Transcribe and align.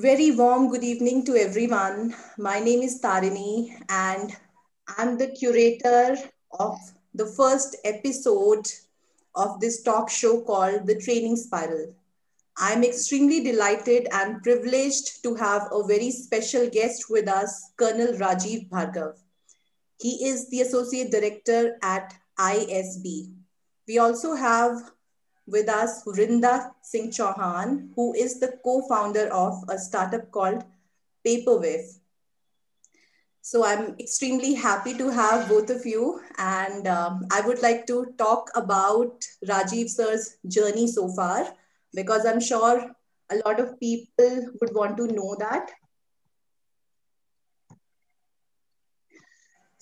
Very 0.00 0.30
warm 0.30 0.70
good 0.70 0.82
evening 0.82 1.26
to 1.26 1.36
everyone. 1.36 2.14
My 2.38 2.58
name 2.58 2.80
is 2.80 3.02
Tarini, 3.02 3.76
and 3.90 4.34
I'm 4.96 5.18
the 5.18 5.26
curator 5.26 6.16
of 6.58 6.78
the 7.12 7.26
first 7.26 7.76
episode 7.84 8.66
of 9.34 9.60
this 9.60 9.82
talk 9.82 10.08
show 10.08 10.40
called 10.40 10.86
The 10.86 10.98
Training 10.98 11.36
Spiral. 11.36 11.94
I'm 12.56 12.82
extremely 12.82 13.44
delighted 13.44 14.08
and 14.10 14.42
privileged 14.42 15.22
to 15.22 15.34
have 15.34 15.68
a 15.70 15.86
very 15.86 16.10
special 16.10 16.70
guest 16.70 17.10
with 17.10 17.28
us, 17.28 17.72
Colonel 17.76 18.14
Rajiv 18.14 18.70
Bhargav. 18.70 19.18
He 20.00 20.24
is 20.24 20.48
the 20.48 20.62
Associate 20.62 21.10
Director 21.10 21.76
at 21.82 22.14
ISB. 22.38 23.34
We 23.86 23.98
also 23.98 24.34
have 24.34 24.80
with 25.50 25.68
us 25.68 26.04
Vrinda 26.04 26.70
Singh 26.82 27.10
Chauhan, 27.10 27.88
who 27.96 28.14
is 28.14 28.40
the 28.40 28.58
co-founder 28.64 29.28
of 29.32 29.64
a 29.68 29.78
startup 29.78 30.30
called 30.30 30.64
Paperwave. 31.26 31.98
So 33.42 33.64
I'm 33.64 33.96
extremely 33.98 34.54
happy 34.54 34.94
to 34.98 35.08
have 35.10 35.48
both 35.48 35.70
of 35.70 35.84
you. 35.84 36.20
And 36.38 36.86
um, 36.86 37.26
I 37.32 37.40
would 37.40 37.62
like 37.62 37.86
to 37.86 38.12
talk 38.18 38.50
about 38.54 39.24
Rajiv 39.46 39.88
sir's 39.88 40.36
journey 40.46 40.86
so 40.86 41.08
far, 41.08 41.52
because 41.94 42.26
I'm 42.26 42.40
sure 42.40 42.90
a 43.30 43.36
lot 43.46 43.58
of 43.58 43.78
people 43.80 44.48
would 44.60 44.74
want 44.74 44.96
to 44.98 45.06
know 45.06 45.36
that. 45.38 45.70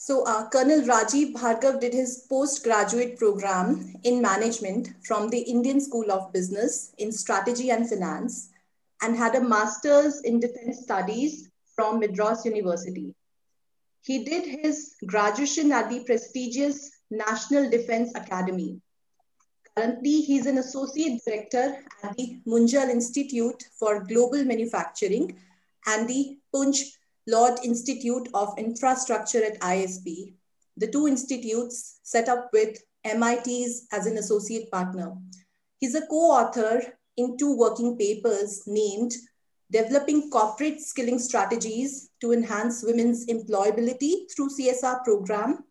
So 0.00 0.22
uh, 0.26 0.48
Colonel 0.50 0.82
Rajiv 0.82 1.32
Bhargav 1.32 1.80
did 1.80 1.92
his 1.92 2.24
postgraduate 2.28 3.18
program 3.18 3.96
in 4.04 4.22
management 4.22 4.90
from 5.04 5.28
the 5.28 5.40
Indian 5.40 5.80
School 5.80 6.12
of 6.12 6.32
Business 6.32 6.92
in 6.98 7.10
strategy 7.10 7.70
and 7.70 7.88
finance 7.88 8.50
and 9.02 9.16
had 9.16 9.34
a 9.34 9.40
master's 9.40 10.20
in 10.20 10.38
defense 10.38 10.82
studies 10.82 11.50
from 11.74 11.98
Madras 11.98 12.44
University. 12.44 13.12
He 14.02 14.22
did 14.22 14.60
his 14.62 14.94
graduation 15.04 15.72
at 15.72 15.90
the 15.90 16.04
prestigious 16.04 16.92
National 17.10 17.68
Defense 17.68 18.12
Academy. 18.14 18.80
Currently, 19.76 20.20
he's 20.20 20.46
an 20.46 20.58
associate 20.58 21.20
director 21.26 21.84
at 22.04 22.16
the 22.16 22.38
Munjal 22.46 22.88
Institute 22.88 23.64
for 23.76 24.04
Global 24.04 24.44
Manufacturing 24.44 25.40
and 25.88 26.08
the 26.08 26.38
Punj 26.54 26.76
Lloyd 27.28 27.58
Institute 27.62 28.26
of 28.32 28.58
Infrastructure 28.58 29.44
at 29.44 29.60
ISB. 29.60 30.32
The 30.78 30.90
two 30.90 31.06
institutes 31.06 32.00
set 32.02 32.26
up 32.26 32.48
with 32.54 32.78
MIT's 33.04 33.86
as 33.92 34.06
an 34.06 34.16
associate 34.16 34.70
partner. 34.70 35.12
He's 35.78 35.94
a 35.94 36.06
co-author 36.06 36.80
in 37.18 37.36
two 37.36 37.54
working 37.54 37.98
papers 37.98 38.62
named 38.66 39.12
Developing 39.70 40.30
Corporate 40.30 40.80
Skilling 40.80 41.18
Strategies 41.18 42.08
to 42.22 42.32
Enhance 42.32 42.82
Women's 42.82 43.26
Employability 43.26 44.34
through 44.34 44.48
CSR 44.48 45.04
Program 45.04 45.64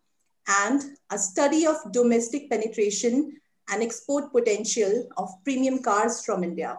and 0.46 0.96
a 1.10 1.18
study 1.18 1.66
of 1.66 1.90
domestic 1.90 2.48
penetration 2.48 3.32
and 3.68 3.82
export 3.82 4.30
potential 4.32 5.08
of 5.16 5.28
premium 5.42 5.82
cars 5.82 6.24
from 6.24 6.44
India. 6.44 6.78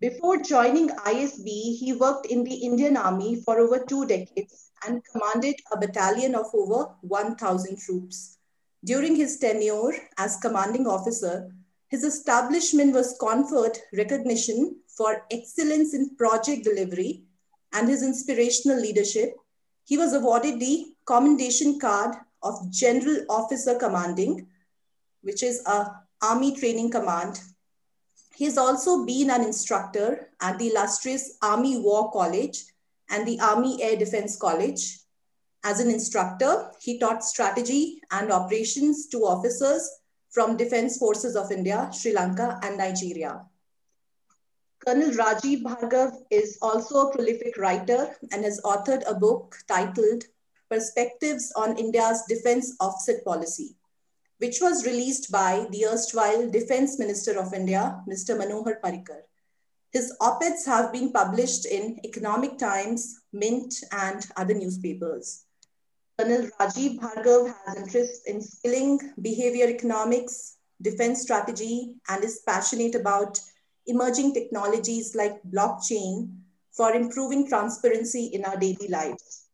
Before 0.00 0.36
joining 0.40 0.90
ISB, 0.90 1.76
he 1.76 1.92
worked 1.92 2.26
in 2.26 2.44
the 2.44 2.54
Indian 2.54 2.96
Army 2.96 3.42
for 3.44 3.58
over 3.58 3.84
two 3.84 4.06
decades 4.06 4.70
and 4.86 5.02
commanded 5.04 5.56
a 5.72 5.76
battalion 5.76 6.36
of 6.36 6.46
over 6.54 6.94
1,000 7.00 7.76
troops. 7.76 8.38
During 8.84 9.16
his 9.16 9.38
tenure 9.38 9.90
as 10.16 10.36
commanding 10.36 10.86
officer, 10.86 11.52
his 11.88 12.04
establishment 12.04 12.94
was 12.94 13.16
conferred 13.18 13.76
recognition 13.92 14.76
for 14.86 15.26
excellence 15.32 15.94
in 15.94 16.14
project 16.14 16.62
delivery 16.62 17.24
and 17.72 17.88
his 17.88 18.04
inspirational 18.04 18.80
leadership. 18.80 19.34
He 19.84 19.98
was 19.98 20.12
awarded 20.12 20.60
the 20.60 20.94
Commendation 21.06 21.80
Card 21.80 22.14
of 22.44 22.70
General 22.70 23.24
Officer 23.28 23.74
Commanding, 23.74 24.46
which 25.22 25.42
is 25.42 25.60
a 25.66 25.90
Army 26.22 26.54
Training 26.54 26.92
Command 26.92 27.40
He's 28.38 28.56
also 28.56 29.04
been 29.04 29.30
an 29.30 29.42
instructor 29.42 30.28
at 30.40 30.60
the 30.60 30.68
illustrious 30.68 31.36
Army 31.42 31.80
War 31.80 32.12
College 32.12 32.66
and 33.10 33.26
the 33.26 33.40
Army 33.40 33.82
Air 33.82 33.96
Defense 33.96 34.36
College. 34.36 35.00
As 35.64 35.80
an 35.80 35.90
instructor, 35.90 36.70
he 36.80 37.00
taught 37.00 37.24
strategy 37.24 38.00
and 38.12 38.30
operations 38.30 39.08
to 39.08 39.26
officers 39.26 39.90
from 40.30 40.56
Defense 40.56 40.98
Forces 40.98 41.34
of 41.34 41.50
India, 41.50 41.90
Sri 41.92 42.12
Lanka, 42.12 42.60
and 42.62 42.78
Nigeria. 42.78 43.44
Colonel 44.86 45.10
Rajiv 45.10 45.64
Bhargav 45.64 46.12
is 46.30 46.58
also 46.62 47.08
a 47.08 47.12
prolific 47.12 47.58
writer 47.58 48.14
and 48.30 48.44
has 48.44 48.60
authored 48.60 49.02
a 49.10 49.14
book 49.14 49.56
titled 49.66 50.22
Perspectives 50.70 51.52
on 51.56 51.76
India's 51.76 52.22
Defense 52.28 52.76
Offset 52.78 53.24
Policy 53.24 53.77
which 54.38 54.58
was 54.60 54.86
released 54.86 55.30
by 55.30 55.66
the 55.70 55.84
erstwhile 55.86 56.48
Defense 56.50 56.98
Minister 56.98 57.38
of 57.38 57.52
India, 57.52 58.00
Mr. 58.08 58.36
Manohar 58.36 58.80
Parrikar. 58.80 59.22
His 59.92 60.14
op-eds 60.20 60.66
have 60.66 60.92
been 60.92 61.12
published 61.12 61.66
in 61.66 61.98
Economic 62.04 62.58
Times, 62.58 63.20
Mint, 63.32 63.74
and 63.90 64.26
other 64.36 64.54
newspapers. 64.54 65.44
Colonel 66.18 66.48
Rajiv 66.60 66.98
Bhargav 66.98 67.54
has 67.66 67.76
interest 67.76 68.28
in 68.28 68.42
skilling, 68.42 68.98
behavior 69.22 69.66
economics, 69.66 70.56
defense 70.82 71.22
strategy, 71.22 71.94
and 72.08 72.22
is 72.22 72.42
passionate 72.46 72.94
about 72.94 73.38
emerging 73.86 74.34
technologies 74.34 75.14
like 75.14 75.42
blockchain 75.44 76.30
for 76.72 76.92
improving 76.92 77.48
transparency 77.48 78.26
in 78.26 78.44
our 78.44 78.56
daily 78.56 78.88
lives. 78.88 79.46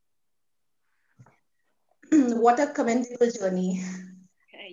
what 2.11 2.59
a 2.61 2.67
commendable 2.67 3.31
journey. 3.31 3.83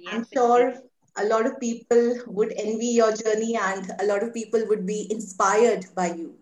Yes, 0.02 0.14
I'm 0.14 0.26
sure 0.34 0.74
a 1.18 1.26
lot 1.26 1.46
of 1.46 1.60
people 1.60 2.18
would 2.26 2.54
envy 2.58 2.88
your 2.88 3.16
journey 3.16 3.56
and 3.56 3.92
a 4.00 4.06
lot 4.06 4.24
of 4.24 4.34
people 4.34 4.66
would 4.68 4.86
be 4.86 5.08
inspired 5.12 5.86
by 5.96 6.14
you. 6.14 6.34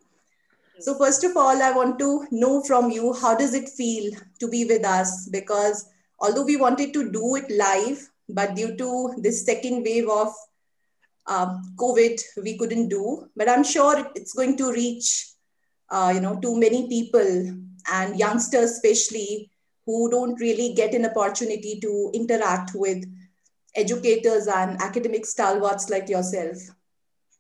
So 0.80 0.98
first 0.98 1.26
of 1.26 1.36
all, 1.36 1.62
I 1.62 1.72
want 1.74 2.00
to 2.00 2.26
know 2.32 2.64
from 2.64 2.90
you, 2.90 3.12
how 3.12 3.36
does 3.36 3.54
it 3.54 3.68
feel 3.68 4.14
to 4.40 4.48
be 4.48 4.64
with 4.64 4.86
us? 4.86 5.28
Because 5.28 5.90
although 6.20 6.46
we 6.46 6.56
wanted 6.56 6.94
to 6.94 7.12
do 7.12 7.36
it 7.36 7.52
live, 7.52 8.10
but 8.30 8.56
due 8.56 8.78
to 8.78 9.14
this 9.18 9.46
second 9.46 9.84
wave 9.84 10.08
of 10.08 10.34
um, 11.28 11.76
COVID, 11.78 12.22
we 12.42 12.58
couldn't 12.58 12.88
do. 12.88 13.28
But 13.36 13.50
I'm 13.50 13.66
sure 13.66 14.10
it's 14.16 14.34
going 14.34 14.56
to 14.56 14.72
reach, 14.72 15.32
uh, 15.90 16.14
you 16.16 16.22
know, 16.22 16.40
to 16.40 16.58
many 16.58 16.88
people 16.88 17.60
and 17.92 18.18
youngsters 18.18 18.72
especially 18.72 19.52
who 19.86 20.10
don't 20.10 20.40
really 20.40 20.74
get 20.76 20.94
an 20.94 21.06
opportunity 21.06 21.78
to 21.82 22.12
interact 22.14 22.72
with 22.74 23.04
educators 23.76 24.48
and 24.48 24.82
academic 24.82 25.26
stalwarts 25.26 25.90
like 25.90 26.10
yourself. 26.10 26.58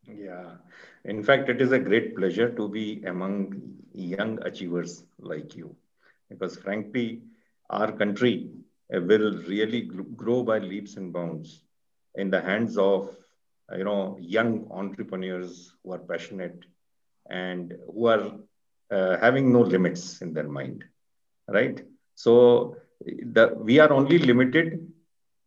Yeah, 0.08 0.56
in 1.06 1.24
fact, 1.24 1.50
it 1.50 1.62
is 1.62 1.72
a 1.72 1.80
great 1.80 2.16
pleasure 2.16 2.50
to 2.56 2.68
be 2.70 3.04
among 3.06 3.76
young 3.94 4.40
achievers 4.44 5.04
like 5.20 5.56
you, 5.56 5.76
because 6.30 6.58
frankly, 6.58 7.22
our 7.70 7.92
country 7.92 8.50
will 8.90 9.38
really 9.48 9.82
grow 10.16 10.44
by 10.44 10.60
leaps 10.60 10.96
and 10.98 11.14
bounds 11.14 11.64
in 12.16 12.30
the 12.30 12.42
hands 12.42 12.78
of 12.78 13.16
you 13.78 13.84
know 13.84 14.18
young 14.20 14.68
entrepreneurs 14.72 15.74
who 15.84 15.94
are 15.94 16.00
passionate 16.12 16.66
and 17.30 17.74
who 17.94 18.08
are 18.08 18.32
uh, 18.92 19.18
having 19.18 19.52
no 19.54 19.62
limits 19.62 20.22
in 20.22 20.34
their 20.34 20.48
mind 20.48 20.84
right? 21.48 21.82
So 22.16 22.76
the 23.06 23.54
we 23.58 23.80
are 23.80 23.92
only 23.92 24.18
limited 24.20 24.88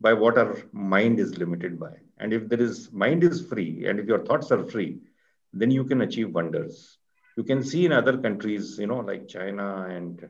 by 0.02 0.12
what 0.12 0.36
our 0.36 0.56
mind 0.72 1.18
is 1.20 1.38
limited 1.38 1.78
by. 1.78 1.94
And 2.18 2.32
if 2.32 2.48
there 2.48 2.60
is 2.60 2.92
mind 2.92 3.24
is 3.24 3.46
free, 3.46 3.86
and 3.86 3.98
if 4.00 4.06
your 4.06 4.24
thoughts 4.24 4.50
are 4.50 4.64
free, 4.64 4.98
then 5.52 5.70
you 5.70 5.84
can 5.84 6.02
achieve 6.02 6.34
wonders. 6.34 6.99
You 7.37 7.44
can 7.44 7.62
see 7.62 7.87
in 7.87 7.93
other 7.93 8.19
countries, 8.19 8.78
you 8.78 8.87
know, 8.87 9.00
like 9.00 9.28
China 9.28 9.87
and 9.88 10.28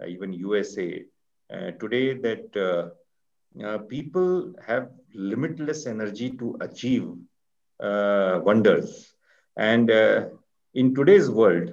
uh, 0.00 0.06
even 0.06 0.32
USA, 0.32 1.04
uh, 1.52 1.70
today 1.72 2.14
that 2.14 2.56
uh, 2.56 3.64
uh, 3.64 3.78
people 3.78 4.54
have 4.66 4.90
limitless 5.14 5.86
energy 5.86 6.30
to 6.30 6.56
achieve 6.60 7.08
uh, 7.80 8.40
wonders. 8.42 9.12
And 9.56 9.90
uh, 9.90 10.26
in 10.74 10.94
today's 10.94 11.30
world, 11.30 11.70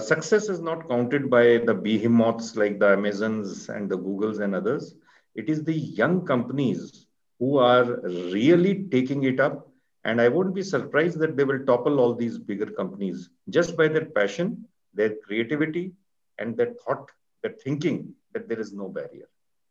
success 0.00 0.48
is 0.48 0.60
not 0.60 0.88
counted 0.88 1.28
by 1.30 1.58
the 1.58 1.74
behemoths 1.74 2.56
like 2.56 2.78
the 2.78 2.88
Amazons 2.88 3.68
and 3.68 3.90
the 3.90 3.98
Googles 3.98 4.40
and 4.40 4.54
others 4.54 4.94
it 5.36 5.48
is 5.48 5.64
the 5.64 5.74
young 5.74 6.26
companies 6.26 7.06
who 7.38 7.58
are 7.58 8.00
really 8.36 8.84
taking 8.90 9.24
it 9.24 9.40
up. 9.40 9.68
And 10.04 10.20
I 10.20 10.28
won't 10.28 10.54
be 10.54 10.62
surprised 10.62 11.18
that 11.20 11.36
they 11.36 11.44
will 11.44 11.64
topple 11.66 12.00
all 12.00 12.14
these 12.14 12.38
bigger 12.38 12.66
companies 12.66 13.30
just 13.50 13.76
by 13.76 13.88
their 13.88 14.06
passion, 14.06 14.64
their 14.94 15.14
creativity, 15.26 15.92
and 16.38 16.56
their 16.56 16.72
thought, 16.84 17.10
their 17.42 17.52
thinking 17.64 18.14
that 18.32 18.48
there 18.48 18.60
is 18.60 18.72
no 18.72 18.88
barrier. 18.88 19.28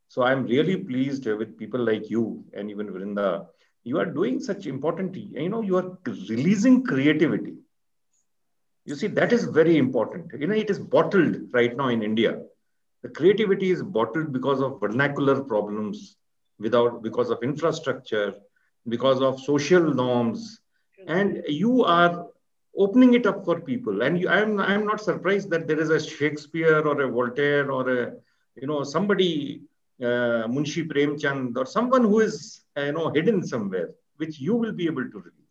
So 0.10 0.24
I'm 0.24 0.46
really 0.46 0.78
pleased 0.78 1.26
with 1.26 1.58
people 1.58 1.80
like 1.84 2.10
you 2.10 2.44
and 2.54 2.70
even 2.70 2.88
Vrinda. 2.88 3.48
You 3.84 4.00
are 4.00 4.06
doing 4.06 4.40
such 4.40 4.66
important, 4.68 5.16
you 5.16 5.50
know, 5.50 5.62
you 5.62 5.78
are 5.78 5.98
releasing 6.30 6.84
creativity. 6.84 7.56
You 8.86 8.96
see, 8.96 9.08
that 9.08 9.34
is 9.34 9.46
very 9.46 9.78
important. 9.78 10.32
You 10.40 10.48
know, 10.48 10.56
it 10.56 10.70
is 10.70 10.80
bottled 10.80 11.38
right 11.54 11.76
now 11.76 11.90
in 11.90 12.04
India. 12.04 12.42
The 13.06 13.12
creativity 13.12 13.70
is 13.70 13.84
bottled 13.84 14.34
because 14.34 14.62
of 14.62 14.80
vernacular 14.80 15.44
problems, 15.44 16.18
without 16.58 17.04
because 17.04 17.30
of 17.30 17.44
infrastructure, 17.44 18.34
because 18.88 19.22
of 19.22 19.40
social 19.40 19.94
norms, 19.94 20.60
and 21.06 21.44
you 21.48 21.84
are 21.84 22.26
opening 22.76 23.14
it 23.14 23.28
up 23.28 23.46
for 23.46 23.62
people. 23.62 24.02
And 24.02 24.20
you, 24.20 24.28
I'm 24.28 24.60
I'm 24.60 24.88
not 24.88 25.02
surprised 25.02 25.52
that 25.52 25.68
there 25.68 25.80
is 25.80 25.92
a 25.92 26.00
Shakespeare 26.00 26.80
or 26.80 27.00
a 27.00 27.08
Voltaire 27.08 27.72
or 27.72 27.84
a 27.96 28.14
you 28.60 28.66
know 28.66 28.84
somebody 28.84 29.62
uh, 30.02 30.50
Munshi 30.56 30.90
Premchand 30.92 31.56
or 31.58 31.68
someone 31.68 32.06
who 32.06 32.22
is 32.22 32.62
uh, 32.76 32.86
you 32.86 32.94
know 32.94 33.12
hidden 33.12 33.46
somewhere, 33.46 33.92
which 34.18 34.40
you 34.40 34.56
will 34.56 34.72
be 34.72 34.88
able 34.88 35.08
to 35.08 35.20
release 35.20 35.45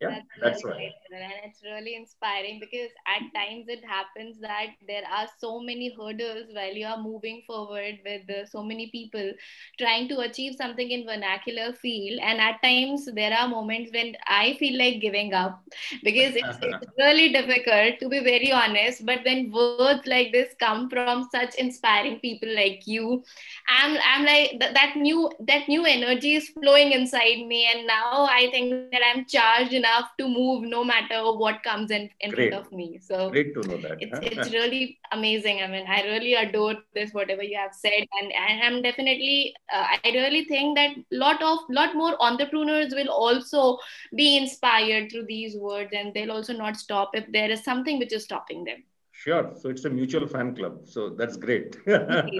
yeah 0.00 0.18
that's, 0.40 0.62
that's 0.62 0.64
right. 0.64 0.92
and 1.12 1.32
it's 1.44 1.62
really 1.62 1.94
inspiring 1.94 2.58
because 2.60 2.90
at 3.06 3.22
times 3.38 3.66
it 3.68 3.84
happens 3.84 4.38
that 4.40 4.66
there 4.86 5.02
are 5.10 5.26
so 5.38 5.60
many 5.60 5.94
hurdles 5.96 6.48
while 6.52 6.72
you 6.72 6.86
are 6.86 7.00
moving 7.00 7.42
forward 7.46 7.98
with 8.04 8.28
uh, 8.28 8.44
so 8.46 8.62
many 8.62 8.90
people 8.90 9.32
trying 9.78 10.08
to 10.08 10.18
achieve 10.20 10.54
something 10.56 10.90
in 10.90 11.04
vernacular 11.06 11.72
field. 11.72 12.20
And 12.22 12.40
at 12.40 12.62
times 12.62 13.08
there 13.14 13.32
are 13.32 13.48
moments 13.48 13.90
when 13.92 14.14
i 14.26 14.54
feel 14.58 14.78
like 14.78 15.00
giving 15.00 15.32
up 15.32 15.62
because 16.02 16.34
it's, 16.34 16.58
it's 16.62 16.92
really 16.98 17.32
difficult 17.32 18.00
to 18.00 18.08
be 18.08 18.20
very 18.20 18.52
honest. 18.52 19.06
But 19.06 19.20
when 19.24 19.52
words 19.52 19.90
like 19.92 20.16
this 20.16 20.38
come 20.42 20.74
from 20.74 21.28
such 21.32 21.54
inspiring 21.56 22.18
people 22.20 22.54
like 22.54 22.86
you. 22.86 23.22
I'm 23.68 23.96
i'm 24.04 24.24
like 24.24 24.50
th- 24.60 24.74
that 24.74 24.94
new 24.96 25.30
that 25.40 25.68
new 25.68 25.84
energy 25.84 26.34
is 26.34 26.48
flowing 26.48 26.92
inside 26.92 27.46
me. 27.46 27.68
And 27.72 27.86
now 27.86 28.26
i 28.30 28.48
think 28.50 28.70
that 28.70 28.82
i'm 28.92 29.06
charged 29.08 29.54
enough 29.56 29.83
enough 29.84 30.10
to 30.18 30.28
move 30.28 30.64
no 30.64 30.84
matter 30.84 31.20
what 31.42 31.62
comes 31.62 31.90
in, 31.90 32.10
in 32.20 32.32
front 32.32 32.54
of 32.54 32.72
me. 32.72 32.98
So 33.02 33.30
great 33.30 33.54
to 33.54 33.68
know 33.68 33.76
that. 33.78 33.96
It's, 34.00 34.18
it's 34.22 34.52
really 34.52 34.98
amazing. 35.12 35.62
I 35.62 35.66
mean, 35.66 35.86
I 35.86 36.02
really 36.02 36.34
adore 36.34 36.76
this, 36.94 37.12
whatever 37.12 37.42
you 37.42 37.56
have 37.56 37.74
said. 37.74 38.04
And, 38.20 38.32
and 38.32 38.62
I'm 38.62 38.82
definitely, 38.82 39.54
uh, 39.72 39.86
I 40.04 40.10
really 40.10 40.44
think 40.44 40.76
that 40.76 40.90
a 40.96 41.04
lot 41.10 41.42
of, 41.42 41.58
lot 41.68 41.94
more 41.94 42.16
entrepreneurs 42.20 42.94
will 42.94 43.10
also 43.10 43.78
be 44.14 44.36
inspired 44.36 45.10
through 45.10 45.26
these 45.26 45.56
words 45.56 45.90
and 45.92 46.14
they'll 46.14 46.32
also 46.32 46.52
not 46.52 46.76
stop 46.76 47.10
if 47.14 47.30
there 47.32 47.50
is 47.50 47.64
something 47.64 47.98
which 47.98 48.12
is 48.12 48.24
stopping 48.24 48.64
them. 48.64 48.84
Sure. 49.12 49.52
So 49.60 49.68
it's 49.68 49.84
a 49.84 49.90
mutual 49.90 50.26
fan 50.26 50.56
club. 50.56 50.86
So 50.86 51.10
that's 51.10 51.36
great. 51.36 51.76
right. 51.86 52.30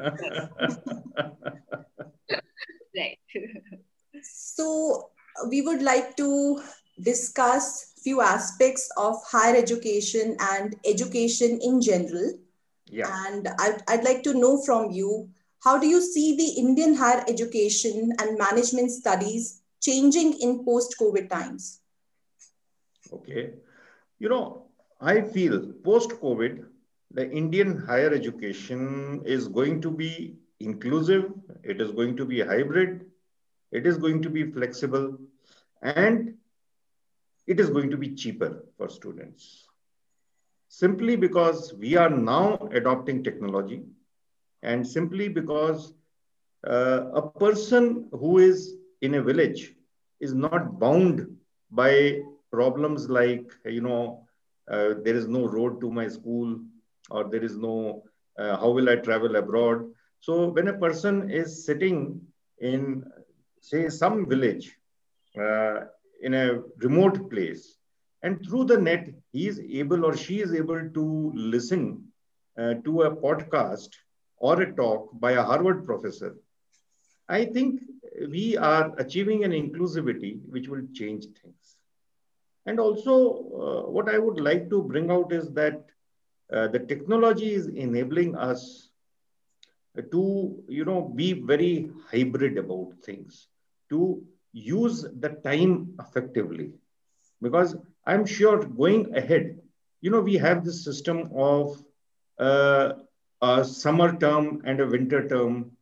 so 4.23 5.11
we 5.49 5.63
would 5.63 5.83
like 5.83 6.17
to 6.17 6.61
discuss 7.01 7.93
few 8.03 8.21
aspects 8.21 8.89
of 8.97 9.17
higher 9.27 9.57
education 9.57 10.37
and 10.39 10.77
education 10.85 11.59
in 11.63 11.81
general. 11.81 12.33
Yeah. 12.87 13.09
And 13.27 13.49
I'd, 13.59 13.83
I'd 13.89 14.05
like 14.05 14.23
to 14.25 14.35
know 14.35 14.63
from 14.63 14.91
you, 14.91 15.29
how 15.63 15.79
do 15.79 15.87
you 15.87 16.01
see 16.01 16.37
the 16.37 16.61
Indian 16.61 16.95
higher 16.95 17.25
education 17.27 18.13
and 18.21 18.39
management 18.39 18.91
studies 18.91 19.63
changing 19.81 20.35
in 20.41 20.65
post-COVID 20.65 21.31
times? 21.31 21.81
Okay. 23.13 23.55
You 24.19 24.29
know, 24.29 24.67
I 25.01 25.23
feel 25.23 25.73
post-COVID, 25.83 26.65
the 27.11 27.31
Indian 27.31 27.79
higher 27.79 28.13
education 28.13 29.23
is 29.25 29.49
going 29.49 29.81
to 29.81 29.91
be 29.91 30.37
inclusive, 30.61 31.33
it 31.63 31.81
is 31.81 31.91
going 31.93 32.17
to 32.17 32.25
be 32.25 32.41
hybrid, 32.41 33.07
it 33.73 33.87
is 33.87 33.97
going 33.97 34.23
to 34.23 34.31
be 34.31 34.51
flexible, 34.51 35.19
and 35.83 36.35
it 37.47 37.61
is 37.61 37.71
going 37.71 37.91
to 37.91 37.97
be 37.97 38.15
cheaper 38.15 38.65
for 38.77 38.89
students. 38.89 39.67
Simply 40.69 41.17
because 41.17 41.75
we 41.75 41.97
are 41.97 42.11
now 42.11 42.69
adopting 42.73 43.23
technology 43.23 43.83
and 44.63 44.87
simply 44.87 45.29
because 45.29 45.93
uh, 46.67 47.11
a 47.15 47.23
person 47.23 48.09
who 48.13 48.39
is 48.39 48.77
in 49.03 49.15
a 49.15 49.23
village 49.23 49.75
is 50.21 50.35
not 50.35 50.79
bound 50.81 51.37
by 51.71 52.21
problems 52.51 53.09
like, 53.09 53.53
you 53.67 53.81
know, 53.83 54.27
uh, 54.71 54.95
there 55.05 55.15
is 55.15 55.29
no 55.29 55.47
road 55.47 55.81
to 55.81 55.91
my 55.91 56.09
school 56.09 56.59
or 57.11 57.25
there 57.25 57.45
is 57.45 57.57
no, 57.57 58.03
uh, 58.39 58.57
how 58.57 58.71
will 58.71 58.89
I 58.89 58.97
travel 58.97 59.37
abroad? 59.37 59.85
So 60.21 60.49
when 60.49 60.69
a 60.69 60.79
person 60.79 61.31
is 61.31 61.67
sitting 61.67 62.23
in, 62.59 63.05
say, 63.61 63.89
some 63.91 64.27
village 64.27 64.75
uh, 65.39 65.81
in 66.25 66.35
a 66.35 66.63
remote 66.79 67.31
place. 67.31 67.77
And 68.23 68.45
through 68.47 68.65
the 68.65 68.79
net, 68.79 69.09
he 69.33 69.49
is 69.49 69.61
able 69.61 70.05
or 70.05 70.17
she 70.17 70.41
is 70.41 70.55
able 70.55 70.89
to 70.99 71.33
listen 71.35 72.05
uh, 72.59 72.75
to 72.85 73.03
a 73.03 73.17
podcast 73.17 73.91
or 74.39 74.61
a 74.63 74.75
talk 74.75 75.09
by 75.21 75.33
a 75.33 75.43
Harvard 75.43 75.85
professor. 75.85 76.37
I 77.29 77.45
think 77.45 77.81
we 78.31 78.57
are 78.57 78.93
achieving 78.99 79.45
an 79.45 79.53
inclusivity 79.53 80.41
which 80.49 80.69
will 80.69 80.87
change 80.93 81.27
things. 81.43 81.77
And 82.67 82.81
also, 82.81 83.15
uh, 83.65 83.91
what 83.91 84.09
I 84.09 84.19
would 84.19 84.41
like 84.41 84.71
to 84.71 84.83
bring 84.83 85.11
out 85.11 85.33
is 85.33 85.51
that 85.53 85.85
uh, 86.53 86.69
the 86.69 86.81
technology 86.81 87.53
is 87.53 87.67
enabling 87.69 88.37
us 88.37 88.91
to, 90.13 90.65
you 90.69 90.85
know, 90.85 91.03
be 91.03 91.33
very 91.33 91.91
hybrid 92.11 92.59
about 92.59 92.93
things, 93.05 93.49
to 93.91 94.23
use 94.55 95.05
the 95.21 95.31
time 95.45 95.95
effectively. 96.01 96.73
Because 97.43 97.77
I'm 98.07 98.25
sure 98.25 98.65
going 98.65 99.15
ahead, 99.15 99.59
you 100.01 100.11
know, 100.11 100.21
we 100.21 100.37
have 100.37 100.65
this 100.65 100.85
system 100.85 101.31
of 101.35 101.83
uh, 102.39 102.93
a 103.43 103.65
summer 103.65 104.17
term 104.17 104.63
and 104.65 104.81
a 104.81 104.87
winter 104.87 105.29
term. 105.29 105.73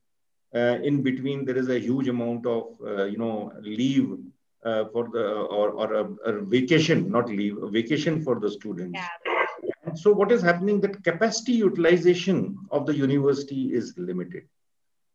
Uh, 0.54 0.78
in 0.82 1.02
between, 1.02 1.44
there 1.44 1.56
is 1.56 1.69
a 1.69 1.78
huge 1.78 2.08
amount 2.08 2.46
of, 2.46 2.76
uh, 2.84 3.04
you 3.04 3.16
know, 3.16 3.52
leave 3.60 4.19
uh, 4.64 4.84
for 4.92 5.08
the, 5.08 5.22
or, 5.22 5.70
or 5.70 5.94
a, 5.94 6.04
a, 6.30 6.40
vacation, 6.42 7.10
not 7.10 7.28
leave, 7.28 7.62
a 7.62 7.69
vacation 7.69 8.22
for 8.22 8.38
the 8.38 8.50
students. 8.50 8.94
Yeah. 8.94 9.72
And 9.84 9.98
so 9.98 10.12
what 10.12 10.32
is 10.32 10.42
happening 10.42 10.80
that 10.80 11.02
capacity 11.04 11.52
utilization 11.52 12.58
of 12.70 12.86
the 12.86 12.94
university 12.94 13.72
is 13.72 13.94
limited. 13.96 14.44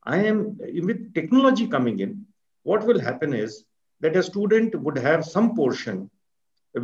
I 0.04 0.18
am, 0.26 0.58
with 0.60 1.14
technology 1.14 1.68
coming 1.68 2.00
in, 2.00 2.27
what 2.70 2.86
will 2.86 3.00
happen 3.00 3.34
is 3.34 3.64
that 4.02 4.18
a 4.18 4.28
student 4.30 4.76
would 4.84 4.98
have 4.98 5.34
some 5.36 5.56
portion 5.56 6.10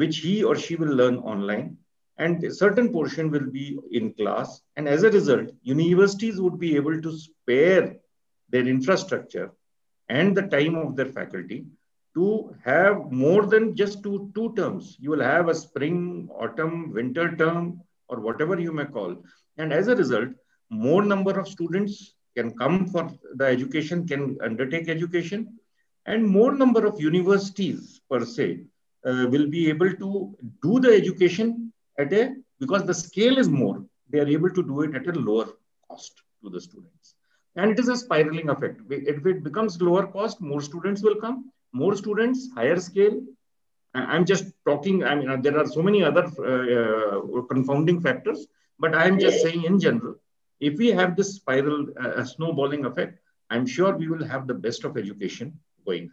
which 0.01 0.17
he 0.25 0.43
or 0.43 0.55
she 0.55 0.75
will 0.75 0.93
learn 1.01 1.17
online 1.31 1.77
and 2.17 2.43
a 2.43 2.53
certain 2.53 2.89
portion 2.91 3.29
will 3.29 3.49
be 3.51 3.77
in 3.91 4.13
class. 4.13 4.61
And 4.77 4.87
as 4.87 5.03
a 5.03 5.11
result, 5.11 5.49
universities 5.61 6.39
would 6.39 6.57
be 6.59 6.75
able 6.75 7.01
to 7.01 7.17
spare 7.17 7.95
their 8.49 8.67
infrastructure 8.67 9.51
and 10.09 10.37
the 10.37 10.43
time 10.43 10.75
of 10.75 10.95
their 10.95 11.11
faculty 11.11 11.65
to 12.15 12.55
have 12.63 13.11
more 13.11 13.45
than 13.45 13.75
just 13.75 14.03
two, 14.03 14.31
two 14.35 14.53
terms. 14.55 14.95
You 14.99 15.09
will 15.09 15.23
have 15.23 15.49
a 15.49 15.55
spring, 15.55 16.29
autumn, 16.31 16.93
winter 16.93 17.35
term, 17.35 17.81
or 18.07 18.19
whatever 18.19 18.59
you 18.59 18.71
may 18.71 18.85
call. 18.85 19.17
And 19.57 19.73
as 19.73 19.87
a 19.87 19.95
result, 19.95 20.29
more 20.69 21.03
number 21.03 21.37
of 21.39 21.47
students 21.47 22.15
can 22.37 22.51
come 22.57 22.87
for 22.87 23.11
the 23.35 23.45
education, 23.45 24.07
can 24.07 24.37
undertake 24.41 24.87
education, 24.87 25.59
and 26.05 26.27
more 26.27 26.53
number 26.53 26.85
of 26.85 26.99
universities 26.99 28.01
per 28.09 28.25
se 28.25 28.47
uh, 29.05 29.25
will 29.33 29.47
be 29.47 29.69
able 29.69 29.91
to 30.03 30.09
do 30.61 30.79
the 30.79 30.91
education 31.01 31.71
at 31.97 32.11
a 32.13 32.35
because 32.59 32.83
the 32.85 32.93
scale 32.93 33.37
is 33.37 33.49
more 33.49 33.83
they 34.09 34.19
are 34.19 34.27
able 34.27 34.49
to 34.49 34.63
do 34.63 34.81
it 34.81 34.95
at 34.95 35.07
a 35.07 35.19
lower 35.19 35.47
cost 35.87 36.21
to 36.43 36.49
the 36.49 36.61
students. 36.61 37.15
And 37.55 37.71
it 37.71 37.79
is 37.79 37.87
a 37.87 37.95
spiraling 37.95 38.49
effect. 38.49 38.81
If 38.89 39.25
it 39.25 39.43
becomes 39.43 39.81
lower 39.81 40.07
cost 40.07 40.41
more 40.41 40.61
students 40.61 41.01
will 41.01 41.15
come 41.15 41.51
more 41.71 41.95
students 41.95 42.49
higher 42.53 42.79
scale. 42.79 43.21
I'm 43.95 44.25
just 44.25 44.45
talking 44.65 45.03
i 45.03 45.13
mean 45.15 45.41
there 45.41 45.57
are 45.61 45.67
so 45.67 45.81
many 45.87 46.03
other 46.03 46.25
uh, 46.51 46.65
uh, 46.79 47.41
confounding 47.51 47.99
factors 48.01 48.47
but 48.79 48.95
i'm 48.95 49.19
just 49.19 49.41
saying 49.43 49.63
in 49.65 49.79
general 49.79 50.15
if 50.59 50.77
we 50.77 50.87
have 50.99 51.15
this 51.15 51.35
spiral 51.35 51.85
uh, 52.03 52.23
snowballing 52.23 52.85
effect 52.85 53.19
i'm 53.51 53.65
sure 53.75 53.95
we 53.95 54.07
will 54.07 54.25
have 54.33 54.47
the 54.47 54.53
best 54.65 54.83
of 54.83 54.97
education 54.97 55.53
going 55.85 56.11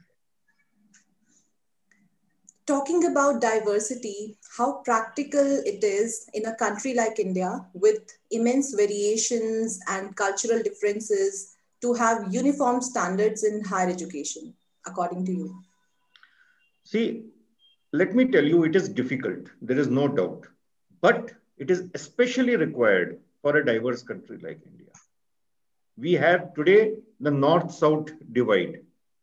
Talking 2.67 3.05
about 3.05 3.41
diversity, 3.41 4.39
how 4.57 4.83
practical 4.85 5.45
it 5.65 5.83
is 5.85 6.29
in 6.33 6.47
a 6.47 6.55
country 6.55 6.95
like 6.95 7.19
India 7.19 7.67
with 7.75 8.19
immense 8.31 8.75
variations 8.75 9.79
and 9.89 10.17
cultural 10.17 10.63
differences 10.63 11.57
to 11.83 11.95
have 11.95 12.33
uniform 12.33 12.81
standards 12.81 13.43
in 13.45 13.65
higher 13.65 13.89
education, 13.91 14.55
according 14.87 15.25
to 15.27 15.33
you? 15.33 15.63
See, 16.85 17.25
let 17.93 18.15
me 18.15 18.27
tell 18.31 18.45
you, 18.45 18.65
it 18.65 18.75
is 18.77 18.89
difficult. 18.89 19.49
There 19.61 19.79
is 19.79 19.89
no 19.89 20.09
doubt. 20.09 20.47
But 21.01 21.33
it 21.59 21.71
is 21.71 21.91
especially 21.95 22.57
required 22.57 23.21
for 23.43 23.57
a 23.57 23.65
diverse 23.65 24.03
country 24.03 24.39
like 24.43 24.61
India. 24.67 24.93
We 25.97 26.13
have 26.15 26.55
today 26.55 26.97
the 27.21 27.31
north 27.31 27.71
south 27.73 28.11
divide 28.33 28.81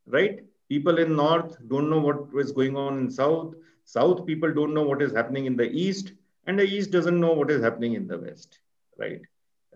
right? 0.08 0.40
People 0.70 0.98
in 0.98 1.16
North 1.16 1.58
don't 1.68 1.90
know 1.90 2.00
what 2.00 2.28
is 2.40 2.52
going 2.52 2.76
on 2.76 3.00
in 3.00 3.12
South. 3.12 3.56
South 3.86 4.26
people 4.26 4.54
don't 4.54 4.74
know 4.74 4.84
what 4.84 5.02
is 5.02 5.14
happening 5.14 5.46
in 5.46 5.56
the 5.56 5.70
East. 5.86 6.14
and 6.48 6.60
the 6.60 6.64
East 6.64 6.92
doesn't 6.92 7.20
know 7.20 7.34
what 7.34 7.52
is 7.52 7.62
happening 7.62 7.94
in 7.96 8.08
the 8.08 8.18
West, 8.18 8.60
right? 8.98 9.22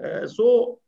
Uh, 0.04 0.26
so 0.28 0.80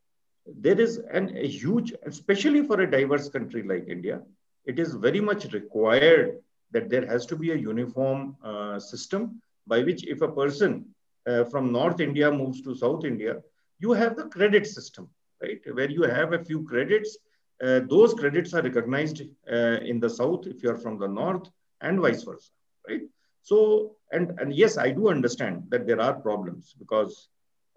there 0.46 0.80
is 0.80 0.98
an, 1.12 1.36
a 1.38 1.48
huge, 1.48 1.94
especially 2.06 2.64
for 2.66 2.82
a 2.82 2.90
diverse 2.90 3.30
country 3.30 3.64
like 3.64 3.88
India, 3.88 4.22
it 4.66 4.80
is 4.80 4.94
very 4.96 5.20
much 5.20 5.52
required 5.54 6.40
that 6.72 6.90
there 6.90 7.06
has 7.06 7.26
to 7.28 7.36
be 7.36 7.52
a 7.52 7.56
uniform 7.56 8.36
uh, 8.44 8.80
system 8.80 9.42
by 9.68 9.84
which 9.84 10.06
if 10.08 10.22
a 10.22 10.32
person 10.32 10.86
uh, 11.28 11.44
from 11.46 11.72
North 11.72 12.00
India 12.00 12.32
moves 12.32 12.62
to 12.62 12.76
South 12.76 13.06
India, 13.06 13.42
you 13.80 13.92
have 13.94 14.16
the 14.16 14.28
credit 14.28 14.66
system, 14.68 15.10
right? 15.42 15.60
Where 15.74 15.90
you 15.90 16.04
have 16.04 16.34
a 16.34 16.44
few 16.44 16.64
credits. 16.64 17.18
Uh, 17.63 17.79
those 17.89 18.13
credits 18.13 18.53
are 18.53 18.62
recognized 18.62 19.22
uh, 19.51 19.77
in 19.91 20.00
the 20.00 20.10
South 20.10 20.46
if 20.48 20.62
you're 20.62 20.77
from 20.77 20.98
the 21.00 21.08
North 21.08 21.48
and 21.82 22.00
vice 22.00 22.24
versa, 22.24 22.51
right? 22.89 23.01
So, 23.41 23.96
and, 24.12 24.38
and 24.39 24.53
yes, 24.53 24.77
I 24.77 24.91
do 24.91 25.10
understand 25.10 25.63
that 25.70 25.86
there 25.88 26.01
are 26.01 26.13
problems 26.13 26.75
because 26.77 27.29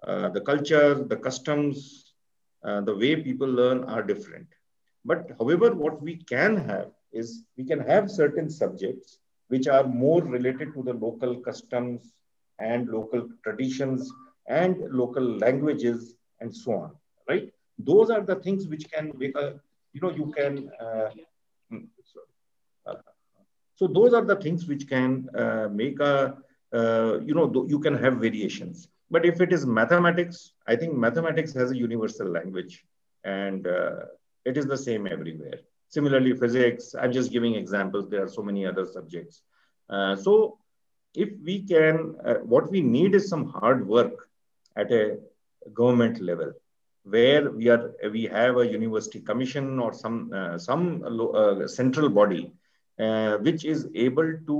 uh, 0.06 0.28
the 0.30 0.40
culture, 0.40 0.94
the 0.94 1.16
customs, 1.16 2.14
uh, 2.64 2.80
the 2.80 2.96
way 2.96 3.16
people 3.16 3.48
learn 3.48 3.84
are 3.84 4.02
different. 4.02 4.46
But 5.04 5.30
however, 5.38 5.72
what 5.74 6.02
we 6.02 6.16
can 6.16 6.56
have 6.56 6.90
is 7.12 7.44
we 7.56 7.64
can 7.64 7.80
have 7.80 8.10
certain 8.10 8.50
subjects 8.50 9.18
which 9.48 9.68
are 9.68 9.84
more 9.84 10.22
related 10.22 10.74
to 10.74 10.82
the 10.82 10.94
local 10.94 11.36
customs 11.40 12.12
and 12.58 12.88
local 12.88 13.28
traditions 13.44 14.12
and 14.48 14.76
local 14.90 15.22
languages 15.22 16.14
and 16.40 16.54
so 16.54 16.72
on, 16.72 16.90
right? 17.28 17.52
Those 17.78 18.10
are 18.10 18.22
the 18.22 18.36
things 18.36 18.66
which 18.66 18.90
can 18.90 19.12
make 19.16 19.36
a, 19.36 19.60
you 19.96 20.02
know, 20.02 20.14
you 20.20 20.26
can, 20.36 20.70
uh, 20.78 21.10
uh, 22.86 22.94
so 23.76 23.86
those 23.86 24.12
are 24.12 24.24
the 24.24 24.36
things 24.36 24.66
which 24.66 24.88
can 24.88 25.28
uh, 25.34 25.68
make 25.72 25.98
a, 26.00 26.36
uh, 26.72 27.20
you 27.28 27.34
know, 27.34 27.46
you 27.66 27.78
can 27.78 27.96
have 27.96 28.14
variations. 28.18 28.88
But 29.10 29.24
if 29.24 29.40
it 29.40 29.52
is 29.52 29.64
mathematics, 29.64 30.52
I 30.66 30.76
think 30.76 30.92
mathematics 30.94 31.54
has 31.54 31.70
a 31.70 31.76
universal 31.76 32.28
language 32.28 32.84
and 33.24 33.66
it 34.44 34.56
is 34.56 34.66
the 34.66 34.76
same 34.76 35.06
everywhere. 35.06 35.60
Similarly, 35.88 36.34
physics, 36.36 36.94
I'm 37.00 37.12
just 37.12 37.32
giving 37.32 37.54
examples. 37.54 38.08
There 38.10 38.24
are 38.24 38.28
so 38.28 38.42
many 38.42 38.66
other 38.66 38.84
subjects. 38.84 39.42
Uh, 39.88 40.14
so 40.16 40.58
if 41.14 41.30
we 41.42 41.62
can, 41.62 42.16
uh, 42.24 42.34
what 42.54 42.70
we 42.70 42.82
need 42.82 43.14
is 43.14 43.28
some 43.28 43.48
hard 43.48 43.86
work 43.86 44.28
at 44.76 44.92
a 44.92 45.18
government 45.72 46.20
level 46.20 46.52
where 47.14 47.50
we 47.50 47.68
are 47.68 47.94
we 48.10 48.24
have 48.24 48.56
a 48.56 48.66
university 48.66 49.20
commission 49.20 49.78
or 49.78 49.92
some 49.92 50.32
uh, 50.32 50.58
some 50.58 50.84
uh, 51.04 51.66
central 51.66 52.08
body 52.08 52.52
uh, 52.98 53.36
which 53.38 53.64
is 53.64 53.88
able 53.94 54.30
to 54.48 54.56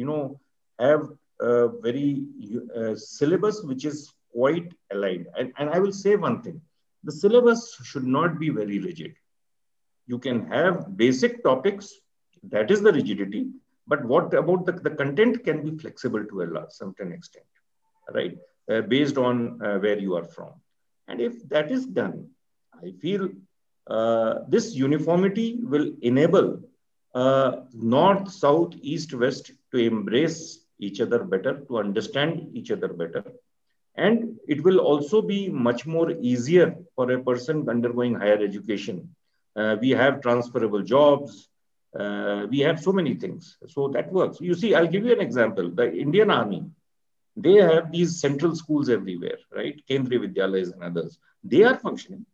you 0.00 0.04
know 0.04 0.40
have 0.78 1.02
a 1.40 1.68
very 1.86 2.24
uh, 2.76 2.94
syllabus 2.94 3.62
which 3.62 3.84
is 3.84 4.12
quite 4.32 4.72
aligned. 4.92 5.26
And, 5.38 5.52
and 5.58 5.70
i 5.70 5.78
will 5.78 5.92
say 5.92 6.16
one 6.16 6.42
thing 6.42 6.60
the 7.04 7.12
syllabus 7.12 7.62
should 7.84 8.04
not 8.04 8.38
be 8.38 8.50
very 8.50 8.78
rigid. 8.78 9.14
You 10.06 10.18
can 10.18 10.46
have 10.48 10.96
basic 10.96 11.42
topics 11.44 11.94
that 12.44 12.70
is 12.70 12.82
the 12.82 12.92
rigidity 12.92 13.48
but 13.86 14.04
what 14.04 14.34
about 14.34 14.66
the, 14.66 14.72
the 14.72 14.90
content 14.90 15.44
can 15.44 15.62
be 15.62 15.78
flexible 15.78 16.24
to 16.24 16.42
a 16.42 16.66
certain 16.70 17.12
extent 17.12 17.46
right? 18.14 18.36
Uh, 18.70 18.80
based 18.82 19.18
on 19.18 19.60
uh, 19.62 19.78
where 19.78 19.98
you 19.98 20.16
are 20.16 20.24
from. 20.24 20.52
And 21.10 21.20
if 21.20 21.48
that 21.48 21.70
is 21.72 21.86
done, 21.86 22.28
I 22.72 22.92
feel 23.02 23.28
uh, 23.88 24.34
this 24.48 24.74
uniformity 24.74 25.58
will 25.60 25.92
enable 26.02 26.60
uh, 27.14 27.50
north, 27.74 28.30
south, 28.30 28.74
east, 28.80 29.12
west 29.12 29.50
to 29.72 29.78
embrace 29.78 30.64
each 30.78 31.00
other 31.00 31.24
better, 31.24 31.60
to 31.68 31.78
understand 31.78 32.50
each 32.54 32.70
other 32.70 32.88
better. 32.88 33.24
And 33.96 34.38
it 34.46 34.62
will 34.62 34.78
also 34.78 35.20
be 35.20 35.48
much 35.48 35.84
more 35.84 36.12
easier 36.12 36.76
for 36.94 37.10
a 37.10 37.20
person 37.20 37.68
undergoing 37.68 38.14
higher 38.14 38.40
education. 38.50 39.14
Uh, 39.56 39.76
we 39.80 39.90
have 39.90 40.22
transferable 40.22 40.82
jobs. 40.82 41.48
Uh, 41.98 42.46
we 42.48 42.60
have 42.60 42.80
so 42.80 42.92
many 42.92 43.14
things. 43.14 43.58
So 43.66 43.88
that 43.88 44.12
works. 44.12 44.40
You 44.40 44.54
see, 44.54 44.76
I'll 44.76 44.86
give 44.86 45.04
you 45.04 45.12
an 45.12 45.20
example. 45.20 45.70
The 45.70 45.92
Indian 45.92 46.30
Army, 46.30 46.64
they 47.42 47.54
have 47.54 47.92
these 47.92 48.20
central 48.20 48.54
schools 48.54 48.88
everywhere, 48.88 49.38
right? 49.54 49.80
Kendriya 49.88 50.26
Vidyalayas 50.26 50.72
and 50.72 50.82
others. 50.82 51.18
They 51.44 51.62
are 51.62 51.76
functioning. 51.76 52.26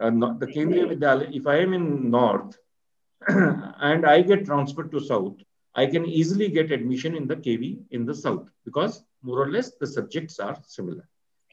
Uh, 0.00 0.10
not 0.10 0.40
the 0.40 0.46
Kendriya 0.46 0.86
Vidyalaya, 0.92 1.34
if 1.34 1.46
I 1.46 1.56
am 1.56 1.72
in 1.72 2.10
North 2.10 2.58
and 3.28 4.06
I 4.06 4.22
get 4.22 4.44
transferred 4.44 4.90
to 4.92 5.00
South, 5.00 5.36
I 5.74 5.86
can 5.86 6.06
easily 6.06 6.48
get 6.48 6.72
admission 6.72 7.14
in 7.14 7.26
the 7.26 7.36
KV 7.36 7.78
in 7.90 8.06
the 8.06 8.14
South 8.14 8.48
because 8.64 9.04
more 9.22 9.42
or 9.42 9.50
less 9.50 9.72
the 9.72 9.86
subjects 9.86 10.38
are 10.38 10.58
similar. 10.66 11.08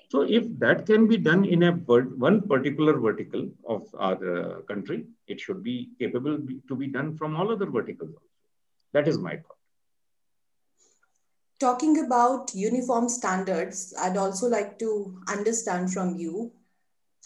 So 0.10 0.22
if 0.22 0.44
that 0.60 0.86
can 0.86 1.08
be 1.08 1.18
done 1.18 1.44
in 1.44 1.64
a 1.64 1.72
one 1.72 2.42
particular 2.48 3.00
vertical 3.00 3.50
of 3.68 3.88
our 3.98 4.18
uh, 4.36 4.62
country, 4.62 5.06
it 5.28 5.40
should 5.40 5.64
be 5.64 5.90
capable 6.00 6.38
to 6.68 6.76
be 6.76 6.88
done 6.88 7.18
from 7.18 7.36
all 7.36 7.52
other 7.52 7.66
verticals. 7.66 8.16
That 8.94 9.08
is 9.08 9.18
my 9.18 9.38
thought 9.38 9.53
talking 11.64 12.06
about 12.06 12.54
uniform 12.54 13.08
standards, 13.08 13.94
I'd 13.98 14.18
also 14.18 14.48
like 14.50 14.78
to 14.80 15.18
understand 15.30 15.94
from 15.94 16.18
you 16.18 16.52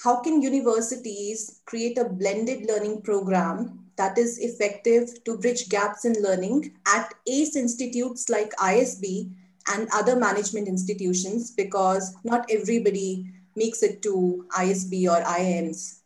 how 0.04 0.22
can 0.22 0.44
universities 0.44 1.62
create 1.66 1.98
a 1.98 2.08
blended 2.08 2.68
learning 2.70 3.02
program 3.02 3.80
that 3.96 4.16
is 4.20 4.38
effective 4.38 5.24
to 5.24 5.40
bridge 5.40 5.70
gaps 5.70 6.06
in 6.06 6.14
learning 6.22 6.72
at 6.86 7.16
ACE 7.26 7.56
institutes 7.56 8.30
like 8.30 8.52
ISB 8.58 9.32
and 9.74 9.90
other 9.92 10.16
management 10.16 10.68
institutions 10.68 11.50
because 11.50 12.16
not 12.24 12.46
everybody 12.52 13.26
makes 13.56 13.82
it 13.82 14.04
to 14.04 14.46
ISB 14.52 15.10
or 15.10 15.24
IIMs. 15.24 16.02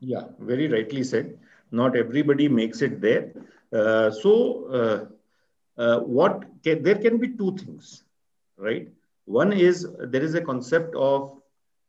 Yeah, 0.00 0.24
very 0.40 0.66
rightly 0.66 1.04
said. 1.04 1.38
Not 1.70 1.96
everybody 1.96 2.48
makes 2.48 2.82
it 2.82 3.00
there. 3.00 3.32
Uh, 3.72 4.10
so, 4.10 4.66
uh, 4.66 5.04
uh, 5.78 6.00
what 6.00 6.44
can, 6.62 6.82
there 6.82 6.96
can 6.96 7.18
be 7.18 7.28
two 7.36 7.56
things, 7.56 8.04
right? 8.56 8.88
One 9.24 9.52
is 9.52 9.86
there 9.98 10.22
is 10.22 10.34
a 10.34 10.40
concept 10.40 10.94
of 10.94 11.38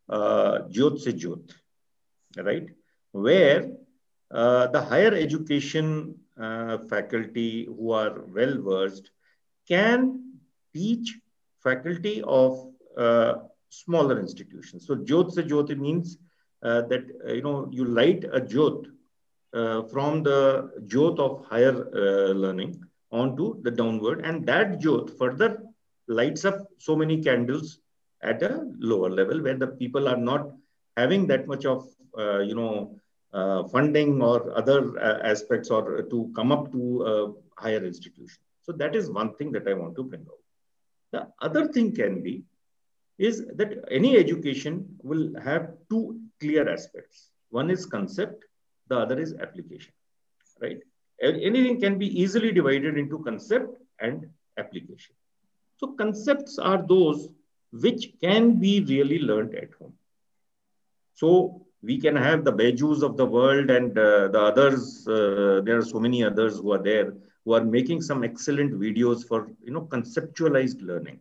uh, 0.09 0.59
Jyot 0.69 0.99
se 0.99 1.13
Jyot, 1.13 1.51
right? 2.37 2.67
Where 3.11 3.71
uh, 4.31 4.67
the 4.67 4.81
higher 4.81 5.13
education 5.13 6.15
uh, 6.39 6.79
faculty 6.89 7.65
who 7.65 7.91
are 7.91 8.21
well 8.27 8.61
versed 8.61 9.11
can 9.67 10.33
teach 10.73 11.19
faculty 11.61 12.21
of 12.23 12.67
uh, 12.97 13.35
smaller 13.69 14.19
institutions. 14.19 14.87
So 14.87 14.95
Jyot 14.95 15.31
se 15.31 15.43
Jyot 15.43 15.77
means 15.77 16.17
uh, 16.63 16.81
that 16.83 17.05
uh, 17.27 17.33
you 17.33 17.41
know 17.41 17.69
you 17.71 17.85
light 17.85 18.23
a 18.23 18.39
Jyot 18.39 18.85
uh, 19.53 19.83
from 19.83 20.23
the 20.23 20.71
Jyot 20.85 21.19
of 21.19 21.45
higher 21.45 21.73
learning 22.33 22.83
onto 23.21 23.61
the 23.65 23.71
downward 23.79 24.19
and 24.27 24.45
that 24.51 24.67
jyot 24.83 25.07
further 25.19 25.49
lights 26.19 26.43
up 26.49 26.57
so 26.87 26.95
many 27.01 27.17
candles 27.27 27.79
at 28.31 28.41
a 28.49 28.51
lower 28.91 29.09
level 29.19 29.41
where 29.45 29.59
the 29.63 29.71
people 29.81 30.07
are 30.11 30.21
not 30.31 30.51
having 30.97 31.27
that 31.31 31.47
much 31.47 31.65
of 31.73 31.87
uh, 32.17 32.39
you 32.39 32.55
know 32.59 32.73
uh, 33.33 33.63
funding 33.73 34.21
or 34.21 34.37
other 34.57 34.79
uh, 34.99 35.19
aspects 35.31 35.69
or 35.69 36.03
to 36.13 36.31
come 36.35 36.51
up 36.51 36.71
to 36.71 36.81
a 37.11 37.61
higher 37.61 37.83
institution. 37.83 38.39
So 38.61 38.71
that 38.73 38.95
is 38.95 39.09
one 39.09 39.33
thing 39.35 39.51
that 39.53 39.67
i 39.67 39.73
want 39.73 39.95
to 39.95 40.03
bring 40.03 40.25
out. 40.33 40.41
The 41.11 41.21
other 41.47 41.67
thing 41.67 41.93
can 41.95 42.21
be 42.21 42.43
is 43.17 43.45
that 43.55 43.71
any 43.91 44.17
education 44.17 44.73
will 45.01 45.25
have 45.39 45.73
two 45.89 46.19
clear 46.39 46.69
aspects. 46.69 47.29
One 47.49 47.69
is 47.69 47.85
concept 47.85 48.45
the 48.87 48.97
other 48.97 49.19
is 49.19 49.33
application 49.45 49.93
right 50.61 50.79
anything 51.23 51.79
can 51.79 51.97
be 51.97 52.07
easily 52.21 52.51
divided 52.51 52.97
into 52.97 53.19
concept 53.19 53.77
and 53.99 54.27
application. 54.57 55.15
So 55.77 55.93
concepts 55.93 56.59
are 56.59 56.85
those 56.85 57.29
which 57.71 58.13
can 58.21 58.59
be 58.59 58.81
really 58.81 59.19
learned 59.19 59.55
at 59.55 59.69
home. 59.79 59.93
So 61.15 61.65
we 61.81 61.99
can 61.99 62.15
have 62.15 62.43
the 62.43 62.53
Byju's 62.53 63.03
of 63.03 63.17
the 63.17 63.25
world 63.25 63.69
and 63.69 63.97
uh, 63.97 64.27
the 64.29 64.39
others, 64.39 65.07
uh, 65.07 65.61
there 65.65 65.77
are 65.77 65.85
so 65.85 65.99
many 65.99 66.23
others 66.23 66.59
who 66.59 66.71
are 66.73 66.81
there 66.81 67.13
who 67.45 67.53
are 67.53 67.63
making 67.63 68.01
some 68.01 68.23
excellent 68.23 68.73
videos 68.73 69.27
for, 69.27 69.49
you 69.63 69.71
know, 69.71 69.81
conceptualized 69.81 70.81
learning. 70.81 71.19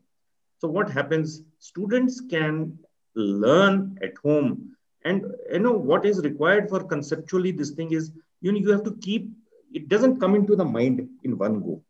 So 0.58 0.68
what 0.68 0.90
happens, 0.90 1.42
students 1.58 2.20
can 2.20 2.78
learn 3.14 3.98
at 4.02 4.16
home 4.18 4.76
and, 5.04 5.24
you 5.50 5.58
know, 5.58 5.72
what 5.72 6.06
is 6.06 6.20
required 6.20 6.68
for 6.68 6.84
conceptually 6.84 7.50
this 7.50 7.70
thing 7.70 7.92
is, 7.92 8.12
you 8.40 8.52
know, 8.52 8.58
you 8.58 8.70
have 8.70 8.84
to 8.84 8.96
keep 9.00 9.30
it 9.74 9.88
doesn't 9.88 10.20
come 10.20 10.34
into 10.34 10.56
the 10.56 10.64
mind 10.64 11.08
in 11.24 11.38
one 11.38 11.60
go. 11.60 11.82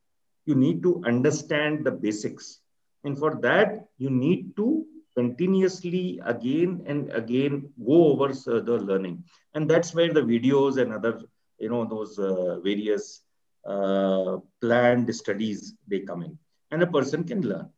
You 0.47 0.55
need 0.55 0.83
to 0.83 1.03
understand 1.05 1.85
the 1.85 1.91
basics. 1.91 2.61
And 3.05 3.19
for 3.19 3.35
that, 3.43 3.87
you 3.99 4.11
need 4.11 4.57
to 4.57 4.85
continuously 5.15 6.21
again 6.25 6.83
and 6.87 7.11
again 7.13 7.71
go 7.85 8.13
over 8.13 8.29
the 8.33 8.79
learning. 8.79 9.25
And 9.55 9.69
that's 9.69 9.95
where 9.95 10.13
the 10.13 10.23
videos 10.23 10.81
and 10.81 10.93
other, 10.93 11.21
you 11.59 11.69
know, 11.69 11.85
those 11.85 12.19
uh, 12.19 12.61
various 12.61 13.23
uh, 13.67 14.39
planned 14.61 15.15
studies, 15.15 15.75
they 15.89 16.01
come 16.01 16.23
in. 16.23 16.39
And 16.71 16.83
a 16.83 16.87
person 16.87 17.25
can 17.25 17.43
learn. 17.43 17.69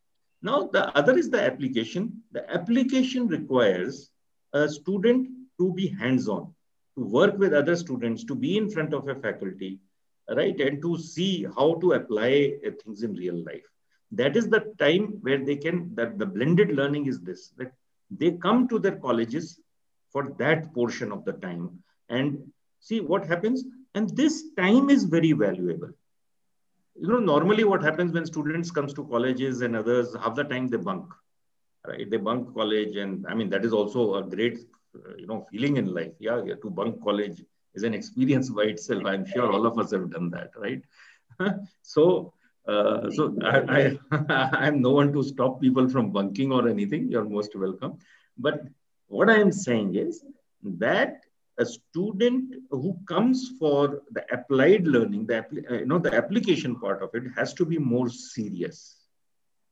Now, 0.42 0.68
the 0.72 0.96
other 0.96 1.16
is 1.16 1.30
the 1.30 1.42
application. 1.42 2.22
The 2.32 2.48
application 2.52 3.26
requires 3.26 4.10
a 4.52 4.68
student 4.68 5.28
to 5.58 5.72
be 5.72 5.88
hands-on, 5.88 6.54
to 6.96 7.04
work 7.04 7.38
with 7.38 7.54
other 7.54 7.76
students, 7.76 8.24
to 8.24 8.34
be 8.34 8.56
in 8.56 8.70
front 8.70 8.94
of 8.94 9.08
a 9.08 9.14
faculty, 9.14 9.80
right? 10.28 10.58
And 10.60 10.80
to 10.82 10.98
see 10.98 11.46
how 11.56 11.74
to 11.80 11.92
apply 11.92 12.54
uh, 12.66 12.70
things 12.82 13.02
in 13.02 13.14
real 13.14 13.42
life. 13.44 13.64
That 14.12 14.36
is 14.36 14.48
the 14.48 14.72
time 14.78 15.18
where 15.22 15.44
they 15.44 15.56
can, 15.56 15.94
that 15.96 16.18
the 16.18 16.26
blended 16.26 16.70
learning 16.70 17.06
is 17.06 17.20
this, 17.20 17.50
that 17.56 17.72
they 18.10 18.32
come 18.32 18.68
to 18.68 18.78
their 18.78 18.96
colleges 18.96 19.60
for 20.10 20.34
that 20.38 20.72
portion 20.72 21.10
of 21.10 21.24
the 21.24 21.32
time 21.32 21.82
and 22.08 22.38
see 22.80 23.00
what 23.00 23.26
happens. 23.26 23.64
And 23.94 24.08
this 24.16 24.44
time 24.56 24.90
is 24.90 25.04
very 25.04 25.32
valuable. 25.32 25.90
You 27.00 27.08
know, 27.08 27.18
normally 27.18 27.64
what 27.64 27.82
happens 27.82 28.12
when 28.12 28.24
students 28.24 28.70
comes 28.70 28.94
to 28.94 29.04
colleges 29.06 29.62
and 29.62 29.74
others, 29.74 30.14
half 30.14 30.36
the 30.36 30.44
time 30.44 30.68
they 30.68 30.76
bunk, 30.76 31.12
right? 31.86 32.08
They 32.08 32.18
bunk 32.18 32.54
college. 32.54 32.96
And 32.96 33.26
I 33.26 33.34
mean, 33.34 33.50
that 33.50 33.64
is 33.64 33.72
also 33.72 34.14
a 34.14 34.22
great, 34.22 34.60
uh, 34.94 35.16
you 35.16 35.26
know, 35.26 35.44
feeling 35.50 35.76
in 35.76 35.92
life. 35.92 36.12
Yeah, 36.20 36.42
yeah, 36.44 36.54
to 36.62 36.70
bunk 36.70 37.02
college 37.02 37.42
is 37.74 37.82
an 37.82 37.94
experience 37.94 38.50
by 38.50 38.64
itself. 38.64 39.04
I'm 39.04 39.26
sure 39.26 39.52
all 39.52 39.66
of 39.66 39.78
us 39.78 39.92
have 39.92 40.10
done 40.10 40.30
that, 40.30 40.50
right? 40.56 40.82
so, 41.82 42.32
uh, 42.66 43.10
so 43.10 43.36
I, 43.42 43.98
I, 44.10 44.26
I'm 44.66 44.80
no 44.80 44.90
one 44.90 45.12
to 45.12 45.22
stop 45.22 45.60
people 45.60 45.88
from 45.88 46.10
bunking 46.10 46.52
or 46.52 46.68
anything. 46.68 47.08
You're 47.08 47.24
most 47.24 47.54
welcome. 47.56 47.98
But 48.38 48.62
what 49.08 49.28
I 49.30 49.38
am 49.38 49.52
saying 49.52 49.96
is 49.96 50.24
that 50.62 51.20
a 51.58 51.66
student 51.66 52.54
who 52.70 52.96
comes 53.06 53.52
for 53.58 54.02
the 54.10 54.24
applied 54.32 54.86
learning, 54.86 55.26
the 55.26 55.38
uh, 55.70 55.74
you 55.74 55.86
know 55.86 55.98
the 55.98 56.12
application 56.12 56.76
part 56.80 57.02
of 57.02 57.10
it 57.14 57.24
has 57.36 57.54
to 57.54 57.64
be 57.64 57.78
more 57.78 58.08
serious, 58.08 58.96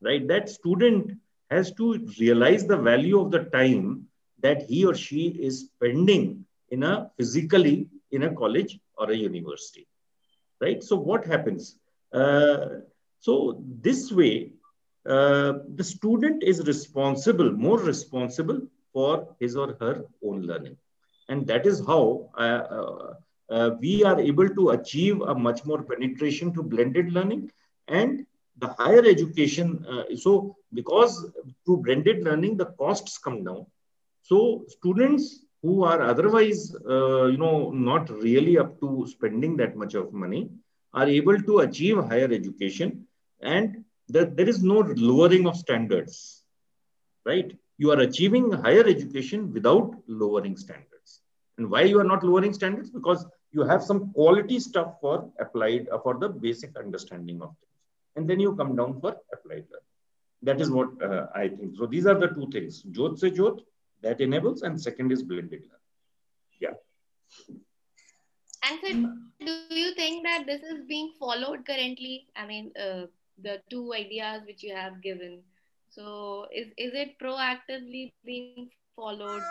right? 0.01 0.27
That 0.29 0.49
student 0.49 1.19
has 1.51 1.73
to 1.75 2.07
realize 2.21 2.67
the 2.67 2.77
value 2.77 3.21
of 3.21 3.31
the 3.31 3.45
time 3.45 4.07
that 4.43 4.63
he 4.63 4.85
or 4.85 4.95
she 4.95 5.29
is 5.29 5.71
spending 5.75 6.45
in 6.73 6.83
a 6.83 7.11
physically 7.17 7.77
in 8.11 8.25
a 8.25 8.35
college 8.35 8.79
or 8.99 9.11
a 9.11 9.17
university, 9.17 9.87
right? 10.61 10.83
So 10.83 10.97
what 10.97 11.25
happens? 11.25 11.79
Uh, 12.13 12.67
so 13.21 13.63
this 13.89 14.11
way, 14.13 14.53
uh, 15.09 15.53
the 15.75 15.85
student 15.85 16.43
is 16.43 16.67
responsible, 16.67 17.51
more 17.53 17.79
responsible 17.79 18.61
for 18.93 19.29
his 19.41 19.57
or 19.57 19.77
her 19.81 20.05
own 20.25 20.43
learning. 20.43 20.77
And 21.29 21.47
that 21.47 21.67
is 21.67 21.85
how 21.87 22.31
uh, 22.39 22.63
uh, 22.79 23.15
uh, 23.51 23.71
we 23.81 24.05
are 24.05 24.21
able 24.21 24.49
to 24.49 24.71
achieve 24.71 25.21
a 25.23 25.35
much 25.35 25.65
more 25.65 25.83
penetration 25.83 26.53
to 26.55 26.63
blended 26.63 27.13
learning 27.13 27.51
and 27.89 28.27
the 28.59 28.69
higher 28.79 29.05
education. 29.05 29.85
Uh, 29.89 30.17
so 30.17 30.57
because 30.75 31.31
through 31.65 31.79
blended 31.79 32.23
learning, 32.23 32.57
the 32.57 32.67
costs 32.83 33.19
come 33.19 33.45
down. 33.45 33.67
So 34.23 34.65
students 34.69 35.45
who 35.63 35.85
are 35.85 36.03
otherwise, 36.03 36.75
uh, 36.89 37.27
you 37.27 37.37
know, 37.37 37.71
not 37.71 38.11
really 38.11 38.59
up 38.59 38.81
to 38.81 39.07
spending 39.09 39.57
that 39.57 39.77
much 39.77 39.95
of 39.95 40.13
money 40.13 40.51
are 40.93 41.07
able 41.07 41.41
to 41.41 41.61
achieve 41.61 41.97
higher 41.97 42.31
education 42.33 43.07
and 43.41 43.85
that 44.09 44.37
there 44.37 44.49
is 44.49 44.63
no 44.63 44.81
lowering 44.97 45.47
of 45.47 45.57
standards, 45.57 46.45
right? 47.25 47.57
You 47.79 47.91
are 47.93 48.01
achieving 48.01 48.51
higher 48.53 48.87
education 48.87 49.53
without 49.53 49.95
lowering 50.07 50.57
standards. 50.57 51.21
And 51.59 51.71
why 51.71 51.83
you 51.83 52.01
are 52.01 52.05
not 52.05 52.25
lowering 52.25 52.53
standards? 52.53 52.91
Because 52.91 53.25
you 53.53 53.63
have 53.63 53.83
some 53.83 54.13
quality 54.13 54.59
stuff 54.59 54.95
for 55.01 55.31
applied, 55.39 55.89
uh, 55.91 55.99
for 55.99 56.19
the 56.19 56.29
basic 56.29 56.77
understanding 56.77 57.41
of 57.43 57.49
things. 57.49 57.79
And 58.17 58.29
then 58.29 58.41
you 58.41 58.55
come 58.57 58.77
down 58.77 59.01
for 59.01 59.17
applied 59.33 59.67
learning. 59.71 59.93
That 60.43 60.61
is 60.61 60.71
what 60.71 60.89
uh, 61.03 61.27
I 61.35 61.49
think. 61.49 61.77
So 61.77 61.87
these 61.87 62.07
are 62.07 62.19
the 62.19 62.29
two 62.29 62.49
things. 62.51 62.83
Jyot 62.83 63.19
se 63.19 63.31
Jyot, 63.31 63.61
that 64.03 64.21
enables, 64.21 64.63
and 64.63 64.81
second 64.81 65.13
is 65.13 65.23
blended 65.23 65.63
learning. 65.63 65.91
Yeah. 66.61 66.75
And 68.65 68.79
so, 68.83 69.47
do 69.47 69.75
you 69.75 69.95
think 69.95 70.25
that 70.25 70.47
this 70.47 70.63
is 70.63 70.85
being 70.87 71.13
followed 71.19 71.67
currently? 71.67 72.27
I 72.37 72.47
mean, 72.47 72.73
uh, 72.79 73.07
the 73.43 73.61
two 73.71 73.93
ideas 73.93 74.43
which 74.47 74.63
you 74.63 74.75
have 74.75 75.03
given. 75.03 75.43
So 75.91 76.47
is, 76.55 76.69
is 76.77 76.93
it 76.95 77.19
proactively 77.21 78.13
being 78.25 78.71
followed 78.97 79.43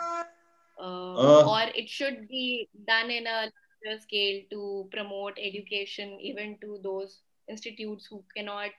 uh, 0.80 0.82
uh, 0.82 1.44
or 1.48 1.70
it 1.74 1.88
should 1.88 2.28
be 2.28 2.68
done 2.86 3.10
in 3.10 3.26
a 3.26 3.50
larger 3.84 4.00
scale 4.00 4.42
to 4.50 4.88
promote 4.90 5.38
education 5.40 6.18
even 6.20 6.56
to 6.60 6.80
those 6.82 7.20
institutes 7.48 8.06
who 8.06 8.24
cannot 8.36 8.70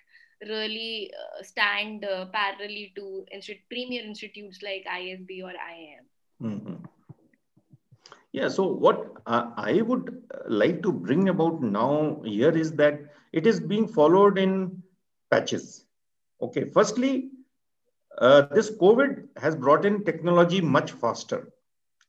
really 0.47 1.11
uh, 1.13 1.43
stand 1.43 2.05
uh, 2.05 2.25
parallelly 2.33 2.93
to 2.95 3.25
institute, 3.31 3.61
premier 3.69 4.03
institutes 4.03 4.59
like 4.61 4.85
ISB 4.85 5.43
or 5.43 5.51
IIM? 5.51 6.03
Mm-hmm. 6.41 6.75
Yeah, 8.31 8.47
so 8.47 8.65
what 8.65 9.13
uh, 9.27 9.51
I 9.55 9.81
would 9.81 10.23
like 10.47 10.81
to 10.83 10.91
bring 10.91 11.29
about 11.29 11.61
now 11.61 12.21
here 12.25 12.49
is 12.49 12.71
that 12.73 12.99
it 13.31 13.45
is 13.45 13.59
being 13.59 13.87
followed 13.87 14.37
in 14.37 14.81
patches. 15.29 15.85
Okay, 16.41 16.65
firstly, 16.65 17.29
uh, 18.17 18.41
this 18.53 18.71
COVID 18.71 19.27
has 19.37 19.55
brought 19.55 19.85
in 19.85 20.03
technology 20.03 20.61
much 20.61 20.91
faster 20.91 21.53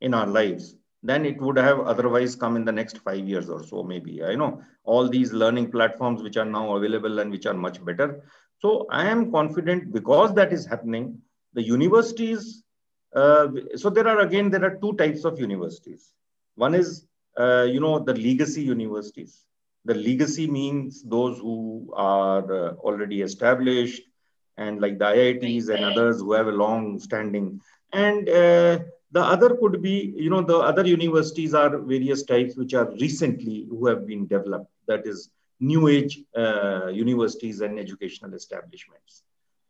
in 0.01 0.15
our 0.15 0.27
lives 0.27 0.77
than 1.05 1.25
it 1.25 1.41
would 1.41 1.57
have 1.57 1.81
otherwise 1.81 2.35
come 2.35 2.57
in 2.57 2.65
the 2.65 2.73
next 2.73 2.99
five 2.99 3.29
years 3.29 3.49
or 3.49 3.63
so, 3.63 3.83
maybe. 3.83 4.25
I 4.25 4.35
know 4.35 4.63
all 4.85 5.09
these 5.09 5.33
learning 5.33 5.71
platforms 5.71 6.23
which 6.23 6.37
are 6.37 6.45
now 6.45 6.75
available 6.77 7.21
and 7.21 7.31
which 7.31 7.47
are 7.47 7.55
much 7.55 7.85
better. 7.85 8.25
So 8.59 8.87
I 8.91 9.07
am 9.07 9.31
confident 9.31 9.93
because 9.93 10.35
that 10.35 10.53
is 10.53 10.67
happening, 10.67 11.19
the 11.53 11.63
universities, 11.63 12.65
uh, 13.15 13.49
so 13.77 13.91
there 13.91 14.09
are 14.09 14.21
again, 14.21 14.51
there 14.51 14.65
are 14.65 14.77
two 14.81 14.95
types 14.95 15.25
of 15.25 15.39
universities. 15.39 16.13
One 16.57 16.75
is, 16.75 17.07
uh, 17.39 17.67
you 17.71 17.81
know, 17.81 17.99
the 17.99 18.15
legacy 18.15 18.63
universities 18.63 19.45
the 19.85 19.95
legacy 19.95 20.47
means 20.47 21.03
those 21.03 21.39
who 21.39 21.93
are 21.95 22.53
uh, 22.53 22.73
already 22.77 23.21
established 23.21 24.03
and 24.57 24.81
like 24.81 24.99
the 24.99 25.05
IITs 25.05 25.69
and 25.69 25.85
others 25.85 26.21
who 26.21 26.33
have 26.33 26.47
a 26.47 26.53
long 26.53 26.99
standing. 26.99 27.61
And 27.93 28.29
uh, 28.29 28.79
the 29.15 29.23
other 29.23 29.51
could 29.61 29.81
be, 29.81 30.13
you 30.17 30.29
know, 30.29 30.43
the 30.43 30.59
other 30.59 30.85
universities 30.85 31.55
are 31.55 31.79
various 31.79 32.25
types 32.25 32.57
which 32.57 32.75
are 32.75 32.91
recently 33.01 33.67
who 33.71 33.87
have 33.87 34.07
been 34.07 34.27
developed. 34.27 34.71
That 34.89 35.07
is 35.07 35.31
new 35.61 35.87
age 35.87 36.15
uh, 36.37 36.89
universities 36.89 37.61
and 37.61 37.79
educational 37.79 38.35
establishments. 38.35 39.23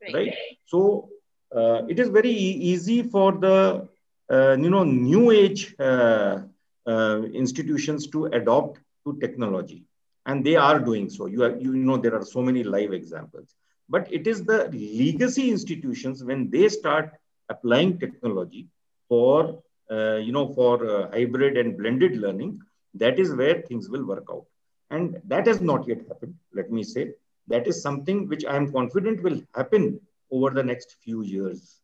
Right. 0.03 0.15
right? 0.15 0.35
So 0.65 1.11
uh, 1.55 1.83
it 1.93 1.99
is 1.99 2.09
very 2.09 2.37
easy 2.71 3.03
for 3.03 3.33
the, 3.33 3.87
uh, 4.31 4.57
you 4.59 4.71
know, 4.71 4.85
new 4.85 5.31
age 5.31 5.75
uh, 5.79 6.39
institutions 6.87 8.07
to 8.09 8.27
adopt 8.27 8.81
to 9.05 9.19
technology 9.21 9.85
and 10.25 10.43
they 10.43 10.57
are 10.57 10.79
doing 10.79 11.11
so. 11.11 11.27
You, 11.27 11.45
are, 11.45 11.57
you 11.57 11.75
know 11.75 11.99
there 11.99 12.15
are 12.15 12.25
so 12.25 12.41
many 12.41 12.65
live 12.65 12.95
examples. 12.95 13.55
But 13.91 14.11
it 14.11 14.27
is 14.27 14.43
the 14.43 14.71
legacy 14.73 15.51
institutions 15.51 16.25
when 16.25 16.49
they 16.49 16.71
start 16.71 17.13
applying 17.51 17.99
technology 17.99 18.69
for 19.09 19.63
uh, 19.91 20.17
you 20.17 20.33
know 20.33 20.53
for 20.55 20.75
uh, 20.89 21.11
hybrid 21.11 21.57
and 21.57 21.77
blended 21.77 22.17
learning, 22.17 22.61
that 22.95 23.19
is 23.19 23.35
where 23.35 23.61
things 23.63 23.89
will 23.89 24.05
work 24.05 24.27
out. 24.31 24.47
And 24.91 25.21
that 25.25 25.47
has 25.47 25.61
not 25.61 25.87
yet 25.87 25.99
happened. 26.09 26.35
Let 26.53 26.71
me 26.71 26.83
say 26.83 27.13
that 27.49 27.67
is 27.67 27.83
something 27.83 28.29
which 28.29 28.45
I 28.45 28.57
am 28.57 28.73
confident 28.73 29.23
will 29.23 29.41
happen 29.55 30.01
over 30.31 30.51
the 30.51 30.63
next 30.63 30.97
few 31.03 31.23
years. 31.23 31.81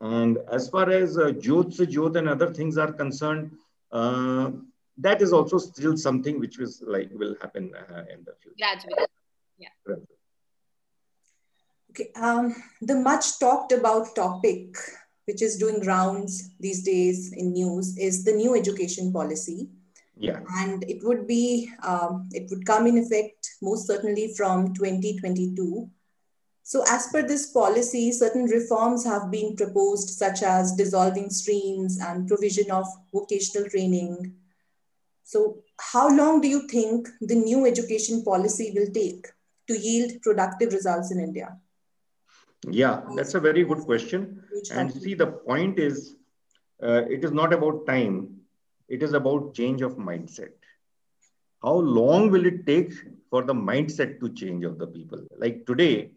And 0.00 0.38
as 0.50 0.68
far 0.68 0.90
as 0.90 1.16
uh, 1.16 1.32
Jyot 1.44 1.72
se 1.72 1.86
Jyot 1.86 2.16
and 2.16 2.28
other 2.28 2.52
things 2.52 2.76
are 2.76 2.92
concerned, 2.92 3.52
uh, 3.92 4.50
that 4.98 5.22
is 5.22 5.32
also 5.32 5.58
still 5.58 5.96
something 5.96 6.38
which 6.38 6.58
was 6.58 6.82
like 6.86 7.10
will 7.12 7.36
happen 7.40 7.72
uh, 7.74 8.04
in 8.12 8.24
the 8.24 8.34
future. 8.42 8.56
Gradually, 8.58 9.06
yeah. 9.58 9.68
Okay, 11.90 12.10
um, 12.16 12.54
the 12.80 12.96
much 12.96 13.38
talked 13.38 13.72
about 13.72 14.16
topic 14.16 14.76
which 15.26 15.42
is 15.42 15.56
doing 15.56 15.84
rounds 15.84 16.50
these 16.60 16.82
days 16.82 17.32
in 17.32 17.52
news 17.52 17.96
is 17.98 18.24
the 18.24 18.32
new 18.32 18.54
education 18.54 19.12
policy. 19.12 19.68
Yeah. 20.16 20.40
And 20.56 20.84
it 20.84 21.02
would 21.02 21.26
be, 21.26 21.70
um, 21.82 22.28
it 22.32 22.48
would 22.50 22.66
come 22.66 22.86
in 22.86 22.98
effect 22.98 23.50
most 23.60 23.86
certainly 23.86 24.34
from 24.36 24.74
2022. 24.74 25.90
So 26.62 26.84
as 26.88 27.08
per 27.08 27.22
this 27.22 27.50
policy, 27.50 28.12
certain 28.12 28.44
reforms 28.44 29.04
have 29.04 29.30
been 29.30 29.56
proposed, 29.56 30.10
such 30.10 30.42
as 30.42 30.72
dissolving 30.72 31.30
streams 31.30 31.98
and 32.00 32.28
provision 32.28 32.70
of 32.70 32.86
vocational 33.12 33.68
training, 33.68 34.34
so 35.24 35.64
how 35.80 36.14
long 36.14 36.40
do 36.42 36.48
you 36.48 36.68
think 36.68 37.08
the 37.20 37.34
new 37.34 37.66
education 37.66 38.22
policy 38.22 38.72
will 38.74 38.92
take 38.92 39.26
to 39.68 39.78
yield 39.78 40.20
productive 40.22 40.72
results 40.72 41.10
in 41.10 41.18
India? 41.18 41.56
Yeah, 42.70 43.02
that's 43.14 43.34
a 43.34 43.40
very 43.40 43.64
good 43.64 43.80
question. 43.80 44.42
And 44.70 44.92
see, 44.92 45.14
the 45.14 45.26
point 45.26 45.78
is, 45.78 46.16
uh, 46.82 47.02
it 47.08 47.24
is 47.24 47.32
not 47.32 47.52
about 47.52 47.86
time. 47.86 48.36
It 48.88 49.02
is 49.02 49.12
about 49.12 49.54
change 49.54 49.82
of 49.82 49.96
mindset. 49.96 50.52
How 51.62 51.74
long 51.74 52.30
will 52.30 52.44
it 52.46 52.66
take 52.66 52.92
for 53.30 53.42
the 53.42 53.54
mindset 53.54 54.20
to 54.20 54.28
change 54.30 54.64
of 54.64 54.78
the 54.78 54.86
people? 54.86 55.22
Like 55.38 55.66
today, 55.66 56.10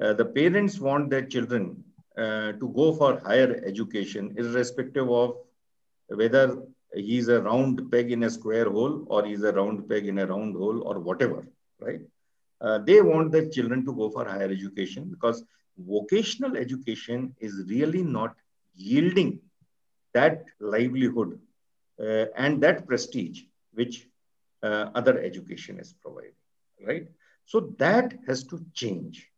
uh, 0.00 0.14
the 0.14 0.24
parents 0.24 0.78
want 0.80 1.10
their 1.10 1.22
children 1.24 1.84
uh, 2.16 2.52
to 2.52 2.72
go 2.74 2.92
for 2.92 3.20
higher 3.20 3.62
education, 3.64 4.34
irrespective 4.36 5.08
of 5.10 5.36
whether 6.08 6.62
he's 6.94 7.28
a 7.28 7.42
round 7.42 7.90
peg 7.92 8.10
in 8.10 8.24
a 8.24 8.30
square 8.30 8.68
hole 8.70 9.04
or 9.08 9.24
he's 9.24 9.42
a 9.42 9.52
round 9.52 9.88
peg 9.88 10.06
in 10.06 10.18
a 10.18 10.26
round 10.26 10.56
hole 10.56 10.82
or 10.82 10.98
whatever, 10.98 11.46
right? 11.80 12.00
Uh, 12.60 12.78
they 12.78 13.00
want 13.00 13.30
their 13.30 13.48
children 13.48 13.84
to 13.84 13.92
go 13.94 14.10
for 14.10 14.24
higher 14.24 14.50
education 14.50 15.04
because 15.08 15.44
vocational 15.78 16.56
education 16.56 17.34
is 17.40 17.64
really 17.68 18.02
not 18.02 18.34
yielding 18.74 19.40
that 20.14 20.44
livelihood 20.60 21.38
uh, 22.00 22.26
and 22.36 22.60
that 22.62 22.86
prestige 22.86 23.42
which 23.72 24.06
uh, 24.62 24.86
other 24.94 25.18
education 25.20 25.78
is 25.78 25.94
providing, 26.02 26.32
right? 26.86 27.06
So 27.46 27.72
that 27.78 28.14
has 28.26 28.44
to 28.44 28.60
change. 28.74 29.28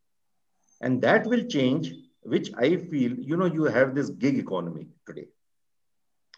And 0.81 1.00
that 1.03 1.26
will 1.26 1.44
change, 1.44 1.92
which 2.22 2.50
I 2.57 2.76
feel, 2.76 3.12
you 3.12 3.37
know, 3.37 3.46
you 3.46 3.64
have 3.64 3.94
this 3.94 4.11
gig 4.11 4.38
economy 4.38 4.87
today, 5.07 5.29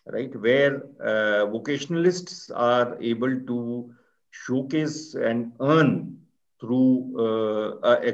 right? 0.07 0.35
Where 0.35 0.83
uh, 1.01 1.47
vocationalists 1.47 2.51
are 2.55 2.97
able 3.01 3.41
to 3.41 3.91
showcase 4.31 5.15
and 5.15 5.53
earn 5.61 6.19
through, 6.61 7.15
uh, 7.19 7.89
a, 7.89 8.13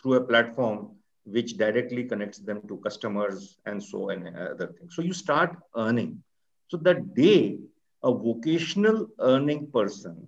through 0.00 0.14
a 0.14 0.20
platform 0.20 0.90
which 1.30 1.56
directly 1.56 2.04
connects 2.04 2.38
them 2.38 2.60
to 2.68 2.76
customers 2.78 3.58
and 3.66 3.82
so 3.82 4.10
and 4.10 4.28
other 4.36 4.66
things. 4.66 4.94
So 4.94 5.02
you 5.02 5.12
start 5.12 5.56
earning. 5.76 6.22
So 6.68 6.76
that 6.78 7.14
day, 7.14 7.58
a 8.02 8.12
vocational 8.12 9.08
earning 9.20 9.70
person 9.70 10.26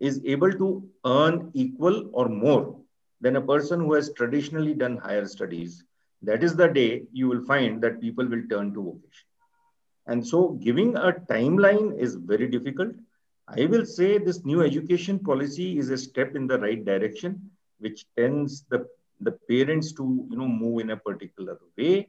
is 0.00 0.20
able 0.24 0.52
to 0.52 0.88
earn 1.04 1.50
equal 1.54 2.10
or 2.12 2.28
more 2.28 2.76
than 3.20 3.36
a 3.36 3.40
person 3.40 3.80
who 3.80 3.94
has 3.94 4.12
traditionally 4.12 4.74
done 4.74 4.96
higher 4.96 5.26
studies, 5.26 5.84
that 6.22 6.42
is 6.42 6.54
the 6.56 6.68
day 6.68 7.02
you 7.12 7.28
will 7.28 7.44
find 7.44 7.82
that 7.82 8.00
people 8.00 8.26
will 8.26 8.42
turn 8.48 8.72
to 8.74 8.82
vocation. 8.82 9.26
And 10.06 10.26
so 10.26 10.50
giving 10.62 10.96
a 10.96 11.12
timeline 11.12 11.98
is 11.98 12.14
very 12.14 12.48
difficult. 12.48 12.92
I 13.48 13.66
will 13.66 13.84
say 13.84 14.18
this 14.18 14.44
new 14.44 14.62
education 14.62 15.18
policy 15.18 15.78
is 15.78 15.90
a 15.90 15.98
step 15.98 16.34
in 16.36 16.46
the 16.46 16.58
right 16.58 16.84
direction, 16.84 17.50
which 17.78 18.04
tends 18.16 18.64
the, 18.70 18.86
the 19.20 19.32
parents 19.48 19.92
to 19.92 20.26
you 20.30 20.36
know, 20.36 20.48
move 20.48 20.80
in 20.80 20.90
a 20.90 20.96
particular 20.96 21.58
way. 21.76 22.08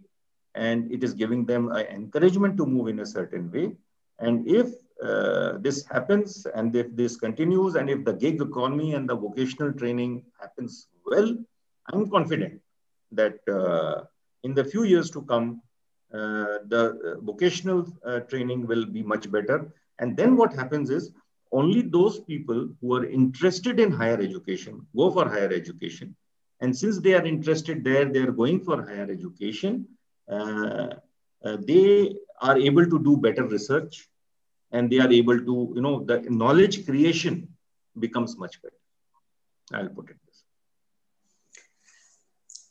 And 0.55 0.91
it 0.91 1.03
is 1.03 1.13
giving 1.13 1.45
them 1.45 1.71
an 1.71 1.85
encouragement 1.87 2.57
to 2.57 2.65
move 2.65 2.87
in 2.87 2.99
a 2.99 3.05
certain 3.05 3.51
way. 3.51 3.75
And 4.19 4.47
if 4.47 4.67
uh, 5.03 5.57
this 5.59 5.85
happens 5.85 6.45
and 6.55 6.75
if 6.75 6.93
this 6.95 7.15
continues 7.15 7.75
and 7.75 7.89
if 7.89 8.03
the 8.03 8.13
gig 8.13 8.41
economy 8.41 8.95
and 8.95 9.07
the 9.07 9.15
vocational 9.15 9.71
training 9.71 10.23
happens 10.39 10.87
well, 11.05 11.37
I'm 11.93 12.09
confident 12.09 12.61
that 13.11 13.37
uh, 13.47 14.03
in 14.43 14.53
the 14.53 14.63
few 14.63 14.83
years 14.83 15.09
to 15.11 15.21
come, 15.23 15.61
uh, 16.13 16.59
the 16.67 17.19
vocational 17.21 17.87
uh, 18.05 18.19
training 18.21 18.67
will 18.67 18.85
be 18.85 19.03
much 19.03 19.31
better. 19.31 19.71
And 19.99 20.17
then 20.17 20.35
what 20.35 20.53
happens 20.53 20.89
is 20.89 21.11
only 21.51 21.81
those 21.81 22.19
people 22.21 22.69
who 22.81 22.95
are 22.95 23.05
interested 23.05 23.79
in 23.79 23.91
higher 23.91 24.19
education 24.19 24.85
go 24.95 25.11
for 25.11 25.27
higher 25.27 25.51
education. 25.51 26.15
And 26.61 26.75
since 26.75 26.99
they 26.99 27.13
are 27.13 27.25
interested 27.25 27.83
there, 27.83 28.05
they 28.05 28.19
are 28.19 28.31
going 28.31 28.59
for 28.59 28.85
higher 28.85 29.09
education. 29.09 29.87
Uh, 30.29 30.89
uh, 31.43 31.57
they 31.65 32.15
are 32.41 32.57
able 32.57 32.85
to 32.85 32.99
do 32.99 33.17
better 33.17 33.45
research 33.45 34.09
and 34.71 34.89
they 34.91 34.99
are 34.99 35.11
able 35.11 35.37
to, 35.37 35.73
you 35.75 35.81
know, 35.81 36.03
the 36.03 36.21
knowledge 36.29 36.85
creation 36.85 37.47
becomes 37.97 38.37
much 38.37 38.61
better. 38.61 38.75
I'll 39.73 39.89
put 39.89 40.09
it 40.09 40.17
this. 40.25 40.43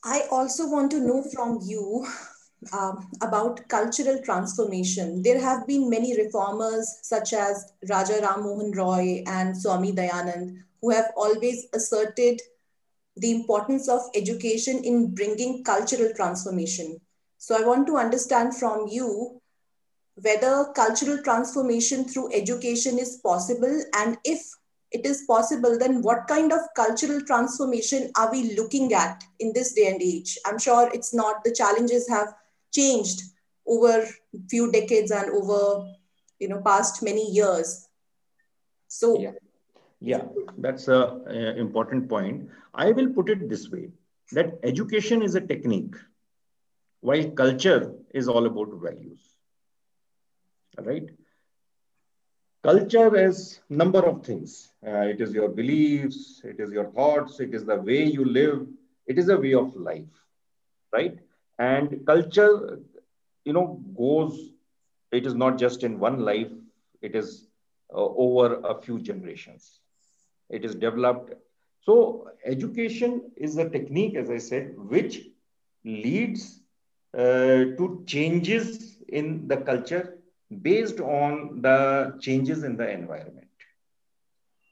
I 0.04 0.22
also 0.30 0.68
want 0.68 0.90
to 0.92 1.00
know 1.00 1.22
from 1.22 1.60
you 1.62 2.06
um, 2.72 3.10
about 3.22 3.66
cultural 3.68 4.20
transformation. 4.22 5.22
There 5.22 5.40
have 5.40 5.66
been 5.66 5.88
many 5.88 6.16
reformers 6.16 6.98
such 7.02 7.32
as 7.32 7.72
Raja 7.88 8.20
Ram 8.20 8.42
Mohan 8.42 8.72
Roy 8.72 9.22
and 9.26 9.56
Swami 9.56 9.92
Dayanand 9.92 10.58
who 10.80 10.90
have 10.90 11.10
always 11.16 11.66
asserted 11.74 12.40
the 13.20 13.30
importance 13.30 13.88
of 13.88 14.00
education 14.14 14.82
in 14.84 15.14
bringing 15.14 15.64
cultural 15.64 16.12
transformation. 16.14 17.00
So 17.38 17.56
I 17.56 17.66
want 17.66 17.86
to 17.86 17.96
understand 17.96 18.56
from 18.56 18.88
you 18.88 19.40
whether 20.22 20.72
cultural 20.74 21.22
transformation 21.22 22.04
through 22.04 22.32
education 22.32 22.98
is 22.98 23.20
possible 23.22 23.82
and 23.94 24.18
if 24.24 24.40
it 24.90 25.04
is 25.04 25.24
possible 25.28 25.78
then 25.78 26.02
what 26.02 26.26
kind 26.26 26.52
of 26.52 26.60
cultural 26.74 27.20
transformation 27.20 28.10
are 28.16 28.32
we 28.32 28.56
looking 28.56 28.92
at 28.92 29.22
in 29.38 29.52
this 29.54 29.74
day 29.74 29.88
and 29.88 30.02
age? 30.02 30.38
I'm 30.46 30.58
sure 30.58 30.90
it's 30.92 31.14
not 31.14 31.44
the 31.44 31.54
challenges 31.54 32.08
have 32.08 32.34
changed 32.72 33.22
over 33.66 34.06
few 34.48 34.72
decades 34.72 35.10
and 35.10 35.30
over 35.30 35.86
you 36.38 36.48
know 36.48 36.60
past 36.64 37.02
many 37.02 37.30
years. 37.30 37.88
So 38.88 39.18
yeah, 39.18 39.32
yeah 40.00 40.22
that's 40.58 40.88
a, 40.88 41.00
a 41.38 41.56
important 41.64 42.08
point 42.08 42.48
i 42.74 42.90
will 42.90 43.10
put 43.18 43.28
it 43.34 43.48
this 43.48 43.68
way 43.70 43.86
that 44.32 44.58
education 44.72 45.22
is 45.22 45.34
a 45.34 45.40
technique 45.52 45.94
while 47.00 47.30
culture 47.30 47.94
is 48.12 48.28
all 48.28 48.46
about 48.46 48.68
values 48.82 49.36
right? 50.84 51.08
Culture 52.62 53.16
is 53.16 53.60
number 53.68 54.00
of 54.00 54.24
things. 54.24 54.72
Uh, 54.86 55.06
it 55.12 55.20
is 55.20 55.32
your 55.32 55.48
beliefs, 55.48 56.42
it 56.44 56.58
is 56.60 56.70
your 56.72 56.90
thoughts, 56.92 57.40
it 57.40 57.54
is 57.54 57.64
the 57.64 57.76
way 57.76 58.04
you 58.04 58.24
live, 58.24 58.66
it 59.06 59.18
is 59.18 59.28
a 59.28 59.36
way 59.38 59.54
of 59.54 59.74
life, 59.76 60.24
right? 60.92 61.18
And 61.58 62.04
culture, 62.06 62.80
you 63.44 63.52
know, 63.52 63.80
goes, 63.96 64.52
it 65.12 65.26
is 65.26 65.34
not 65.34 65.58
just 65.58 65.82
in 65.84 65.98
one 65.98 66.20
life, 66.20 66.50
it 67.02 67.14
is 67.14 67.46
uh, 67.94 67.96
over 67.96 68.60
a 68.64 68.80
few 68.80 68.98
generations. 69.00 69.80
It 70.50 70.64
is 70.64 70.74
developed. 70.74 71.34
So 71.80 72.28
education 72.44 73.30
is 73.36 73.56
a 73.58 73.68
technique, 73.68 74.16
as 74.16 74.30
I 74.30 74.38
said, 74.38 74.74
which 74.78 75.20
leads 75.84 76.60
uh, 77.16 77.76
to 77.78 78.02
changes 78.06 78.98
in 79.08 79.46
the 79.48 79.56
culture 79.58 80.18
based 80.62 81.00
on 81.00 81.60
the 81.62 82.16
changes 82.20 82.62
in 82.64 82.76
the 82.76 82.88
environment. 82.90 83.46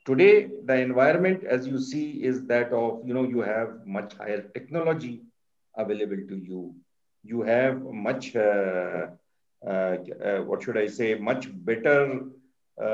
Today, 0.07 0.49
the 0.65 0.77
environment, 0.81 1.45
as 1.45 1.67
you 1.67 1.79
see, 1.79 2.23
is 2.23 2.47
that 2.47 2.73
of, 2.73 3.03
you 3.07 3.12
know, 3.15 3.25
you 3.25 3.41
have 3.41 3.87
much 3.87 4.15
higher 4.15 4.43
technology 4.55 5.23
available 5.77 6.21
to 6.29 6.37
you. 6.37 6.75
You 7.25 7.43
have 7.43 7.83
much, 7.83 8.35
uh, 8.37 9.09
uh, 9.67 9.69
uh, 9.69 10.41
what 10.43 10.62
should 10.62 10.77
I 10.79 10.87
say, 10.87 11.15
much 11.15 11.49
better 11.65 12.21
uh, 12.81 12.85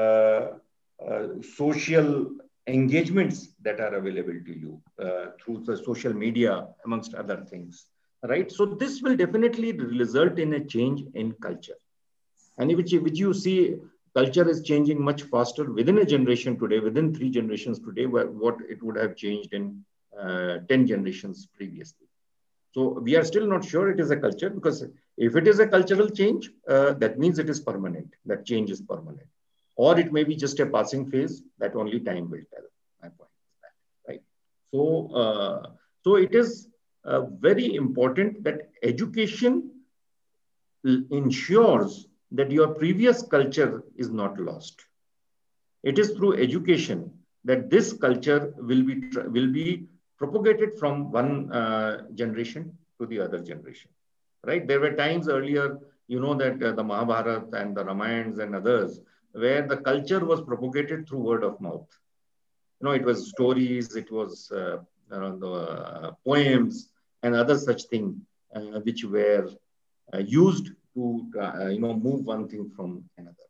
uh, 1.07 1.27
social 1.43 2.27
engagements 2.67 3.49
that 3.63 3.81
are 3.81 3.95
available 3.95 4.39
to 4.47 4.59
you 4.59 4.81
uh, 5.03 5.27
through 5.41 5.63
the 5.65 5.77
social 5.77 6.13
media, 6.13 6.67
amongst 6.85 7.15
other 7.15 7.45
things, 7.51 7.87
right? 8.23 8.51
So 8.51 8.67
this 8.67 9.03
will 9.03 9.17
definitely 9.17 9.73
result 9.73 10.39
in 10.39 10.55
a 10.55 10.65
change 10.65 11.03
in 11.15 11.33
culture 11.33 11.77
and 12.59 12.75
which, 12.77 12.93
which 12.93 13.19
you 13.19 13.33
see 13.35 13.77
culture 14.15 14.49
is 14.49 14.63
changing 14.63 15.03
much 15.03 15.23
faster 15.23 15.71
within 15.73 15.99
a 15.99 16.05
generation 16.05 16.59
today, 16.59 16.79
within 16.81 17.15
three 17.15 17.31
generations 17.31 17.79
today, 17.81 18.07
where, 18.07 18.27
what 18.27 18.57
it 18.69 18.83
would 18.83 18.97
have 18.97 19.17
changed 19.17 19.53
in 19.53 19.85
uh, 20.19 20.59
10 20.69 20.87
generations 20.87 21.49
previously. 21.57 22.07
So 22.73 22.99
we 23.01 23.17
are 23.17 23.25
still 23.25 23.47
not 23.47 23.65
sure 23.65 23.91
it 23.91 24.01
is 24.01 24.11
a 24.11 24.17
culture 24.17 24.51
because 24.51 24.85
if 25.17 25.37
it 25.37 25.47
is 25.49 25.59
a 25.61 25.67
cultural 25.67 26.09
change, 26.09 26.51
uh, 26.69 26.93
that 26.95 27.19
means 27.19 27.39
it 27.39 27.49
is 27.51 27.61
permanent. 27.61 28.09
That 28.27 28.47
change 28.47 28.71
is 28.71 28.81
permanent. 28.81 29.29
Or 29.77 29.99
it 29.99 30.13
may 30.13 30.25
be 30.25 30.37
just 30.37 30.61
a 30.61 30.67
passing 30.67 31.11
phase 31.11 31.43
that 31.59 31.75
only 31.75 32.01
time 32.01 32.31
will 32.31 32.43
tell. 32.53 32.65
My 33.03 33.09
point 33.09 33.31
is 33.41 33.57
that, 33.63 34.13
right? 34.13 34.23
So, 34.73 35.15
uh, 35.15 35.71
so 36.05 36.17
it 36.17 36.35
is 36.35 36.69
uh, 37.05 37.23
very 37.41 37.75
important 37.75 38.45
that 38.45 38.71
education 38.83 39.71
ensures 40.85 42.09
that 42.33 42.51
your 42.51 42.69
previous 42.69 43.23
culture 43.23 43.83
is 43.97 44.11
not 44.11 44.39
lost. 44.39 44.85
It 45.83 45.99
is 45.99 46.11
through 46.11 46.35
education 46.35 47.13
that 47.45 47.71
this 47.71 47.93
culture 47.93 48.55
will 48.57 48.83
be, 48.83 49.11
will 49.29 49.53
be 49.53 49.87
propagated 50.17 50.79
from 50.79 51.11
one 51.11 51.53
uh, 51.53 52.03
generation 52.15 52.77
to 53.01 53.07
the 53.07 53.21
other 53.21 53.41
generation, 53.41 53.91
right? 54.45 54.67
There 54.67 54.81
were 54.81 54.93
times 54.93 55.29
earlier, 55.29 55.79
you 56.07 56.21
know, 56.21 56.35
that 56.35 56.63
uh, 56.63 56.73
the 56.73 56.85
Mahabharata 56.85 57.47
and 57.53 57.77
the 57.77 57.85
Ramayans 57.85 58.39
and 58.39 58.55
others, 58.55 59.01
where 59.33 59.67
the 59.67 59.77
culture 59.79 60.25
was 60.25 60.41
propagated 60.41 61.09
through 61.09 61.21
word 61.21 61.45
of 61.45 61.61
mouth. 61.61 61.87
You 62.81 62.87
know, 62.89 62.93
it 62.93 63.05
was 63.05 63.29
stories, 63.31 63.95
it 63.97 64.11
was 64.11 64.51
uh, 64.53 64.79
uh, 65.13 66.11
poems 66.25 66.89
and 67.23 67.35
other 67.35 67.57
such 67.59 67.85
things 67.85 68.17
uh, 68.55 68.81
which 68.85 69.05
were 69.05 69.49
uh, 70.13 70.19
used 70.19 70.71
to 70.95 71.27
uh, 71.41 71.69
you 71.69 71.81
know 71.81 71.95
move 71.95 72.25
one 72.25 72.49
thing 72.49 72.71
from 72.77 73.05
another, 73.19 73.49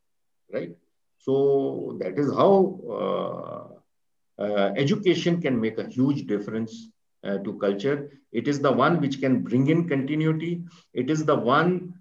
right? 0.52 0.70
So 1.18 1.96
that 2.00 2.18
is 2.18 2.32
how 2.32 3.72
uh, 4.38 4.72
education 4.76 5.40
can 5.40 5.60
make 5.60 5.78
a 5.78 5.88
huge 5.88 6.26
difference 6.26 6.88
to 7.24 7.58
culture. 7.60 8.10
It 8.32 8.48
is 8.48 8.60
the 8.60 8.72
one 8.72 9.00
which 9.00 9.20
can 9.20 9.42
bring 9.42 9.68
in 9.68 9.88
continuity. 9.88 10.62
It 10.92 11.10
is 11.10 11.24
the 11.24 11.36
one 11.36 11.94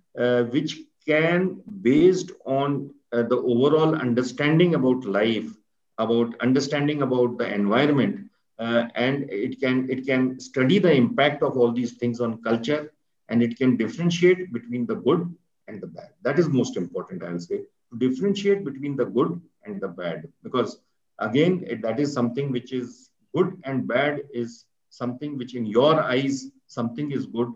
which 0.51 0.79
can, 1.05 1.61
based 1.81 2.31
on 2.45 2.89
uh, 3.13 3.23
the 3.23 3.37
overall 3.37 3.95
understanding 3.95 4.75
about 4.75 5.03
life, 5.05 5.49
about 5.97 6.33
understanding 6.41 7.01
about 7.01 7.37
the 7.37 7.53
environment, 7.53 8.29
uh, 8.59 8.87
and 8.95 9.29
it 9.29 9.59
can 9.59 9.89
it 9.89 10.05
can 10.05 10.39
study 10.39 10.79
the 10.79 10.93
impact 10.93 11.41
of 11.43 11.57
all 11.57 11.71
these 11.71 11.93
things 11.93 12.19
on 12.19 12.41
culture, 12.41 12.91
and 13.29 13.41
it 13.43 13.57
can 13.57 13.75
differentiate 13.77 14.51
between 14.53 14.85
the 14.85 14.95
good 14.95 15.33
and 15.67 15.81
the 15.81 15.87
bad. 15.87 16.09
That 16.23 16.39
is 16.39 16.49
most 16.49 16.77
important, 16.77 17.23
I 17.23 17.31
will 17.31 17.39
say, 17.39 17.59
to 17.91 17.97
differentiate 17.99 18.63
between 18.63 18.95
the 18.95 19.05
good 19.05 19.39
and 19.65 19.79
the 19.81 19.87
bad, 19.87 20.27
because 20.43 20.79
again, 21.19 21.63
it, 21.67 21.81
that 21.81 21.99
is 21.99 22.13
something 22.13 22.51
which 22.51 22.71
is 22.73 23.09
good 23.35 23.59
and 23.63 23.87
bad 23.87 24.21
is 24.33 24.65
something 24.89 25.37
which 25.37 25.55
in 25.55 25.65
your 25.65 25.99
eyes 26.01 26.47
something 26.67 27.11
is 27.11 27.25
good. 27.25 27.51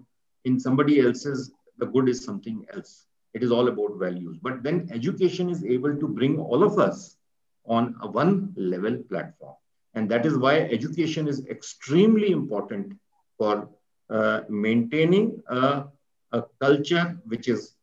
In 0.45 0.59
somebody 0.59 0.99
else's 0.99 1.51
the 1.77 1.85
good 1.85 2.07
is 2.09 2.23
something 2.23 2.65
else 2.73 3.07
it 3.35 3.43
is 3.43 3.51
all 3.51 3.67
about 3.67 3.99
values. 3.99 4.37
But 4.41 4.63
then 4.63 4.87
education 4.91 5.49
is 5.49 5.63
able 5.63 5.95
to 5.97 6.07
bring 6.07 6.39
all 6.39 6.63
of 6.63 6.79
us 6.79 7.17
on 7.65 7.95
a 8.01 8.07
one 8.09 8.53
level 8.55 8.97
platform 9.09 9.55
and 9.95 10.09
that 10.11 10.25
is 10.25 10.37
why 10.37 10.59
education 10.77 11.27
is 11.27 11.45
extremely 11.47 12.31
important 12.31 12.93
for 13.37 13.69
uh, 14.09 14.41
maintaining 14.49 15.41
a, 15.47 15.85
a, 16.31 16.43
culture 16.61 17.17
which 17.25 17.47
is 17.47 17.75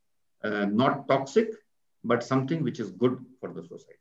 uh, 0.45 0.67
not 0.67 1.09
toxic 1.09 1.49
but 2.05 2.23
something 2.23 2.63
which 2.63 2.79
is 2.79 2.91
good 2.93 3.19
for 3.41 3.53
the 3.53 3.63
society. 3.63 3.99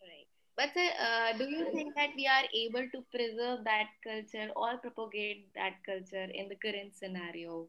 Right. 0.00 0.28
but 0.56 0.70
uh, 0.76 1.36
do 1.38 1.44
you 1.44 1.66
think 1.72 1.94
that 1.96 2.10
we 2.16 2.26
are 2.26 2.44
able 2.54 2.86
to 2.94 3.04
preserve 3.14 3.64
that 3.64 3.88
culture 4.04 4.50
or 4.54 4.78
propagate 4.78 5.52
that 5.54 5.74
culture 5.84 6.28
in 6.32 6.48
the 6.48 6.56
current 6.56 6.94
scenario 6.94 7.66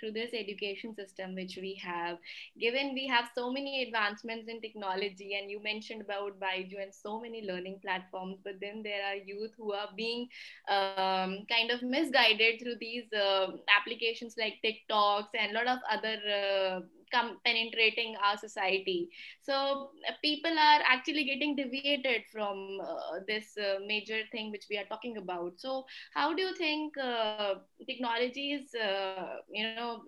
through 0.00 0.12
this 0.12 0.30
education 0.34 0.94
system 0.94 1.34
which 1.36 1.58
we 1.62 1.74
have 1.84 2.18
given 2.60 2.94
we 2.94 3.06
have 3.06 3.26
so 3.34 3.52
many 3.52 3.82
advancements 3.84 4.48
in 4.48 4.60
technology 4.60 5.34
and 5.40 5.50
you 5.50 5.62
mentioned 5.62 6.02
about 6.02 6.40
Byju 6.40 6.82
and 6.82 6.94
so 6.94 7.20
many 7.20 7.42
learning 7.46 7.80
platforms 7.82 8.38
but 8.44 8.54
then 8.60 8.82
there 8.82 9.04
are 9.04 9.16
youth 9.16 9.52
who 9.58 9.72
are 9.72 9.90
being 9.96 10.28
um, 10.68 11.30
kind 11.36 11.70
of 11.70 11.82
misguided 11.82 12.60
through 12.60 12.76
these 12.80 12.96
uh, 13.12 13.48
applications 13.80 14.34
like 14.38 14.54
tiktoks 14.64 15.28
and 15.38 15.52
a 15.52 15.54
lot 15.54 15.66
of 15.68 15.78
other 15.90 16.16
uh, 16.28 16.80
come 17.10 17.38
penetrating 17.44 18.16
our 18.24 18.36
society. 18.36 19.10
So 19.42 19.90
uh, 20.08 20.12
people 20.22 20.52
are 20.58 20.80
actually 20.86 21.24
getting 21.24 21.56
deviated 21.56 22.22
from 22.32 22.78
uh, 22.82 23.20
this 23.26 23.56
uh, 23.58 23.78
major 23.86 24.20
thing 24.32 24.50
which 24.50 24.66
we 24.70 24.78
are 24.78 24.84
talking 24.88 25.16
about. 25.18 25.60
So 25.60 25.84
how 26.14 26.34
do 26.34 26.42
you 26.42 26.54
think 26.54 26.96
uh, 26.98 27.54
technology 27.86 28.52
is 28.52 28.74
uh, 28.74 29.38
you 29.50 29.54
know 29.66 30.00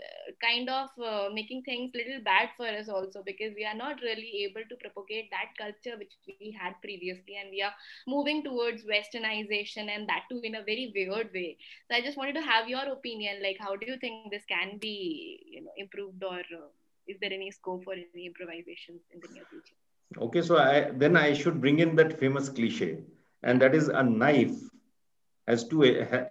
kind 0.42 0.68
of 0.68 0.88
uh, 1.02 1.28
making 1.32 1.62
things 1.62 1.90
little 1.94 2.20
bad 2.24 2.50
for 2.56 2.66
us 2.66 2.88
also? 2.88 3.22
Because 3.24 3.52
we 3.56 3.64
are 3.64 3.74
not 3.74 4.00
really 4.02 4.44
able 4.48 4.62
to 4.68 4.76
propagate 4.76 5.30
that 5.30 5.52
culture 5.58 5.96
which 5.98 6.14
we 6.26 6.56
had 6.58 6.74
previously 6.82 7.36
and 7.40 7.50
we 7.50 7.62
are 7.62 7.72
moving 8.06 8.42
towards 8.42 8.84
westernization 8.84 9.88
and 9.94 10.08
that 10.08 10.24
too 10.30 10.40
in 10.42 10.54
a 10.56 10.62
very 10.62 10.92
weird 10.94 11.30
way. 11.32 11.56
So 11.90 11.96
i 11.96 12.00
just 12.00 12.16
wanted 12.18 12.34
to 12.34 12.42
have 12.42 12.68
your 12.68 12.84
opinion 12.92 13.42
like 13.42 13.58
how 13.60 13.76
do 13.76 13.86
you 13.86 13.98
think 13.98 14.30
this 14.30 14.44
can 14.44 14.78
be 14.78 15.40
you 15.50 15.62
know 15.62 15.72
improved 15.76 16.22
or 16.22 16.42
is 17.06 17.16
there 17.20 17.32
any 17.32 17.50
scope 17.50 17.84
for 17.84 17.94
any 17.94 18.26
improvisations 18.26 19.02
in 19.12 19.20
the 19.20 19.28
near 19.32 19.44
future? 19.50 19.74
Okay, 20.18 20.42
so 20.42 20.58
I, 20.58 20.90
then 20.94 21.16
I 21.16 21.32
should 21.32 21.60
bring 21.60 21.78
in 21.78 21.96
that 21.96 22.18
famous 22.18 22.48
cliche, 22.48 22.98
and 23.42 23.60
that 23.62 23.74
is 23.74 23.88
a 23.88 24.02
knife 24.02 24.54
has 25.48 25.64
to, 25.68 25.84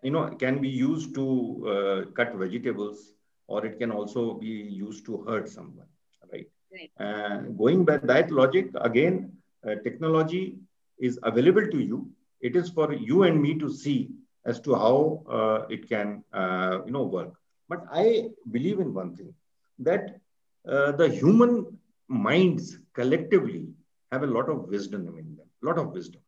you 0.04 0.12
know, 0.12 0.30
can 0.40 0.62
be 0.62 0.70
used 0.70 1.14
to 1.16 1.26
uh, 1.68 2.12
cut 2.12 2.34
vegetables, 2.36 3.14
or 3.48 3.66
it 3.66 3.78
can 3.80 3.92
also 3.92 4.36
be 4.36 4.48
used 4.48 5.06
to 5.06 5.24
hurt 5.24 5.50
someone, 5.50 5.88
right? 6.32 6.48
right. 6.72 6.92
Uh, 7.00 7.38
going 7.58 7.84
by 7.84 7.98
that 7.98 8.32
logic, 8.32 8.70
again, 8.80 9.32
uh, 9.68 9.76
technology 9.84 10.56
is 11.00 11.20
available 11.24 11.68
to 11.68 11.80
you. 11.80 12.10
It 12.40 12.56
is 12.56 12.70
for 12.70 12.94
you 12.94 13.24
and 13.24 13.42
me 13.42 13.58
to 13.60 13.70
see 13.70 14.12
as 14.46 14.60
to 14.62 14.76
how 14.76 15.24
uh, 15.30 15.66
it 15.70 15.90
can, 15.90 16.24
uh, 16.34 16.80
you 16.86 16.92
know, 16.92 17.04
work. 17.04 17.34
But 17.68 17.84
I 17.92 18.30
believe 18.50 18.80
in 18.80 18.94
one 18.94 19.16
thing 19.16 19.34
that 19.80 20.21
uh, 20.68 20.92
the 20.92 21.10
human 21.10 21.78
minds 22.08 22.78
collectively 22.94 23.68
have 24.12 24.24
a 24.24 24.28
lot 24.28 24.50
of 24.50 24.68
wisdom 24.68 25.08
in 25.08 25.36
them, 25.36 25.48
a 25.64 25.66
lot 25.66 25.78
of 25.78 25.92
wisdom. 25.92 26.22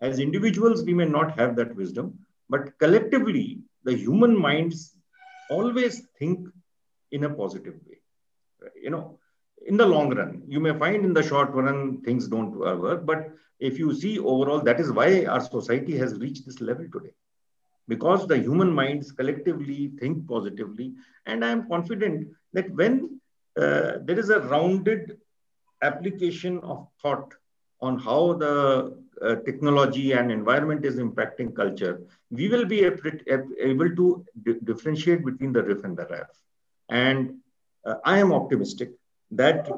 As 0.00 0.18
individuals, 0.18 0.84
we 0.84 0.94
may 0.94 1.04
not 1.04 1.38
have 1.38 1.56
that 1.56 1.74
wisdom, 1.74 2.18
but 2.48 2.78
collectively, 2.78 3.60
the 3.84 3.94
human 3.94 4.38
minds 4.38 4.96
always 5.50 6.06
think 6.18 6.48
in 7.10 7.24
a 7.24 7.30
positive 7.30 7.74
way. 7.86 7.98
You 8.80 8.90
know, 8.90 9.18
in 9.66 9.76
the 9.76 9.86
long 9.86 10.14
run, 10.14 10.42
you 10.46 10.60
may 10.60 10.76
find 10.76 11.04
in 11.04 11.12
the 11.12 11.22
short 11.22 11.50
run 11.52 12.02
things 12.02 12.28
don't 12.28 12.52
work, 12.56 13.06
but 13.06 13.30
if 13.60 13.78
you 13.78 13.94
see 13.94 14.18
overall, 14.18 14.60
that 14.60 14.80
is 14.80 14.92
why 14.92 15.24
our 15.24 15.40
society 15.40 15.96
has 15.96 16.14
reached 16.14 16.46
this 16.46 16.60
level 16.60 16.86
today. 16.92 17.14
Because 17.88 18.26
the 18.26 18.38
human 18.38 18.72
minds 18.72 19.12
collectively 19.12 19.92
think 19.98 20.28
positively. 20.28 20.94
And 21.26 21.44
I 21.44 21.50
am 21.50 21.68
confident 21.68 22.28
that 22.52 22.70
when 22.74 23.17
uh, 23.58 23.98
there 24.04 24.18
is 24.18 24.30
a 24.30 24.40
rounded 24.40 25.18
application 25.82 26.58
of 26.60 26.86
thought 27.02 27.34
on 27.80 27.98
how 27.98 28.34
the 28.34 28.96
uh, 29.22 29.36
technology 29.46 30.12
and 30.12 30.30
environment 30.30 30.84
is 30.84 30.96
impacting 30.96 31.54
culture, 31.54 32.00
we 32.30 32.48
will 32.48 32.64
be 32.64 32.80
able 32.84 33.96
to 33.96 34.24
differentiate 34.64 35.24
between 35.24 35.52
the 35.52 35.62
riff 35.62 35.84
and 35.84 35.96
the 35.96 36.06
raff. 36.06 36.30
And 36.88 37.34
uh, 37.84 37.94
I 38.04 38.18
am 38.18 38.32
optimistic 38.32 38.90
that 39.32 39.68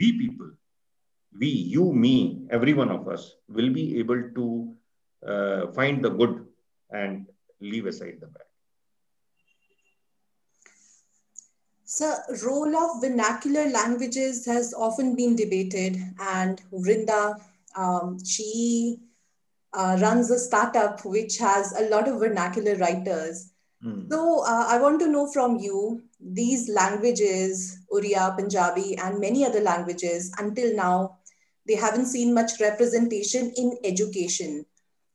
we 0.00 0.18
people, 0.18 0.50
we, 1.38 1.48
you, 1.48 1.92
me, 1.92 2.46
every 2.50 2.74
one 2.74 2.90
of 2.90 3.08
us 3.08 3.34
will 3.48 3.72
be 3.72 3.98
able 3.98 4.22
to 4.34 4.74
uh, 5.26 5.66
find 5.68 6.04
the 6.04 6.10
good 6.10 6.46
and 6.90 7.26
leave 7.60 7.86
aside 7.86 8.18
the 8.20 8.26
bad. 8.26 8.45
So, 11.88 12.16
role 12.44 12.76
of 12.76 13.00
vernacular 13.00 13.70
languages 13.70 14.44
has 14.46 14.74
often 14.74 15.14
been 15.14 15.36
debated, 15.36 15.96
and 16.18 16.60
Vrinda, 16.72 17.40
um, 17.76 18.18
she 18.24 18.98
uh, 19.72 19.96
runs 20.00 20.28
a 20.32 20.38
startup 20.38 21.04
which 21.04 21.38
has 21.38 21.72
a 21.78 21.88
lot 21.88 22.08
of 22.08 22.18
vernacular 22.18 22.74
writers. 22.74 23.52
Mm. 23.84 24.10
So, 24.10 24.40
uh, 24.40 24.66
I 24.68 24.80
want 24.80 24.98
to 24.98 25.06
know 25.06 25.30
from 25.32 25.58
you 25.58 26.02
these 26.18 26.68
languages, 26.68 27.78
Oriya, 27.92 28.34
Punjabi, 28.36 28.96
and 28.96 29.20
many 29.20 29.44
other 29.44 29.60
languages, 29.60 30.32
until 30.40 30.74
now, 30.74 31.18
they 31.68 31.76
haven't 31.76 32.06
seen 32.06 32.34
much 32.34 32.58
representation 32.60 33.52
in 33.56 33.78
education. 33.84 34.66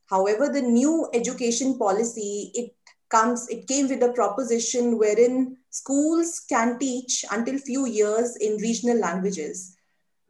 However, 0.06 0.48
the 0.48 0.62
new 0.62 1.06
education 1.12 1.78
policy, 1.78 2.50
it 2.54 2.74
comes, 3.12 3.48
it 3.48 3.68
came 3.68 3.88
with 3.88 4.02
a 4.02 4.12
proposition 4.12 4.98
wherein 4.98 5.56
schools 5.70 6.40
can 6.48 6.78
teach 6.78 7.24
until 7.30 7.58
few 7.58 7.86
years 7.86 8.36
in 8.36 8.56
regional 8.56 8.98
languages. 8.98 9.76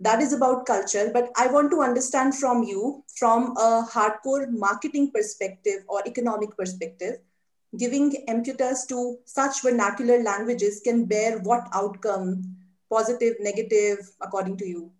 That 0.00 0.20
is 0.20 0.32
about 0.32 0.66
culture, 0.66 1.10
but 1.14 1.30
I 1.36 1.46
want 1.46 1.70
to 1.70 1.80
understand 1.80 2.34
from 2.34 2.64
you, 2.64 3.04
from 3.16 3.56
a 3.56 3.86
hardcore 3.88 4.50
marketing 4.50 5.12
perspective 5.14 5.84
or 5.88 6.02
economic 6.06 6.56
perspective, 6.56 7.18
giving 7.78 8.12
impetus 8.28 8.84
to 8.86 9.18
such 9.24 9.62
vernacular 9.62 10.22
languages 10.22 10.80
can 10.84 11.04
bear 11.04 11.38
what 11.38 11.68
outcome, 11.72 12.42
positive, 12.90 13.36
negative, 13.40 13.98
according 14.20 14.56
to 14.58 14.66
you? 14.66 14.90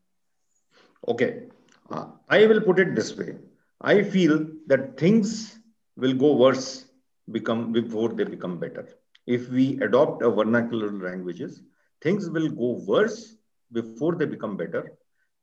Okay, 1.08 1.42
uh, 1.90 2.06
I 2.28 2.46
will 2.46 2.60
put 2.60 2.78
it 2.78 2.94
this 2.94 3.16
way. 3.16 3.36
I 3.80 4.02
feel 4.04 4.46
that 4.68 4.96
things 4.96 5.58
will 5.96 6.14
go 6.14 6.36
worse 6.36 6.86
become 7.30 7.72
before 7.72 8.10
they 8.10 8.24
become 8.24 8.58
better. 8.58 8.88
If 9.26 9.48
we 9.48 9.80
adopt 9.80 10.22
a 10.22 10.30
vernacular 10.30 10.90
languages, 10.90 11.62
things 12.00 12.28
will 12.28 12.48
go 12.48 12.82
worse 12.86 13.36
before 13.72 14.16
they 14.16 14.26
become 14.26 14.56
better. 14.56 14.92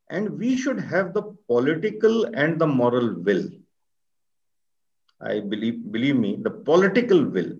And 0.10 0.38
we 0.38 0.58
should 0.58 0.80
have 0.80 1.14
the 1.14 1.24
political 1.48 2.26
and 2.36 2.60
the 2.60 2.68
moral 2.68 3.14
will. 3.22 3.48
I 5.22 5.40
believe, 5.40 5.92
believe 5.92 6.16
me, 6.16 6.38
the 6.42 6.50
political 6.50 7.24
will 7.26 7.58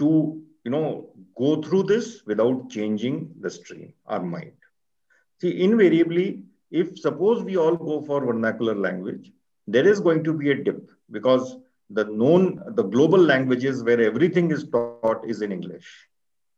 to, 0.00 0.42
you 0.64 0.70
know, 0.70 1.10
go 1.36 1.62
through 1.62 1.84
this 1.84 2.22
without 2.26 2.70
changing 2.70 3.34
the 3.40 3.50
stream, 3.50 3.94
our 4.06 4.22
mind. 4.22 4.52
See, 5.40 5.62
invariably, 5.62 6.42
if 6.70 6.98
suppose 6.98 7.42
we 7.42 7.56
all 7.56 7.76
go 7.76 8.00
for 8.00 8.24
vernacular 8.24 8.74
language, 8.74 9.32
there 9.66 9.86
is 9.86 10.00
going 10.00 10.24
to 10.24 10.32
be 10.32 10.50
a 10.50 10.54
dip 10.54 10.90
because 11.10 11.56
the 11.94 12.04
known, 12.04 12.62
the 12.74 12.82
global 12.82 13.18
languages 13.18 13.82
where 13.82 14.00
everything 14.00 14.50
is 14.50 14.68
taught 14.68 15.24
is 15.26 15.42
in 15.42 15.52
English, 15.52 16.08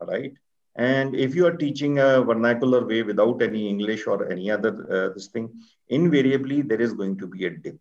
right? 0.01 0.33
And 0.77 1.15
if 1.15 1.35
you 1.35 1.47
are 1.47 1.57
teaching 1.57 1.99
a 1.99 2.23
vernacular 2.23 2.85
way 2.85 3.03
without 3.03 3.43
any 3.43 3.69
English 3.69 4.07
or 4.07 4.31
any 4.31 4.51
other 4.51 4.73
uh, 4.91 5.15
this 5.15 5.29
thing, 5.29 5.49
invariably 5.89 6.63
there 6.63 6.81
is 6.81 6.93
going 6.93 7.17
to 7.19 7.27
be 7.27 7.47
a 7.47 7.51
dip. 7.51 7.79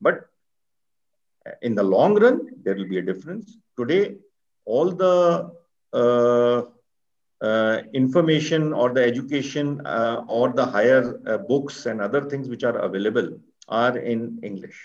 But 0.00 0.28
in 1.62 1.74
the 1.74 1.82
long 1.82 2.14
run, 2.14 2.48
there 2.62 2.74
will 2.74 2.88
be 2.88 2.98
a 2.98 3.02
difference. 3.02 3.56
Today, 3.76 4.16
all 4.64 4.90
the 4.90 5.50
uh, 5.92 6.62
uh, 7.40 7.82
information 7.94 8.72
or 8.72 8.92
the 8.92 9.02
education 9.02 9.80
uh, 9.86 10.24
or 10.28 10.52
the 10.52 10.66
higher 10.66 11.20
uh, 11.26 11.38
books 11.38 11.86
and 11.86 12.00
other 12.00 12.22
things 12.24 12.48
which 12.48 12.64
are 12.64 12.76
available 12.78 13.38
are 13.68 13.96
in 13.96 14.40
English, 14.42 14.78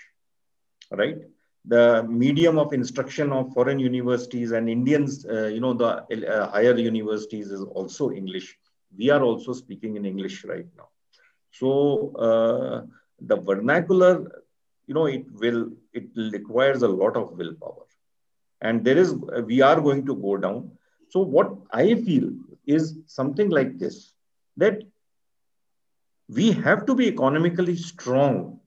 right? 0.92 1.18
The 1.66 2.02
medium 2.02 2.58
of 2.58 2.72
instruction 2.72 3.32
of 3.32 3.52
foreign 3.54 3.78
universities 3.78 4.52
and 4.52 4.68
Indians, 4.68 5.24
uh, 5.24 5.46
you 5.46 5.60
know, 5.60 5.72
the 5.72 5.88
uh, 5.88 6.50
higher 6.50 6.76
universities 6.76 7.50
is 7.50 7.62
also 7.62 8.10
English. 8.10 8.58
We 8.96 9.10
are 9.10 9.22
also 9.22 9.52
speaking 9.54 9.96
in 9.96 10.04
English 10.04 10.44
right 10.44 10.66
now. 10.76 10.88
So 11.50 12.86
the 13.20 13.36
vernacular 13.36 14.42
you 14.86 14.94
know 14.94 15.06
it 15.06 15.24
will 15.32 15.70
it 15.92 16.06
requires 16.32 16.82
a 16.82 16.88
lot 16.88 17.16
of 17.16 17.32
willpower 17.32 17.84
and 18.60 18.84
there 18.84 18.96
is 18.98 19.14
we 19.46 19.60
are 19.60 19.80
going 19.80 20.04
to 20.06 20.16
go 20.16 20.36
down 20.36 20.70
so 21.08 21.20
what 21.20 21.52
i 21.72 21.94
feel 21.94 22.30
is 22.66 22.98
something 23.06 23.50
like 23.50 23.78
this 23.78 24.12
that 24.56 24.82
we 26.28 26.50
have 26.52 26.84
to 26.86 26.94
be 26.94 27.06
economically 27.06 27.76
strong 27.76 28.58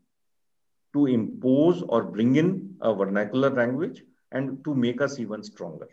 to 0.93 1.05
impose 1.07 1.81
or 1.83 2.03
bring 2.03 2.35
in 2.35 2.66
a 2.81 2.93
vernacular 2.93 3.49
language 3.49 4.03
and 4.31 4.63
to 4.63 4.73
make 4.73 5.01
us 5.01 5.19
even 5.19 5.43
stronger 5.43 5.89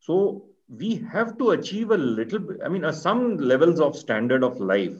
so 0.00 0.44
we 0.68 0.96
have 1.12 1.36
to 1.38 1.50
achieve 1.50 1.90
a 1.90 1.96
little 1.96 2.38
bit 2.38 2.58
i 2.64 2.68
mean 2.68 2.84
uh, 2.84 2.92
some 2.92 3.36
levels 3.38 3.80
of 3.80 3.96
standard 3.96 4.42
of 4.44 4.60
life 4.60 4.98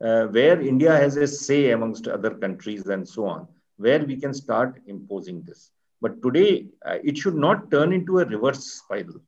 uh, 0.00 0.24
where 0.36 0.60
india 0.60 0.92
has 0.92 1.16
a 1.16 1.26
say 1.26 1.70
amongst 1.70 2.08
other 2.08 2.34
countries 2.44 2.86
and 2.86 3.08
so 3.08 3.26
on 3.26 3.46
where 3.78 4.04
we 4.04 4.16
can 4.16 4.34
start 4.34 4.80
imposing 4.86 5.42
this. 5.42 5.70
But 6.00 6.22
today, 6.22 6.66
uh, 6.84 6.98
it 7.02 7.16
should 7.16 7.34
not 7.34 7.70
turn 7.70 7.92
into 7.92 8.18
a 8.18 8.24
reverse 8.24 8.64
spiral, 8.64 9.20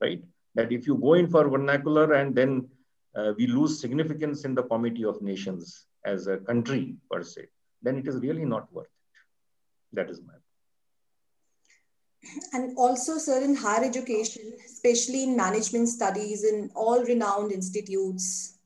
right? 0.00 0.22
That 0.54 0.72
if 0.72 0.86
you 0.86 0.96
go 0.96 1.14
in 1.14 1.28
for 1.28 1.48
vernacular 1.48 2.14
and 2.14 2.34
then 2.34 2.68
uh, 3.14 3.32
we 3.36 3.46
lose 3.46 3.80
significance 3.80 4.44
in 4.44 4.54
the 4.54 4.62
Committee 4.64 5.04
of 5.04 5.22
Nations 5.22 5.86
as 6.04 6.26
a 6.26 6.38
country 6.38 6.96
per 7.10 7.22
se, 7.22 7.46
then 7.82 7.98
it 7.98 8.08
is 8.08 8.16
really 8.16 8.44
not 8.44 8.72
worth 8.72 8.86
it. 8.86 9.96
That 9.96 10.10
is 10.10 10.20
my 10.22 10.34
and 12.52 12.76
also 12.76 13.16
sir 13.16 13.42
in 13.42 13.54
higher 13.54 13.84
education 13.84 14.52
especially 14.66 15.22
in 15.22 15.36
management 15.36 15.88
studies 15.88 16.44
in 16.44 16.70
all 16.74 17.02
renowned 17.04 17.50
institutes 17.50 18.58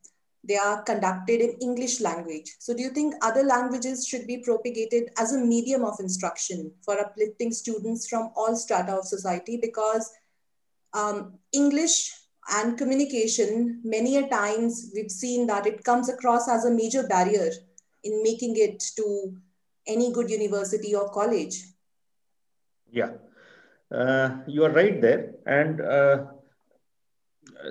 they 0.47 0.57
are 0.57 0.83
conducted 0.83 1.41
in 1.41 1.57
English 1.61 2.01
language. 2.01 2.55
So 2.59 2.75
do 2.75 2.83
you 2.83 2.91
think 2.91 3.15
other 3.23 3.43
languages 3.43 4.07
should 4.07 4.27
be 4.27 4.39
propagated 4.39 5.11
as 5.19 5.33
a 5.33 5.39
medium 5.39 5.85
of 5.85 5.99
instruction 6.01 6.73
for 6.83 6.99
uplifting 7.01 7.51
students 7.53 8.07
from 8.09 8.31
all 8.37 8.55
strata 8.55 8.93
of 8.93 9.07
society? 9.07 9.59
Because 9.61 10.11
um, 10.93 11.39
English 11.53 12.13
and 12.53 12.77
communication, 12.77 13.81
many 13.85 14.19
a 14.19 14.29
times 14.29 14.91
we've 14.95 15.11
seen 15.11 15.47
that 15.47 15.67
it 15.67 15.83
comes 15.83 16.11
across 16.11 16.49
as 16.49 16.67
a 16.67 16.71
major 16.71 17.07
barrier 17.07 17.51
in 18.03 18.23
making 18.23 18.55
it 18.59 18.81
to 18.97 19.35
any 19.87 20.13
good 20.13 20.29
university 20.29 20.95
or 20.95 21.09
college. 21.09 21.65
Yeah, 22.91 23.13
uh, 23.95 24.37
you 24.47 24.65
are 24.65 24.71
right 24.71 25.01
there. 25.01 25.35
And 25.47 25.81
uh, 25.81 26.25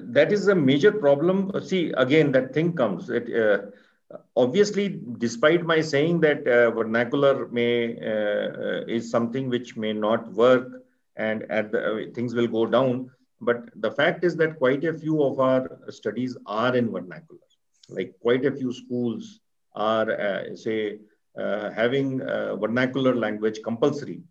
that 0.02 0.32
is 0.32 0.48
a 0.48 0.56
major 0.56 0.92
problem. 0.92 1.52
See, 1.62 1.92
again, 1.98 2.32
that 2.32 2.54
thing 2.54 2.74
comes. 2.74 3.10
It, 3.10 3.34
uh, 3.34 4.18
obviously, 4.36 5.00
despite 5.18 5.64
my 5.64 5.82
saying 5.82 6.22
that 6.22 6.48
uh, 6.48 6.72
vernacular 6.72 7.48
may 7.50 7.98
uh, 7.98 8.86
is 8.88 9.10
something 9.10 9.50
which 9.50 9.76
may 9.76 9.94
not 9.94 10.32
work, 10.34 10.84
and 11.16 11.44
at 11.52 11.72
the, 11.72 11.80
uh, 11.80 12.12
things 12.14 12.34
will 12.34 12.48
go 12.48 12.66
down. 12.66 13.12
But 13.42 13.70
the 13.76 13.92
fact 13.92 14.24
is 14.24 14.36
that 14.38 14.58
quite 14.58 14.84
a 14.86 14.94
few 14.94 15.22
of 15.22 15.40
our 15.40 15.80
studies 15.90 16.38
are 16.46 16.76
in 16.76 16.92
vernacular. 16.92 17.42
Like 17.90 18.16
quite 18.22 18.46
a 18.46 18.52
few 18.52 18.72
schools 18.72 19.42
are, 19.76 20.10
uh, 20.10 20.56
say, 20.56 21.00
uh, 21.38 21.72
having 21.72 22.20
vernacular 22.20 23.16
language 23.16 23.60
compulsory 23.64 24.22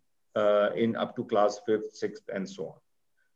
in 0.76 0.96
up 0.96 1.16
to 1.16 1.24
class 1.24 1.60
fifth, 1.66 1.94
sixth, 1.94 2.24
and 2.34 2.48
so 2.48 2.66
on. 2.66 2.74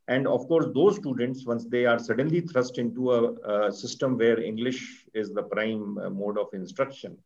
And 0.08 0.26
of 0.28 0.46
course, 0.46 0.66
those 0.72 0.96
students, 0.96 1.44
once 1.44 1.64
they 1.64 1.84
are 1.84 1.98
suddenly 1.98 2.40
thrust 2.40 2.78
into 2.78 3.12
a, 3.12 3.66
a 3.66 3.72
system 3.72 4.16
where 4.16 4.40
English 4.40 5.04
is 5.14 5.32
the 5.32 5.42
prime 5.42 5.98
uh, 5.98 6.10
mode 6.10 6.38
of 6.38 6.48
instruction, 6.52 7.18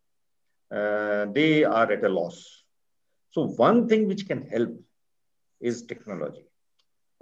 uh, 0.70 1.26
they 1.32 1.64
are 1.64 1.90
at 1.92 2.04
a 2.04 2.08
loss. 2.08 2.64
So 3.32 3.46
one 3.46 3.86
thing 3.86 4.08
which 4.08 4.26
can 4.26 4.48
help 4.48 4.70
is 5.60 5.82
technology. 5.82 6.46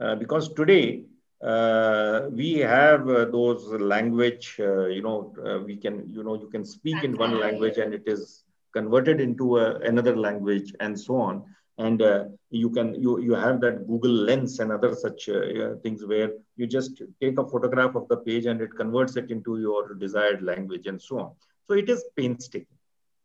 Uh, 0.00 0.14
because 0.14 0.52
today, 0.54 1.04
uh, 1.42 2.28
we 2.30 2.58
have 2.58 3.08
uh, 3.08 3.24
those 3.24 3.66
language, 3.66 4.56
uh, 4.60 4.86
you 4.86 5.02
know, 5.02 5.32
we 5.66 5.76
can, 5.76 6.08
you 6.12 6.22
know, 6.22 6.34
you 6.34 6.48
can 6.48 6.64
speak 6.64 7.02
in 7.02 7.16
one 7.16 7.38
language 7.38 7.78
and 7.78 7.92
it 7.92 8.04
is 8.06 8.44
converted 8.72 9.20
into 9.20 9.58
a, 9.58 9.76
another 9.80 10.16
language 10.16 10.72
and 10.78 10.98
so 10.98 11.16
on 11.16 11.44
and 11.78 12.02
uh, 12.02 12.24
you 12.50 12.68
can 12.70 12.94
you 13.02 13.20
you 13.20 13.34
have 13.34 13.60
that 13.60 13.86
google 13.86 14.16
lens 14.28 14.58
and 14.58 14.72
other 14.72 14.94
such 14.94 15.28
uh, 15.28 15.74
things 15.82 16.04
where 16.04 16.30
you 16.56 16.66
just 16.66 17.02
take 17.22 17.38
a 17.38 17.48
photograph 17.52 17.94
of 17.94 18.08
the 18.08 18.16
page 18.16 18.46
and 18.46 18.60
it 18.60 18.74
converts 18.76 19.16
it 19.16 19.30
into 19.30 19.58
your 19.60 19.94
desired 19.94 20.42
language 20.42 20.86
and 20.86 21.00
so 21.00 21.18
on. 21.20 21.30
So 21.66 21.74
it 21.74 21.88
is 21.88 22.04
painstaking. 22.16 22.76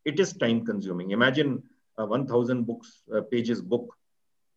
It 0.04 0.20
is 0.20 0.32
time 0.34 0.64
consuming. 0.64 1.10
Imagine 1.10 1.62
a 1.98 2.06
1000 2.06 2.64
books 2.64 3.02
uh, 3.14 3.22
pages 3.22 3.60
book 3.60 3.94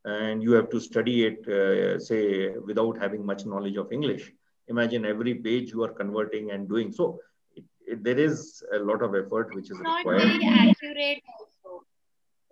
and 0.05 0.43
you 0.43 0.51
have 0.51 0.69
to 0.69 0.79
study 0.79 1.25
it 1.25 1.47
uh, 1.47 1.99
say 1.99 2.49
without 2.69 2.97
having 2.99 3.25
much 3.25 3.45
knowledge 3.45 3.77
of 3.77 3.91
english. 3.91 4.31
Imagine 4.67 5.05
every 5.05 5.33
page 5.35 5.71
you 5.71 5.83
are 5.83 5.93
converting 6.01 6.51
and 6.51 6.67
doing. 6.69 6.91
So 6.91 7.19
it, 7.55 7.63
it, 7.87 8.03
there 8.03 8.19
is 8.19 8.63
a 8.73 8.79
lot 8.79 9.01
of 9.01 9.15
effort 9.15 9.55
which 9.55 9.71
is 9.71 9.79
not 9.79 9.97
required. 9.99 10.21
very 10.21 10.47
accurate 10.69 11.23
also. 11.39 11.83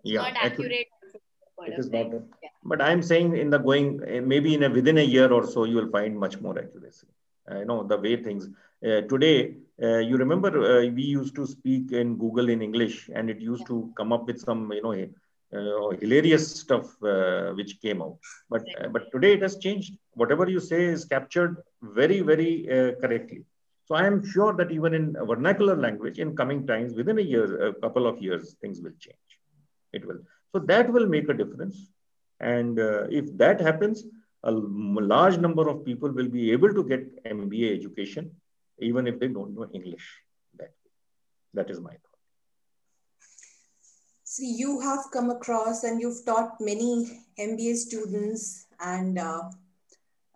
Yeah 0.04 0.22
not 0.22 0.38
accurate 0.38 0.88
it 1.76 1.80
is 1.84 1.92
not 1.96 2.08
yeah. 2.14 2.50
but 2.72 2.82
i'm 2.88 3.02
saying 3.12 3.36
in 3.44 3.50
the 3.50 3.60
going 3.68 3.90
maybe 4.34 4.54
in 4.58 4.64
a 4.64 4.70
within 4.70 4.98
a 5.06 5.08
year 5.16 5.30
or 5.38 5.44
so 5.54 5.64
you 5.64 5.76
will 5.80 5.92
find 5.98 6.18
much 6.26 6.40
more 6.46 6.58
accuracy. 6.64 7.08
Uh, 7.50 7.60
you 7.60 7.66
know 7.66 7.84
the 7.84 7.98
way 8.06 8.16
things 8.28 8.50
uh, 8.88 9.02
today 9.14 9.56
uh, 9.84 10.00
you 10.10 10.16
remember 10.18 10.50
uh, 10.64 10.82
we 11.00 11.04
used 11.04 11.36
to 11.36 11.46
speak 11.46 11.92
in 11.92 12.18
google 12.24 12.50
in 12.50 12.62
english 12.70 13.10
and 13.14 13.30
it 13.30 13.40
used 13.40 13.62
yeah. 13.62 13.74
to 13.74 13.94
come 14.00 14.12
up 14.16 14.26
with 14.26 14.40
some 14.40 14.62
you 14.78 14.82
know 14.86 14.96
uh, 15.56 15.90
hilarious 16.02 16.46
stuff 16.62 16.88
uh, 17.04 17.52
which 17.54 17.80
came 17.82 18.02
out. 18.02 18.18
But 18.50 18.64
but 18.92 19.04
today 19.14 19.34
it 19.34 19.42
has 19.44 19.58
changed. 19.58 19.94
Whatever 20.14 20.50
you 20.50 20.60
say 20.60 20.84
is 20.86 21.06
captured 21.06 21.58
very 21.82 22.22
very 22.22 22.54
correctly. 23.02 23.44
So 23.88 23.94
i 23.96 24.06
am 24.08 24.18
sure 24.34 24.54
that 24.60 24.72
even 24.72 24.96
in 25.00 25.06
vernacular 25.32 25.76
language 25.86 26.18
in 26.24 26.36
coming 26.36 26.66
times 26.72 26.96
within 27.00 27.20
a 27.20 27.28
year 27.34 27.68
a 27.68 27.74
couple 27.84 28.08
of 28.12 28.22
years 28.28 28.56
things 28.62 28.82
will 28.82 28.98
change. 29.06 29.30
It 29.94 30.06
will 30.08 30.22
so 30.56 30.60
that 30.60 30.90
will 30.90 31.06
make 31.06 31.28
a 31.28 31.34
difference. 31.34 31.90
And 32.40 32.80
uh, 32.80 33.08
if 33.10 33.26
that 33.38 33.60
happens, 33.60 34.06
a 34.44 34.52
large 34.52 35.38
number 35.38 35.68
of 35.68 35.84
people 35.84 36.10
will 36.10 36.30
be 36.30 36.52
able 36.54 36.74
to 36.74 36.84
get 36.84 37.26
MBA 37.26 37.76
education, 37.78 38.32
even 38.80 39.06
if 39.06 39.20
they 39.20 39.28
don't 39.28 39.54
know 39.54 39.68
English. 39.74 40.06
That, 40.58 40.72
that 41.54 41.70
is 41.70 41.82
my 41.82 41.90
thought. 41.90 42.22
So 44.24 44.44
you 44.46 44.80
have 44.80 45.00
come 45.12 45.30
across 45.30 45.84
and 45.84 46.00
you've 46.00 46.24
taught 46.26 46.62
many 46.62 47.20
MBA 47.38 47.76
students 47.76 48.68
and 48.80 49.20
uh, 49.20 49.44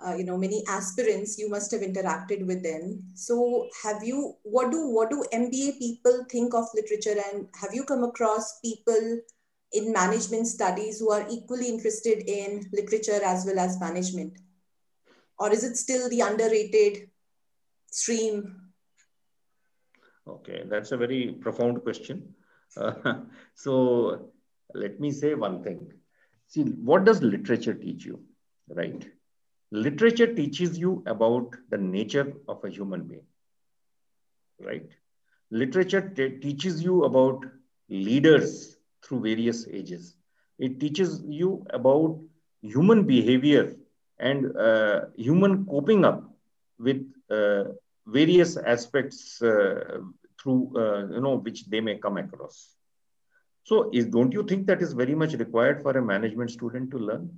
uh, 0.06 0.16
you 0.16 0.26
know 0.26 0.38
many 0.38 0.64
aspirants. 0.68 1.38
You 1.38 1.50
must 1.50 1.72
have 1.72 1.82
interacted 1.82 2.46
with 2.46 2.62
them. 2.62 3.04
So 3.16 3.68
have 3.84 4.04
you? 4.04 4.36
What 4.44 4.72
do 4.72 4.90
what 4.90 5.10
do 5.10 5.24
MBA 5.34 5.80
people 5.80 6.26
think 6.30 6.54
of 6.54 6.66
literature? 6.74 7.16
And 7.32 7.48
have 7.62 7.74
you 7.74 7.84
come 7.84 8.04
across 8.04 8.60
people 8.60 9.20
in 9.72 9.92
management 9.92 10.48
studies 10.48 11.00
who 11.00 11.12
are 11.12 11.26
equally 11.30 11.70
interested 11.70 12.24
in 12.28 12.70
literature 12.72 13.20
as 13.24 13.46
well 13.46 13.60
as 13.60 13.80
management? 13.80 14.34
Or 15.38 15.52
is 15.52 15.64
it 15.64 15.78
still 15.78 16.10
the 16.10 16.22
underrated 16.22 17.10
stream? 17.92 18.72
Okay, 20.28 20.64
that's 20.68 20.92
a 20.92 20.98
very 20.98 21.34
profound 21.40 21.84
question. 21.84 22.36
Uh, 22.78 23.22
so 23.56 24.32
let 24.74 25.00
me 25.00 25.12
say 25.12 25.34
one 25.34 25.64
thing. 25.64 25.92
See, 26.48 26.64
what 26.64 27.06
does 27.06 27.22
literature 27.22 27.74
teach 27.74 28.06
you, 28.06 28.24
right? 28.70 29.08
Literature 29.72 30.34
teaches 30.34 30.78
you 30.80 31.04
about 31.06 31.56
the 31.70 31.78
nature 31.78 32.34
of 32.48 32.64
a 32.64 32.70
human 32.70 33.04
being, 33.04 33.26
right? 34.60 34.90
Literature 35.52 36.10
teaches 36.42 36.84
you 36.84 37.04
about 37.04 37.46
leaders 37.88 38.79
through 39.04 39.22
various 39.22 39.68
ages. 39.68 40.16
It 40.58 40.80
teaches 40.80 41.22
you 41.26 41.66
about 41.70 42.20
human 42.62 43.06
behavior 43.06 43.76
and 44.20 44.56
uh, 44.58 45.02
human 45.16 45.66
coping 45.66 46.04
up 46.04 46.24
with 46.78 47.06
uh, 47.30 47.64
various 48.06 48.58
aspects 48.58 49.42
uh, 49.42 50.00
through, 50.42 50.72
uh, 50.76 51.14
you 51.14 51.22
know, 51.22 51.38
which 51.38 51.66
they 51.68 51.80
may 51.80 51.98
come 51.98 52.18
across. 52.18 52.76
So 53.64 53.90
is, 53.94 54.06
don't 54.08 54.34
you 54.34 54.44
think 54.44 54.68
that 54.68 54.82
is 54.82 54.94
very 54.94 55.16
much 55.16 55.34
required 55.34 55.82
for 55.82 55.92
a 55.92 56.02
management 56.02 56.52
student 56.52 56.92
to 56.92 56.98
learn? 56.98 57.30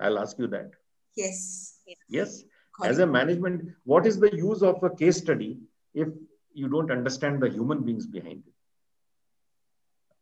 I'll 0.00 0.18
ask 0.18 0.38
you 0.38 0.46
that. 0.48 0.72
Yes. 1.16 1.78
Yes. 2.08 2.44
As 2.82 2.98
a 2.98 3.06
management, 3.06 3.72
what 3.84 4.06
is 4.06 4.18
the 4.20 4.34
use 4.34 4.62
of 4.62 4.82
a 4.82 4.90
case 4.90 5.18
study 5.18 5.58
if 5.94 6.08
you 6.52 6.68
don't 6.68 6.90
understand 6.90 7.42
the 7.42 7.48
human 7.48 7.82
beings 7.82 8.06
behind 8.06 8.42
it? 8.46 8.52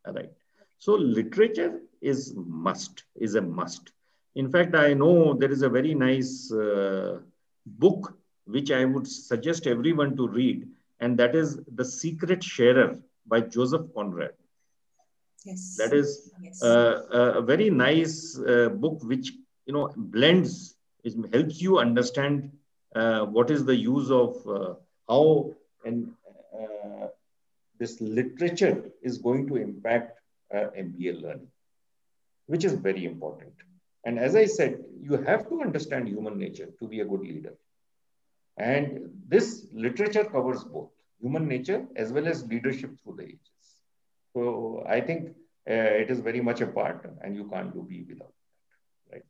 All 0.06 0.14
right. 0.14 0.32
So 0.78 0.94
literature 0.94 1.80
is 2.00 2.34
must, 2.36 3.04
is 3.16 3.34
a 3.34 3.42
must. 3.42 3.92
In 4.34 4.50
fact, 4.50 4.74
I 4.74 4.94
know 4.94 5.34
there 5.34 5.50
is 5.50 5.62
a 5.62 5.68
very 5.68 5.94
nice 5.94 6.52
uh, 6.52 7.20
book 7.64 8.16
which 8.44 8.70
I 8.70 8.84
would 8.84 9.08
suggest 9.08 9.66
everyone 9.66 10.16
to 10.16 10.28
read, 10.28 10.68
and 11.00 11.18
that 11.18 11.34
is 11.34 11.58
The 11.74 11.84
Secret 11.84 12.44
Sharer 12.44 12.98
by 13.26 13.40
Joseph 13.40 13.92
Conrad. 13.94 14.34
Yes. 15.44 15.76
That 15.78 15.92
is 15.92 16.32
yes. 16.42 16.62
uh, 16.62 17.02
a 17.36 17.42
very 17.42 17.70
nice 17.70 18.38
uh, 18.38 18.68
book 18.68 19.02
which 19.02 19.32
you 19.64 19.72
know 19.72 19.92
blends, 19.96 20.76
it 21.04 21.14
helps 21.32 21.60
you 21.60 21.78
understand 21.78 22.50
uh, 22.94 23.24
what 23.26 23.50
is 23.50 23.64
the 23.64 23.76
use 23.76 24.10
of 24.10 24.46
uh, 24.46 24.74
how 25.08 25.52
and 25.84 26.12
uh, 26.52 27.06
this 27.78 28.00
literature 28.00 28.90
is 29.02 29.18
going 29.18 29.46
to 29.48 29.56
impact 29.56 30.18
MBA 30.54 31.20
learning, 31.20 31.48
which 32.46 32.64
is 32.64 32.74
very 32.74 33.04
important. 33.04 33.52
And 34.04 34.18
as 34.18 34.36
I 34.36 34.46
said, 34.46 34.84
you 35.02 35.16
have 35.16 35.48
to 35.48 35.60
understand 35.62 36.08
human 36.08 36.38
nature 36.38 36.68
to 36.78 36.88
be 36.88 37.00
a 37.00 37.04
good 37.04 37.20
leader. 37.20 37.54
And 38.56 39.10
this 39.28 39.66
literature 39.72 40.24
covers 40.24 40.64
both 40.64 40.90
human 41.20 41.48
nature 41.48 41.86
as 41.96 42.12
well 42.12 42.26
as 42.26 42.46
leadership 42.46 42.92
through 43.02 43.16
the 43.16 43.24
ages. 43.24 43.66
So 44.32 44.84
I 44.88 45.00
think 45.00 45.30
uh, 45.68 45.72
it 46.02 46.10
is 46.10 46.20
very 46.20 46.40
much 46.40 46.60
a 46.60 46.66
part 46.66 47.10
and 47.22 47.34
you 47.34 47.48
can't 47.48 47.72
do 47.72 47.82
be 47.82 48.04
without 48.08 48.32
that, 49.10 49.14
right? 49.14 49.24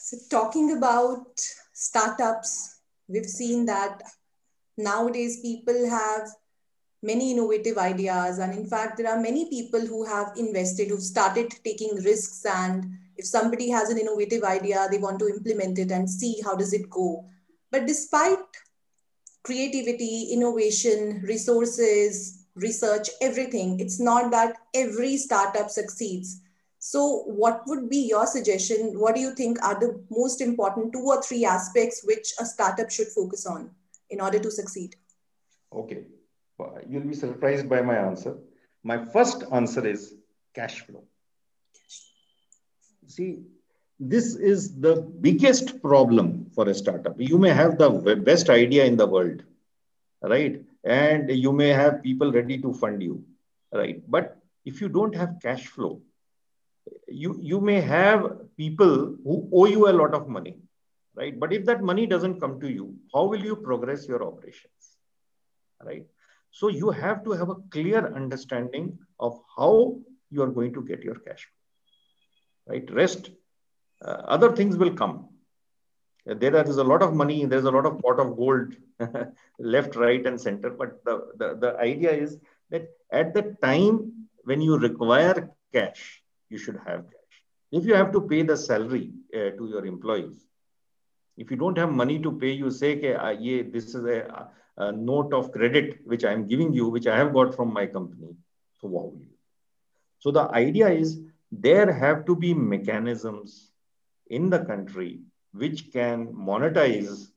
So 0.00 0.18
talking 0.30 0.76
about 0.76 1.40
startups, 1.72 2.80
we've 3.08 3.26
seen 3.26 3.66
that 3.66 4.02
nowadays 4.76 5.40
people 5.40 5.88
have 5.88 6.28
many 7.02 7.32
innovative 7.32 7.78
ideas. 7.78 8.38
And 8.38 8.54
in 8.54 8.66
fact, 8.66 8.96
there 8.96 9.08
are 9.08 9.20
many 9.20 9.48
people 9.50 9.80
who 9.80 10.04
have 10.04 10.32
invested, 10.36 10.88
who've 10.88 11.02
started 11.02 11.52
taking 11.64 11.96
risks. 11.96 12.44
And 12.46 12.96
if 13.16 13.26
somebody 13.26 13.68
has 13.70 13.90
an 13.90 13.98
innovative 13.98 14.44
idea, 14.44 14.86
they 14.90 14.98
want 14.98 15.18
to 15.18 15.28
implement 15.28 15.78
it 15.78 15.90
and 15.90 16.08
see 16.08 16.40
how 16.44 16.54
does 16.54 16.72
it 16.72 16.88
go. 16.88 17.26
But 17.70 17.86
despite 17.86 18.38
creativity, 19.42 20.28
innovation, 20.32 21.22
resources, 21.24 22.44
research, 22.54 23.10
everything, 23.20 23.80
it's 23.80 23.98
not 23.98 24.30
that 24.30 24.56
every 24.74 25.16
startup 25.16 25.70
succeeds. 25.70 26.40
So, 26.78 27.22
what 27.26 27.62
would 27.66 27.88
be 27.88 28.08
your 28.08 28.26
suggestion? 28.26 28.98
What 28.98 29.14
do 29.14 29.20
you 29.20 29.34
think 29.36 29.62
are 29.62 29.78
the 29.78 30.04
most 30.10 30.40
important 30.40 30.92
two 30.92 31.04
or 31.04 31.22
three 31.22 31.44
aspects 31.44 32.02
which 32.04 32.32
a 32.40 32.44
startup 32.44 32.90
should 32.90 33.06
focus 33.08 33.46
on 33.46 33.70
in 34.10 34.20
order 34.20 34.40
to 34.40 34.50
succeed? 34.50 34.96
Okay 35.72 36.04
you'll 36.88 37.10
be 37.14 37.14
surprised 37.14 37.68
by 37.68 37.82
my 37.82 37.96
answer. 37.96 38.36
My 38.82 39.04
first 39.04 39.44
answer 39.52 39.86
is 39.86 40.14
cash 40.54 40.80
flow. 40.80 41.04
See, 43.06 43.40
this 43.98 44.34
is 44.34 44.80
the 44.80 44.96
biggest 44.96 45.82
problem 45.82 46.50
for 46.54 46.68
a 46.68 46.74
startup. 46.74 47.14
You 47.18 47.38
may 47.38 47.50
have 47.50 47.78
the 47.78 47.90
best 48.30 48.50
idea 48.50 48.84
in 48.84 48.96
the 48.96 49.06
world, 49.06 49.42
right? 50.22 50.62
And 50.84 51.30
you 51.30 51.52
may 51.52 51.68
have 51.68 52.02
people 52.02 52.32
ready 52.32 52.58
to 52.58 52.72
fund 52.72 53.02
you, 53.02 53.24
right? 53.72 54.02
But 54.10 54.38
if 54.64 54.80
you 54.80 54.88
don't 54.88 55.14
have 55.14 55.36
cash 55.42 55.66
flow, 55.66 56.00
you, 57.06 57.38
you 57.40 57.60
may 57.60 57.80
have 57.80 58.56
people 58.56 59.16
who 59.24 59.48
owe 59.52 59.66
you 59.66 59.88
a 59.88 59.94
lot 60.00 60.14
of 60.14 60.28
money, 60.28 60.56
right? 61.14 61.38
But 61.38 61.52
if 61.52 61.64
that 61.66 61.82
money 61.82 62.06
doesn't 62.06 62.40
come 62.40 62.60
to 62.60 62.68
you, 62.68 62.94
how 63.14 63.24
will 63.26 63.44
you 63.44 63.54
progress 63.56 64.08
your 64.08 64.24
operations, 64.24 64.96
right? 65.84 66.06
So 66.52 66.68
you 66.68 66.90
have 66.90 67.24
to 67.24 67.32
have 67.32 67.48
a 67.48 67.56
clear 67.70 68.14
understanding 68.14 68.98
of 69.18 69.38
how 69.56 69.98
you 70.30 70.42
are 70.42 70.52
going 70.58 70.72
to 70.74 70.82
get 70.82 71.02
your 71.02 71.16
cash 71.16 71.48
right? 72.66 72.90
Rest, 72.90 73.30
uh, 74.04 74.22
other 74.26 74.52
things 74.52 74.76
will 74.76 74.94
come. 74.94 75.28
There 76.24 76.54
is 76.54 76.76
a 76.76 76.84
lot 76.84 77.02
of 77.02 77.14
money, 77.14 77.44
there's 77.46 77.64
a 77.64 77.70
lot 77.70 77.84
of 77.84 77.98
pot 78.00 78.20
of 78.20 78.36
gold 78.36 78.76
left, 79.58 79.96
right, 79.96 80.24
and 80.24 80.40
center. 80.40 80.70
But 80.70 81.04
the, 81.04 81.32
the, 81.36 81.56
the 81.60 81.78
idea 81.78 82.12
is 82.12 82.38
that 82.70 82.88
at 83.10 83.34
the 83.34 83.56
time 83.60 84.28
when 84.44 84.60
you 84.60 84.78
require 84.78 85.50
cash, 85.72 86.22
you 86.48 86.58
should 86.58 86.76
have 86.86 87.04
cash. 87.06 87.42
If 87.72 87.84
you 87.86 87.94
have 87.94 88.12
to 88.12 88.20
pay 88.20 88.42
the 88.42 88.56
salary 88.56 89.12
uh, 89.34 89.50
to 89.56 89.68
your 89.68 89.84
employees, 89.84 90.46
if 91.36 91.50
you 91.50 91.56
don't 91.56 91.78
have 91.78 91.90
money 91.90 92.20
to 92.20 92.30
pay, 92.30 92.52
you 92.52 92.70
say, 92.70 92.98
okay, 92.98 93.14
uh, 93.14 93.30
yeah, 93.30 93.62
this 93.68 93.94
is 93.94 94.04
a 94.04 94.48
a 94.76 94.92
note 94.92 95.32
of 95.32 95.52
credit 95.52 96.00
which 96.04 96.24
I 96.24 96.32
am 96.32 96.46
giving 96.46 96.72
you, 96.72 96.88
which 96.88 97.06
I 97.06 97.16
have 97.16 97.32
got 97.32 97.54
from 97.54 97.72
my 97.72 97.86
company. 97.86 98.34
So 98.80 98.88
you? 99.20 99.28
So 100.18 100.30
the 100.30 100.48
idea 100.50 100.88
is 100.88 101.20
there 101.50 101.92
have 101.92 102.24
to 102.26 102.36
be 102.36 102.54
mechanisms 102.54 103.72
in 104.28 104.48
the 104.50 104.60
country 104.60 105.20
which 105.52 105.92
can 105.92 106.28
monetize 106.28 107.28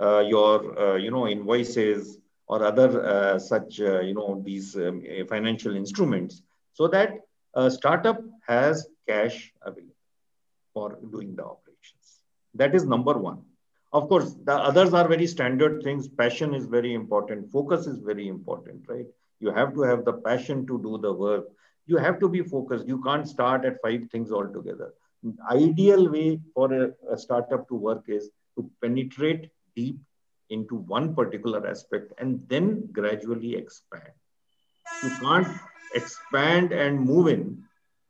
uh, 0.00 0.20
your 0.20 0.78
uh, 0.78 0.96
you 0.96 1.10
know 1.10 1.26
invoices 1.28 2.18
or 2.46 2.64
other 2.64 3.04
uh, 3.04 3.38
such 3.38 3.80
uh, 3.80 4.00
you 4.00 4.14
know 4.14 4.42
these 4.44 4.76
um, 4.76 5.02
financial 5.28 5.76
instruments 5.76 6.42
so 6.72 6.88
that 6.88 7.20
a 7.54 7.70
startup 7.70 8.20
has 8.46 8.86
cash 9.08 9.52
available 9.62 9.94
for 10.72 10.98
doing 11.12 11.34
the 11.36 11.44
operations 11.44 12.20
that 12.54 12.74
is 12.74 12.84
number 12.84 13.16
one 13.16 13.42
of 13.94 14.08
course, 14.08 14.34
the 14.44 14.52
others 14.52 14.92
are 14.92 15.08
very 15.08 15.26
standard 15.26 15.82
things. 15.82 16.08
Passion 16.08 16.52
is 16.52 16.66
very 16.66 16.94
important. 16.94 17.50
Focus 17.50 17.86
is 17.86 18.00
very 18.00 18.26
important, 18.26 18.82
right? 18.88 19.06
You 19.38 19.52
have 19.52 19.72
to 19.74 19.82
have 19.82 20.04
the 20.04 20.14
passion 20.14 20.66
to 20.66 20.82
do 20.82 20.98
the 20.98 21.12
work. 21.12 21.44
You 21.86 21.98
have 21.98 22.18
to 22.20 22.28
be 22.28 22.42
focused. 22.42 22.88
You 22.88 23.00
can't 23.02 23.28
start 23.28 23.64
at 23.64 23.80
five 23.82 24.06
things 24.10 24.32
altogether. 24.32 24.92
Ideal 25.50 26.10
way 26.10 26.40
for 26.54 26.72
a, 26.72 26.92
a 27.10 27.16
startup 27.16 27.68
to 27.68 27.74
work 27.74 28.04
is 28.08 28.30
to 28.56 28.68
penetrate 28.82 29.50
deep 29.76 29.98
into 30.50 30.76
one 30.76 31.14
particular 31.14 31.66
aspect 31.66 32.12
and 32.18 32.42
then 32.48 32.88
gradually 32.92 33.54
expand. 33.54 34.10
You 35.02 35.10
can't 35.20 35.48
expand 35.94 36.72
and 36.72 37.00
move 37.00 37.28
in, 37.28 37.62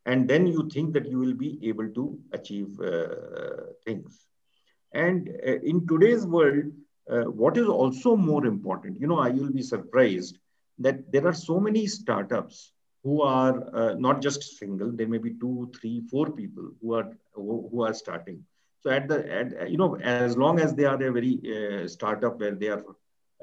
and 0.06 0.28
then 0.28 0.46
you 0.46 0.68
think 0.70 0.94
that 0.94 1.06
you 1.06 1.18
will 1.18 1.34
be 1.34 1.58
able 1.62 1.88
to 1.90 2.18
achieve 2.32 2.80
uh, 2.80 3.72
things. 3.84 4.26
And 4.94 5.30
uh, 5.46 5.58
in 5.62 5.86
today's 5.86 6.26
world, 6.26 6.64
uh, 7.10 7.24
what 7.42 7.58
is 7.58 7.68
also 7.68 8.16
more 8.16 8.46
important, 8.46 9.00
you 9.00 9.08
know, 9.08 9.18
I 9.18 9.30
will 9.30 9.52
be 9.52 9.62
surprised 9.62 10.38
that 10.78 11.12
there 11.12 11.26
are 11.26 11.34
so 11.34 11.60
many 11.60 11.86
startups 11.86 12.72
who 13.04 13.22
are 13.22 13.64
uh, 13.74 13.94
not 13.98 14.22
just 14.22 14.58
single, 14.58 14.90
there 14.92 15.08
may 15.08 15.18
be 15.18 15.34
two, 15.40 15.70
three, 15.80 16.02
four 16.10 16.30
people 16.30 16.70
who 16.82 16.94
are 16.94 17.08
who 17.34 17.82
are 17.82 17.94
starting. 17.94 18.44
So 18.82 18.90
at 18.90 19.08
the 19.08 19.18
at, 19.32 19.70
you 19.70 19.78
know, 19.78 19.96
as 19.96 20.36
long 20.36 20.58
as 20.60 20.74
they 20.74 20.84
are 20.84 21.00
a 21.02 21.12
very 21.12 21.32
uh, 21.56 21.88
startup 21.88 22.38
where 22.40 22.52
they 22.54 22.68
are 22.68 22.82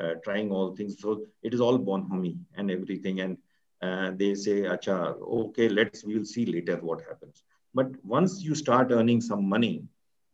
uh, 0.01 0.13
trying 0.23 0.51
all 0.51 0.75
things, 0.75 0.97
so 0.99 1.21
it 1.43 1.53
is 1.53 1.61
all 1.61 1.77
bonhomie 1.77 2.37
and 2.57 2.71
everything, 2.71 3.21
and 3.21 3.37
uh, 3.81 4.11
they 4.15 4.33
say, 4.35 4.61
"Acha, 4.75 4.97
okay, 5.45 5.69
let's 5.69 6.03
we 6.03 6.15
will 6.17 6.25
see 6.25 6.45
later 6.45 6.77
what 6.81 7.01
happens." 7.07 7.43
But 7.73 7.87
once 8.03 8.41
you 8.43 8.55
start 8.55 8.91
earning 8.91 9.21
some 9.21 9.47
money, 9.49 9.83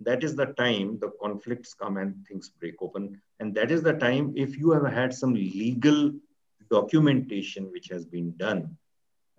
that 0.01 0.23
is 0.23 0.35
the 0.35 0.47
time 0.47 0.99
the 0.99 1.11
conflicts 1.21 1.73
come 1.73 1.97
and 1.97 2.25
things 2.27 2.49
break 2.49 2.75
open. 2.81 3.21
And 3.39 3.53
that 3.55 3.71
is 3.71 3.81
the 3.81 3.93
time, 3.93 4.33
if 4.35 4.57
you 4.57 4.71
have 4.71 4.91
had 4.91 5.13
some 5.13 5.33
legal 5.33 6.11
documentation 6.69 7.71
which 7.71 7.87
has 7.89 8.05
been 8.05 8.35
done, 8.37 8.77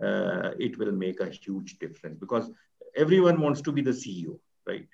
uh, 0.03 0.51
it 0.59 0.79
will 0.79 0.93
make 0.93 1.21
a 1.21 1.31
huge 1.31 1.79
difference 1.79 2.19
because 2.19 2.51
everyone 2.97 3.41
wants 3.41 3.61
to 3.63 3.73
be 3.73 3.83
the 3.83 3.91
CEO, 3.91 4.39
right? 4.67 4.89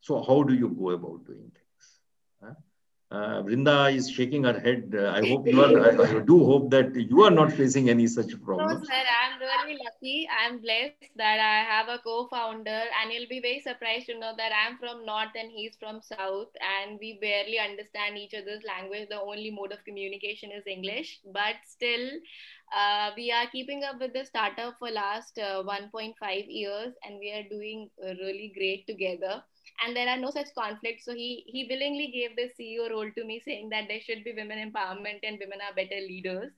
So 0.00 0.22
how 0.22 0.42
do 0.42 0.54
you 0.54 0.68
go 0.68 0.90
about 0.90 1.26
doing 1.26 1.50
things? 1.54 1.67
Huh? 3.10 3.18
Uh, 3.18 3.42
Vrinda 3.42 3.94
is 3.94 4.10
shaking 4.10 4.44
her 4.44 4.58
head. 4.58 4.94
Uh, 4.94 5.10
I 5.10 5.26
hope 5.26 5.46
you 5.52 5.62
are, 5.62 5.80
I, 5.80 6.16
I, 6.16 6.20
do 6.20 6.44
hope 6.44 6.70
that 6.70 6.94
you 6.94 7.22
are 7.22 7.30
not 7.30 7.52
facing 7.52 7.88
any 7.88 8.06
such 8.06 8.40
problems. 8.42 8.80
No, 8.80 8.84
sir, 8.84 9.02
I'm 9.22 9.40
really 9.40 9.78
lucky. 9.84 10.28
I'm 10.28 10.60
blessed 10.60 11.12
that 11.16 11.40
I 11.40 11.64
have 11.64 11.88
a 11.88 11.98
co-founder 12.02 12.70
and 13.00 13.12
you'll 13.12 13.28
be 13.28 13.40
very 13.40 13.60
surprised 13.60 14.06
to 14.06 14.18
know 14.18 14.32
that 14.36 14.52
I'm 14.52 14.78
from 14.78 15.06
North 15.06 15.34
and 15.34 15.50
he's 15.50 15.76
from 15.78 16.00
South 16.02 16.48
and 16.60 16.98
we 17.00 17.18
barely 17.20 17.58
understand 17.58 18.18
each 18.18 18.34
other's 18.34 18.62
language. 18.64 19.08
The 19.08 19.20
only 19.20 19.50
mode 19.50 19.72
of 19.72 19.84
communication 19.84 20.50
is 20.52 20.66
English, 20.66 21.20
but 21.32 21.56
still 21.66 22.10
uh, 22.76 23.10
we 23.16 23.32
are 23.32 23.46
keeping 23.50 23.84
up 23.84 24.00
with 24.00 24.12
the 24.12 24.24
startup 24.24 24.74
for 24.78 24.90
last 24.90 25.38
uh, 25.38 25.62
1.5 25.62 26.12
years 26.48 26.94
and 27.04 27.18
we 27.18 27.32
are 27.32 27.48
doing 27.48 27.88
uh, 28.02 28.08
really 28.20 28.52
great 28.54 28.86
together 28.86 29.42
and 29.84 29.96
there 29.96 30.08
are 30.08 30.16
no 30.16 30.30
such 30.30 30.48
conflicts 30.54 31.04
so 31.04 31.14
he 31.14 31.44
he 31.46 31.66
willingly 31.70 32.08
gave 32.14 32.36
the 32.36 32.48
ceo 32.58 32.90
role 32.90 33.10
to 33.16 33.24
me 33.24 33.40
saying 33.44 33.68
that 33.68 33.86
there 33.88 34.00
should 34.00 34.24
be 34.24 34.32
women 34.32 34.58
empowerment 34.70 35.20
and 35.22 35.38
women 35.40 35.58
are 35.66 35.74
better 35.74 36.00
leaders 36.08 36.52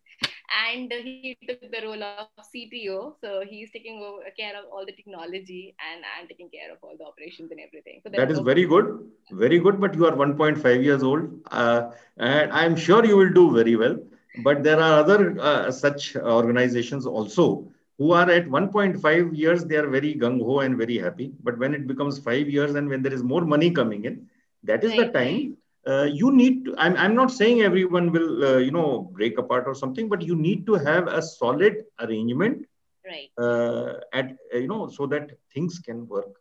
and 0.67 0.93
he 0.93 1.37
took 1.49 1.61
the 1.71 1.81
role 1.87 2.03
of 2.03 2.29
CTO. 2.55 3.15
So 3.21 3.43
he's 3.49 3.71
taking 3.71 4.03
over, 4.03 4.23
care 4.39 4.57
of 4.59 4.65
all 4.73 4.85
the 4.85 4.93
technology, 4.93 5.75
and 5.79 6.05
I'm 6.17 6.27
taking 6.27 6.51
care 6.51 6.73
of 6.73 6.79
all 6.83 6.97
the 6.99 7.05
operations 7.05 7.51
and 7.51 7.61
everything. 7.61 8.01
So 8.03 8.11
that 8.11 8.31
is 8.31 8.41
very 8.41 8.65
good, 8.67 9.11
very 9.31 9.59
good. 9.59 9.81
But 9.81 9.95
you 9.95 10.07
are 10.07 10.13
1.5 10.13 10.85
years 10.85 11.03
old, 11.03 11.31
uh, 11.51 11.91
and 12.17 12.53
I'm 12.53 12.77
sure 12.77 13.05
you 13.05 13.17
will 13.17 13.33
do 13.33 13.55
very 13.55 13.77
well. 13.77 13.97
But 14.45 14.63
there 14.63 14.81
are 14.81 15.01
other 15.01 15.37
uh, 15.41 15.71
such 15.71 16.17
organizations 16.17 17.07
also 17.07 17.71
who 18.01 18.13
are 18.13 18.29
at 18.31 18.47
1.5 18.47 19.37
years, 19.37 19.65
they 19.65 19.77
are 19.77 19.89
very 19.95 20.15
gung 20.15 20.43
ho 20.49 20.61
and 20.61 20.77
very 20.83 20.99
happy. 20.99 21.33
But 21.45 21.59
when 21.59 21.75
it 21.75 21.87
becomes 21.87 22.19
five 22.19 22.49
years 22.49 22.75
and 22.75 22.89
when 22.89 23.03
there 23.03 23.13
is 23.13 23.23
more 23.23 23.43
money 23.55 23.71
coming 23.71 24.07
in, 24.07 24.27
that 24.65 24.85
is 24.85 24.93
right. 24.93 25.13
the 25.13 25.19
time 25.19 25.57
uh, 25.87 26.07
you 26.21 26.33
need 26.33 26.65
to 26.65 26.75
I'm, 26.79 26.97
I'm 26.97 27.15
not 27.15 27.31
saying 27.31 27.63
everyone 27.63 28.11
will 28.13 28.45
uh, 28.45 28.59
you 28.59 28.71
know 28.71 29.11
break 29.13 29.39
apart 29.39 29.65
or 29.67 29.75
something 29.75 30.09
but 30.09 30.23
you 30.23 30.37
need 30.37 30.67
to 30.67 30.75
have 30.75 31.09
a 31.09 31.23
solid 31.23 31.85
arrangement 32.01 32.67
right 33.07 33.31
uh, 33.39 33.95
at 34.13 34.37
you 34.53 34.69
know 34.69 34.89
so 34.89 35.07
that 35.07 35.31
things 35.55 35.79
can 35.79 36.07
work 36.07 36.35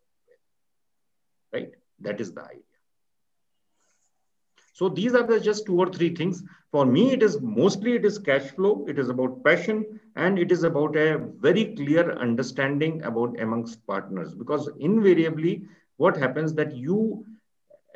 right 1.53 1.71
that 1.99 2.19
is 2.19 2.33
the 2.33 2.43
idea 2.43 2.68
so 4.79 4.87
these 4.97 5.13
are 5.19 5.25
the 5.29 5.39
just 5.47 5.65
two 5.65 5.77
or 5.83 5.87
three 5.95 6.09
things 6.19 6.43
for 6.71 6.85
me 6.85 7.11
it 7.15 7.23
is 7.27 7.39
mostly 7.41 7.95
it 7.99 8.05
is 8.09 8.17
cash 8.27 8.51
flow 8.57 8.73
it 8.93 8.99
is 9.03 9.09
about 9.13 9.43
passion 9.47 9.83
and 10.15 10.39
it 10.43 10.53
is 10.55 10.63
about 10.69 10.95
a 10.95 11.07
very 11.47 11.65
clear 11.79 12.05
understanding 12.27 13.01
about 13.09 13.39
amongst 13.47 13.85
partners 13.87 14.33
because 14.43 14.69
invariably 14.91 15.55
what 15.97 16.15
happens 16.25 16.53
that 16.53 16.75
you 16.85 17.25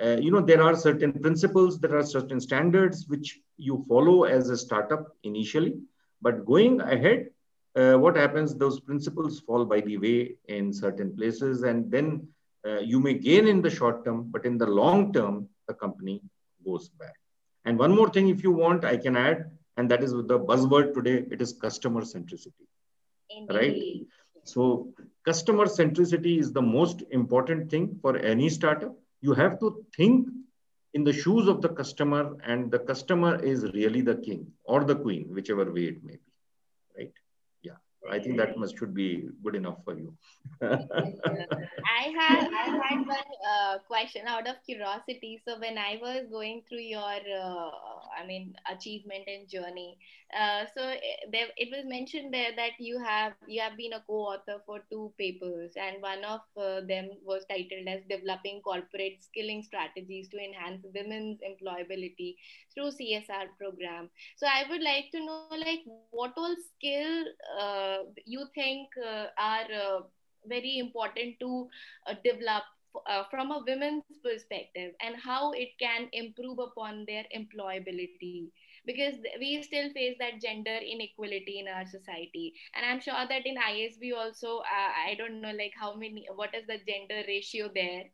uh, 0.02 0.18
you 0.20 0.32
know, 0.32 0.42
there 0.42 0.62
are 0.62 0.76
certain 0.76 1.14
principles, 1.14 1.80
there 1.80 1.96
are 1.96 2.04
certain 2.04 2.42
standards 2.42 3.06
which 3.08 3.40
you 3.58 3.86
follow 3.88 4.24
as 4.24 4.50
a 4.50 4.58
startup 4.58 5.16
initially. 5.24 5.78
But 6.22 6.46
going 6.46 6.82
ahead, 6.82 7.30
uh, 7.76 7.94
what 7.94 8.16
happens, 8.16 8.56
those 8.56 8.80
principles 8.80 9.40
fall 9.40 9.66
by 9.66 9.82
the 9.82 9.98
way 9.98 10.36
in 10.48 10.74
certain 10.74 11.16
places. 11.16 11.64
And 11.64 11.92
then 11.92 12.28
uh, 12.68 12.80
you 12.80 13.00
may 13.00 13.14
gain 13.14 13.48
in 13.48 13.62
the 13.62 13.70
short 13.70 14.04
term, 14.04 14.30
but 14.32 14.46
in 14.46 14.58
the 14.58 14.68
long 14.68 15.14
term, 15.14 15.48
the 15.68 15.74
company 15.74 16.22
goes 16.66 16.90
back. 16.90 17.16
And 17.66 17.80
one 17.80 17.96
more 17.96 18.10
thing, 18.10 18.30
if 18.30 18.44
you 18.44 18.52
want, 18.52 18.84
I 18.86 18.98
can 18.98 19.16
add, 19.16 19.52
and 19.78 19.90
that 19.92 20.04
is 20.04 20.12
the 20.12 20.40
buzzword 20.40 20.94
today, 20.94 21.26
it 21.32 21.42
is 21.42 21.54
customer 21.54 22.02
centricity. 22.02 22.68
Indeed. 23.30 23.56
Right? 23.56 23.82
So 24.44 24.94
customer 25.26 25.66
centricity 25.66 26.40
is 26.40 26.52
the 26.52 26.62
most 26.62 27.04
important 27.12 27.72
thing 27.72 27.98
for 28.02 28.18
any 28.18 28.50
startup 28.50 28.96
you 29.22 29.34
have 29.34 29.60
to 29.60 29.86
think 29.96 30.28
in 30.94 31.04
the 31.04 31.14
shoes 31.14 31.48
of 31.48 31.62
the 31.62 31.70
customer 31.70 32.36
and 32.44 32.70
the 32.70 32.80
customer 32.80 33.42
is 33.52 33.64
really 33.74 34.02
the 34.02 34.16
king 34.16 34.42
or 34.66 34.84
the 34.84 34.96
queen 34.96 35.26
whichever 35.38 35.72
way 35.72 35.86
it 35.94 36.04
may 36.04 36.14
be 36.14 36.33
i 38.12 38.20
think 38.20 38.38
that 38.38 38.58
must 38.58 38.78
should 38.78 38.94
be 38.94 39.30
good 39.44 39.56
enough 39.56 39.78
for 39.84 39.98
you 39.98 40.14
i 40.62 42.06
had 42.20 42.50
i 42.62 42.68
had 42.82 43.08
one 43.08 43.32
uh, 43.52 43.78
question 43.88 44.28
out 44.28 44.48
of 44.48 44.56
curiosity 44.66 45.42
so 45.46 45.60
when 45.60 45.78
i 45.78 46.00
was 46.02 46.26
going 46.32 46.62
through 46.68 46.86
your 46.96 47.20
uh, 47.42 47.72
i 48.20 48.26
mean 48.28 48.54
achievement 48.70 49.24
and 49.28 49.48
journey 49.48 49.98
uh, 50.34 50.66
so 50.76 50.82
eh, 50.90 51.30
there, 51.32 51.48
it 51.58 51.70
was 51.72 51.86
mentioned 51.86 52.34
there 52.34 52.52
that 52.56 52.72
you 52.80 52.98
have 52.98 53.34
you 53.48 53.62
have 53.62 53.78
been 53.78 53.94
a 53.94 54.04
co-author 54.08 54.62
for 54.66 54.80
two 54.90 55.14
papers, 55.18 55.74
and 55.76 56.02
one 56.02 56.24
of 56.24 56.42
uh, 56.58 56.82
them 56.88 57.10
was 57.24 57.46
titled 57.50 57.88
as 57.88 58.02
"Developing 58.10 58.62
Corporate 58.62 59.22
Skilling 59.22 59.62
Strategies 59.62 60.30
to 60.30 60.38
Enhance 60.38 60.86
Women's 60.96 61.40
Employability 61.46 62.36
Through 62.74 62.92
CSR 62.98 63.54
Program." 63.60 64.10
So 64.38 64.48
I 64.48 64.64
would 64.70 64.82
like 64.82 65.12
to 65.12 65.24
know, 65.24 65.46
like, 65.52 65.82
what 66.10 66.34
all 66.36 66.56
skill 66.78 67.26
uh, 67.60 67.93
you 68.26 68.46
think 68.56 68.90
uh, 68.98 69.28
are 69.38 69.68
uh, 69.72 70.02
very 70.46 70.78
important 70.80 71.40
to 71.40 71.68
develop 72.24 72.64
uh, 73.08 73.24
from 73.32 73.52
a 73.52 73.64
women's 73.68 74.18
perspective 74.24 74.94
and 75.02 75.16
how 75.16 75.52
it 75.52 75.70
can 75.80 76.10
improve 76.14 76.60
upon 76.60 77.06
their 77.08 77.24
employability? 77.36 78.50
Because 78.86 79.16
we 79.40 79.62
still 79.64 79.90
face 79.92 80.16
that 80.20 80.42
gender 80.42 80.78
inequality 80.78 81.60
in 81.60 81.68
our 81.68 81.86
society. 81.86 82.54
And 82.76 82.86
i'm 82.86 83.00
sure 83.00 83.26
that 83.28 83.46
in 83.46 83.56
isb 83.58 84.14
also 84.16 84.60
uh, 84.60 84.92
i 85.08 85.16
don't 85.18 85.42
know 85.42 85.52
like 85.52 85.74
how 85.80 85.96
many 85.96 86.28
what 86.36 86.54
is 86.56 86.66
the 86.68 86.80
gender 86.88 87.24
ratio 87.28 87.70
there? 87.74 88.06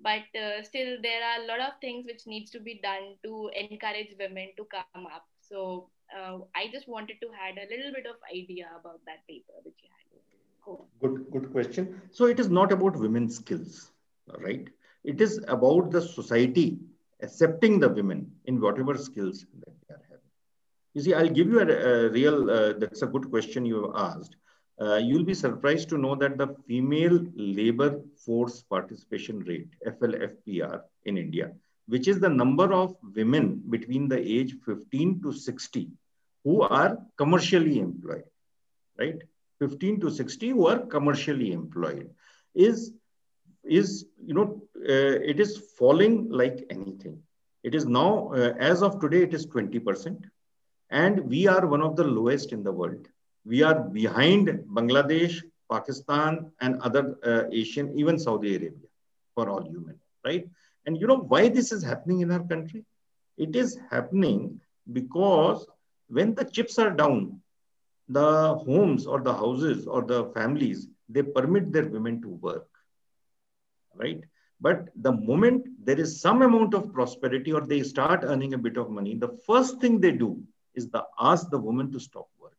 But 0.00 0.24
uh, 0.38 0.62
still 0.62 0.98
there 1.02 1.22
are 1.24 1.42
a 1.42 1.46
lot 1.46 1.60
of 1.60 1.80
things 1.80 2.06
which 2.06 2.26
needs 2.26 2.50
to 2.52 2.60
be 2.60 2.80
done 2.82 3.16
to 3.24 3.50
encourage 3.54 4.14
women 4.18 4.50
to 4.56 4.66
come 4.70 4.96
up. 4.96 5.12
So 5.40 5.90
uh, 6.18 6.38
i 6.54 6.68
just 6.72 6.88
wanted 6.88 7.20
to 7.20 7.28
had 7.40 7.58
a 7.64 7.68
little 7.72 7.92
bit 7.98 8.06
of 8.06 8.16
idea 8.32 8.66
about 8.80 9.00
that 9.06 9.26
paper 9.28 9.54
which 9.64 9.80
you 9.82 9.90
had 9.96 10.04
good 11.02 11.16
good 11.32 11.52
question 11.52 12.00
so 12.10 12.26
it 12.26 12.40
is 12.40 12.48
not 12.48 12.72
about 12.72 12.96
women's 13.06 13.36
skills 13.36 13.92
right 14.46 14.68
it 15.04 15.20
is 15.20 15.38
about 15.48 15.90
the 15.90 16.00
society 16.00 16.68
accepting 17.24 17.80
the 17.80 17.88
women 17.88 18.20
in 18.46 18.60
whatever 18.60 18.94
skills 18.96 19.46
that 19.60 19.74
they 19.82 19.94
are 19.94 20.02
having. 20.08 20.30
you 20.94 21.02
see, 21.02 21.14
I'll 21.14 21.34
give 21.38 21.48
you 21.48 21.60
a, 21.60 21.66
a 21.66 22.08
real, 22.10 22.50
uh, 22.50 22.72
that's 22.78 23.02
a 23.02 23.06
good 23.06 23.30
question 23.30 23.64
you 23.64 23.82
have 23.84 23.96
asked. 24.10 24.36
Uh, 24.80 24.96
you'll 24.96 25.24
be 25.24 25.34
surprised 25.34 25.88
to 25.90 25.98
know 25.98 26.14
that 26.16 26.36
the 26.36 26.48
female 26.66 27.20
labor 27.36 28.00
force 28.24 28.62
participation 28.62 29.40
rate, 29.40 29.68
FLFPR, 29.86 30.80
in 31.04 31.16
India, 31.16 31.52
which 31.86 32.08
is 32.08 32.18
the 32.18 32.28
number 32.28 32.72
of 32.72 32.96
women 33.14 33.62
between 33.70 34.08
the 34.08 34.18
age 34.18 34.54
15 34.66 35.22
to 35.22 35.32
60 35.32 35.90
who 36.44 36.62
are 36.62 36.98
commercially 37.16 37.78
employed, 37.80 38.24
right? 38.98 39.20
15 39.60 40.00
to 40.00 40.10
60 40.10 40.50
who 40.50 40.66
are 40.66 40.80
commercially 40.80 41.52
employed 41.52 42.10
is, 42.54 42.92
is 43.64 44.06
you 44.24 44.34
know, 44.34 44.62
uh, 44.76 45.16
it 45.32 45.40
is 45.40 45.56
falling 45.78 46.28
like 46.30 46.66
anything. 46.70 47.18
It 47.62 47.74
is 47.74 47.86
now, 47.86 48.32
uh, 48.34 48.52
as 48.58 48.82
of 48.82 49.00
today, 49.00 49.22
it 49.22 49.32
is 49.32 49.46
20%. 49.46 50.22
And 50.90 51.20
we 51.20 51.46
are 51.48 51.66
one 51.66 51.80
of 51.80 51.96
the 51.96 52.04
lowest 52.04 52.52
in 52.52 52.62
the 52.62 52.72
world. 52.72 53.08
We 53.46 53.62
are 53.62 53.80
behind 53.80 54.48
Bangladesh, 54.72 55.42
Pakistan, 55.70 56.50
and 56.60 56.80
other 56.82 57.16
uh, 57.24 57.44
Asian, 57.50 57.98
even 57.98 58.18
Saudi 58.18 58.56
Arabia 58.56 58.88
for 59.34 59.48
all 59.48 59.62
human, 59.62 59.98
right? 60.24 60.46
And 60.86 61.00
you 61.00 61.06
know 61.06 61.16
why 61.16 61.48
this 61.48 61.72
is 61.72 61.82
happening 61.82 62.20
in 62.20 62.30
our 62.30 62.44
country? 62.44 62.84
It 63.38 63.56
is 63.56 63.78
happening 63.90 64.60
because 64.92 65.66
when 66.08 66.34
the 66.34 66.44
chips 66.44 66.78
are 66.78 66.90
down, 66.90 67.40
the 68.08 68.54
homes 68.54 69.06
or 69.06 69.20
the 69.20 69.32
houses 69.32 69.86
or 69.86 70.02
the 70.02 70.26
families, 70.26 70.88
they 71.08 71.22
permit 71.22 71.72
their 71.72 71.88
women 71.88 72.20
to 72.22 72.28
work, 72.28 72.68
right? 73.94 74.22
But 74.60 74.88
the 74.96 75.12
moment 75.12 75.66
there 75.84 75.98
is 75.98 76.20
some 76.20 76.42
amount 76.42 76.74
of 76.74 76.92
prosperity 76.92 77.52
or 77.52 77.60
they 77.60 77.82
start 77.82 78.24
earning 78.24 78.54
a 78.54 78.58
bit 78.58 78.76
of 78.76 78.90
money, 78.90 79.14
the 79.14 79.38
first 79.46 79.80
thing 79.80 80.00
they 80.00 80.12
do 80.12 80.42
is 80.74 80.88
the 80.90 81.04
ask 81.18 81.50
the 81.50 81.58
woman 81.58 81.92
to 81.92 82.00
stop 82.00 82.28
working. 82.38 82.56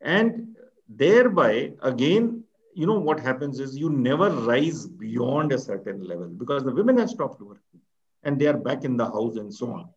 And 0.00 0.56
thereby, 0.88 1.74
again, 1.82 2.44
you 2.74 2.86
know 2.86 2.98
what 2.98 3.20
happens 3.20 3.60
is 3.60 3.76
you 3.76 3.90
never 3.90 4.30
rise 4.30 4.86
beyond 4.86 5.52
a 5.52 5.58
certain 5.58 6.02
level 6.02 6.28
because 6.28 6.64
the 6.64 6.72
women 6.72 6.98
have 6.98 7.10
stopped 7.10 7.40
working 7.40 7.80
and 8.22 8.38
they 8.38 8.46
are 8.46 8.56
back 8.56 8.84
in 8.84 8.96
the 8.96 9.04
house 9.06 9.36
and 9.36 9.52
so 9.52 9.72
on. 9.72 9.88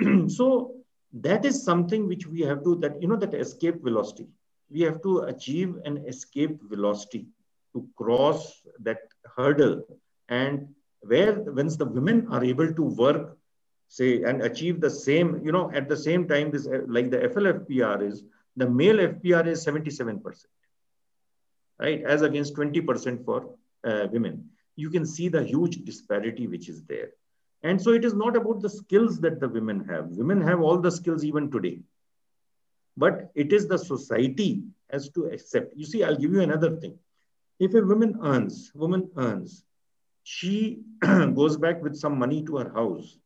so 0.28 0.74
that 1.12 1.44
is 1.44 1.64
something 1.64 2.08
which 2.08 2.26
we 2.26 2.40
have 2.40 2.64
to 2.64 2.74
that 2.76 3.00
you 3.00 3.08
know 3.08 3.16
that 3.16 3.34
escape 3.34 3.82
velocity. 3.82 4.26
We 4.70 4.80
have 4.82 5.02
to 5.02 5.20
achieve 5.20 5.76
an 5.84 5.98
escape 6.06 6.58
velocity 6.62 7.26
to 7.74 7.86
cross 7.96 8.62
that 8.80 8.98
hurdle 9.36 9.82
and 10.28 10.68
where 11.00 11.40
once 11.40 11.76
the 11.76 11.84
women 11.84 12.26
are 12.30 12.42
able 12.42 12.72
to 12.72 12.82
work 12.82 13.36
say 13.88 14.22
and 14.22 14.42
achieve 14.42 14.80
the 14.80 14.90
same, 14.90 15.40
you 15.44 15.52
know, 15.52 15.70
at 15.72 15.88
the 15.88 15.96
same 15.96 16.26
time, 16.26 16.50
this 16.50 16.66
like 16.86 17.10
the 17.10 17.18
FLFPR 17.18 18.02
is, 18.02 18.24
the 18.56 18.68
male 18.68 18.96
FPR 18.96 19.46
is 19.46 19.64
77%, 19.64 20.20
right? 21.78 22.02
As 22.02 22.22
against 22.22 22.54
20% 22.54 23.24
for 23.24 23.54
uh, 23.84 24.06
women. 24.10 24.50
You 24.76 24.90
can 24.90 25.06
see 25.06 25.28
the 25.28 25.42
huge 25.42 25.84
disparity 25.84 26.46
which 26.46 26.68
is 26.68 26.82
there. 26.84 27.10
And 27.64 27.82
so 27.82 27.92
it 27.92 28.04
is 28.04 28.14
not 28.14 28.36
about 28.36 28.60
the 28.60 28.70
skills 28.70 29.18
that 29.20 29.40
the 29.40 29.48
women 29.48 29.84
have. 29.88 30.10
Women 30.10 30.40
have 30.42 30.60
all 30.60 30.78
the 30.78 30.92
skills 30.92 31.24
even 31.24 31.50
today. 31.50 31.80
But 32.96 33.32
it 33.34 33.52
is 33.52 33.66
the 33.66 33.78
society 33.78 34.62
has 34.90 35.08
to 35.10 35.24
accept. 35.24 35.76
You 35.76 35.84
see, 35.84 36.04
I'll 36.04 36.16
give 36.16 36.32
you 36.32 36.42
another 36.42 36.76
thing. 36.76 36.96
If 37.58 37.74
a 37.74 37.82
woman 37.82 38.20
earns, 38.22 38.70
woman 38.74 39.10
earns, 39.16 39.64
she 40.22 40.82
goes 41.02 41.56
back 41.56 41.82
with 41.82 41.96
some 41.96 42.16
money 42.18 42.44
to 42.44 42.58
her 42.58 42.72
house 42.72 43.18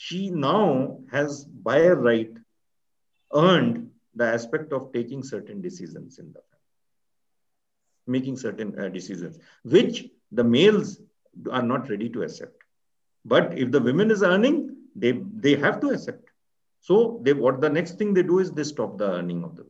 she 0.00 0.30
now 0.30 0.98
has 1.10 1.44
by 1.44 1.88
right 1.88 2.34
earned 3.34 3.90
the 4.14 4.24
aspect 4.24 4.72
of 4.72 4.94
taking 4.94 5.22
certain 5.22 5.60
decisions 5.60 6.18
in 6.18 6.28
the 6.32 6.40
family, 6.50 6.70
making 8.06 8.38
certain 8.38 8.78
uh, 8.80 8.88
decisions, 8.88 9.38
which 9.62 10.06
the 10.32 10.42
males 10.42 11.02
are 11.50 11.62
not 11.62 11.90
ready 11.90 12.08
to 12.08 12.22
accept. 12.22 12.59
But 13.24 13.58
if 13.58 13.70
the 13.70 13.80
women 13.80 14.10
is 14.10 14.22
earning, 14.22 14.76
they, 14.94 15.20
they 15.34 15.56
have 15.56 15.80
to 15.80 15.90
accept. 15.90 16.28
So 16.80 17.20
they 17.22 17.32
what 17.32 17.60
the 17.60 17.68
next 17.68 17.98
thing 17.98 18.14
they 18.14 18.22
do 18.22 18.38
is 18.38 18.50
they 18.50 18.64
stop 18.64 18.98
the 18.98 19.10
earning 19.12 19.44
of 19.44 19.56
the 19.56 19.66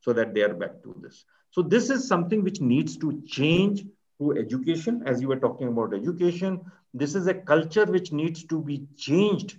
so 0.00 0.12
that 0.12 0.34
they 0.34 0.42
are 0.42 0.52
back 0.54 0.82
to 0.82 0.94
this. 1.02 1.24
So 1.50 1.62
this 1.62 1.90
is 1.90 2.06
something 2.06 2.42
which 2.42 2.60
needs 2.60 2.96
to 2.98 3.22
change 3.26 3.84
through 4.18 4.38
education. 4.38 5.02
As 5.06 5.20
you 5.20 5.28
were 5.28 5.38
talking 5.38 5.68
about 5.68 5.94
education, 5.94 6.60
this 6.92 7.14
is 7.14 7.26
a 7.26 7.34
culture 7.34 7.86
which 7.86 8.12
needs 8.12 8.44
to 8.44 8.60
be 8.60 8.86
changed 8.96 9.56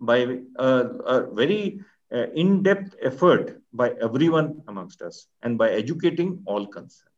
by 0.00 0.16
a, 0.58 0.66
a 0.66 1.32
very 1.32 1.80
uh, 2.12 2.26
in-depth 2.34 2.96
effort 3.02 3.60
by 3.72 3.90
everyone 4.02 4.62
amongst 4.68 5.02
us 5.02 5.26
and 5.42 5.56
by 5.56 5.70
educating 5.70 6.42
all 6.46 6.66
concerned. 6.66 7.10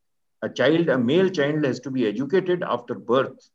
A 0.43 0.49
child, 0.49 0.89
a 0.89 0.99
male 0.99 1.29
child 1.31 1.65
has 1.65 1.81
to 1.81 1.91
be 1.91 2.07
educated 2.07 2.63
after 2.63 2.95
birth 2.95 3.51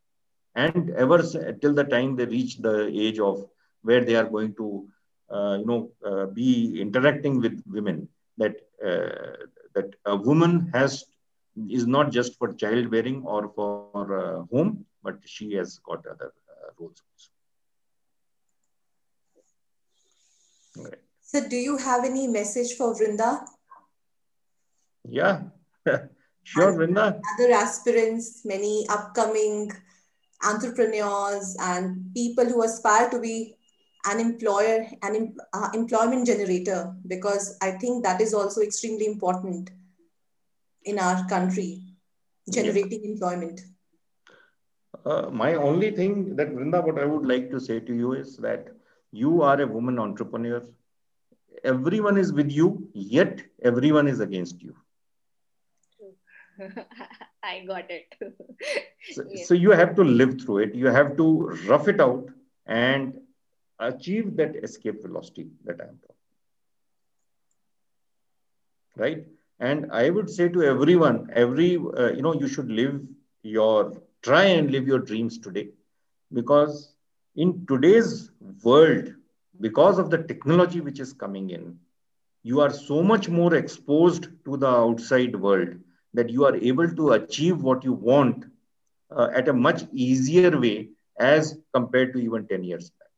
and 0.55 0.91
ever 0.91 1.19
till 1.61 1.73
the 1.73 1.83
time 1.83 2.15
they 2.15 2.25
reach 2.25 2.57
the 2.57 2.87
age 2.87 3.19
of 3.19 3.45
where 3.81 4.03
they 4.03 4.15
are 4.15 4.29
going 4.29 4.53
to 4.55 4.87
uh, 5.31 5.57
you 5.59 5.65
know 5.65 5.91
uh, 6.05 6.25
be 6.27 6.79
interacting 6.79 7.39
with 7.41 7.61
women 7.65 8.07
that 8.37 8.55
uh, 8.85 9.37
that 9.75 9.95
a 10.05 10.15
woman 10.15 10.69
has 10.73 11.05
is 11.69 11.85
not 11.85 12.11
just 12.11 12.37
for 12.37 12.53
childbearing 12.53 13.23
or 13.23 13.51
for 13.55 14.05
uh, 14.19 14.43
home 14.51 14.85
but 15.03 15.17
she 15.25 15.53
has 15.53 15.79
got 15.79 16.05
other 16.07 16.33
uh, 16.49 16.69
roles 16.79 17.01
also. 17.11 17.29
Okay. 20.75 20.97
so 21.21 21.47
do 21.47 21.55
you 21.55 21.77
have 21.77 22.03
any 22.03 22.27
message 22.27 22.73
for 22.73 22.95
vrinda? 22.95 23.45
Yeah. 25.07 25.41
Sure 26.45 26.73
vrinda. 26.73 27.21
other 27.33 27.53
aspirants 27.53 28.43
many 28.43 28.85
upcoming 28.89 29.71
entrepreneurs 30.43 31.55
and 31.59 32.13
people 32.13 32.45
who 32.45 32.63
aspire 32.63 33.09
to 33.09 33.19
be 33.19 33.55
an 34.05 34.19
employer, 34.19 34.85
an 35.01 35.35
uh, 35.53 35.69
employment 35.73 36.27
generator, 36.27 36.93
because 37.07 37.57
I 37.61 37.71
think 37.71 38.03
that 38.03 38.19
is 38.21 38.33
also 38.33 38.61
extremely 38.61 39.05
important 39.05 39.71
in 40.83 40.99
our 40.99 41.25
country, 41.27 41.81
generating 42.51 43.03
yeah. 43.03 43.11
employment. 43.11 43.61
Uh, 45.05 45.29
my 45.31 45.55
only 45.55 45.91
thing 45.91 46.35
that 46.35 46.49
Vrinda, 46.53 46.85
what 46.85 46.99
I 46.99 47.05
would 47.05 47.25
like 47.25 47.49
to 47.51 47.59
say 47.59 47.79
to 47.79 47.93
you 47.93 48.13
is 48.13 48.37
that 48.37 48.67
you 49.11 49.41
are 49.41 49.61
a 49.61 49.67
woman 49.67 49.99
entrepreneur. 49.99 50.63
Everyone 51.63 52.17
is 52.17 52.33
with 52.33 52.51
you, 52.51 52.89
yet 52.93 53.41
everyone 53.63 54.07
is 54.07 54.19
against 54.19 54.61
you. 54.61 54.75
I 57.43 57.65
got 57.65 57.89
it. 57.89 58.05
so, 59.11 59.23
yes. 59.29 59.47
so 59.47 59.53
you 59.53 59.71
have 59.71 59.95
to 59.95 60.03
live 60.03 60.41
through 60.41 60.59
it. 60.59 60.75
You 60.75 60.87
have 60.87 61.17
to 61.17 61.47
rough 61.67 61.87
it 61.87 61.99
out 61.99 62.29
and 62.65 63.13
achieve 63.79 64.35
that 64.37 64.55
escape 64.63 65.01
velocity 65.01 65.47
that 65.65 65.79
I 65.81 65.85
am 65.85 65.99
talking. 66.01 66.15
Right? 68.95 69.27
And 69.59 69.91
I 69.91 70.09
would 70.09 70.29
say 70.29 70.49
to 70.49 70.63
everyone, 70.63 71.29
every, 71.33 71.77
uh, 71.77 72.11
you 72.11 72.21
know, 72.21 72.33
you 72.33 72.47
should 72.47 72.69
live 72.69 73.01
your, 73.43 73.93
try 74.21 74.45
and 74.45 74.71
live 74.71 74.87
your 74.87 74.99
dreams 74.99 75.39
today. 75.39 75.69
Because 76.31 76.93
in 77.35 77.65
today's 77.67 78.31
world, 78.63 79.13
because 79.59 79.97
of 79.97 80.09
the 80.09 80.17
technology 80.17 80.81
which 80.81 80.99
is 80.99 81.13
coming 81.13 81.49
in, 81.51 81.77
you 82.43 82.59
are 82.59 82.71
so 82.71 83.01
much 83.01 83.29
more 83.29 83.55
exposed 83.55 84.27
to 84.45 84.57
the 84.57 84.67
outside 84.67 85.35
world 85.35 85.75
that 86.13 86.29
you 86.29 86.45
are 86.45 86.55
able 86.55 86.89
to 86.89 87.11
achieve 87.11 87.61
what 87.61 87.83
you 87.83 87.93
want 87.93 88.45
uh, 89.11 89.29
at 89.35 89.47
a 89.47 89.53
much 89.53 89.83
easier 89.93 90.57
way 90.59 90.89
as 91.19 91.57
compared 91.73 92.13
to 92.13 92.19
even 92.19 92.45
10 92.47 92.63
years 92.63 92.89
back. 92.89 93.09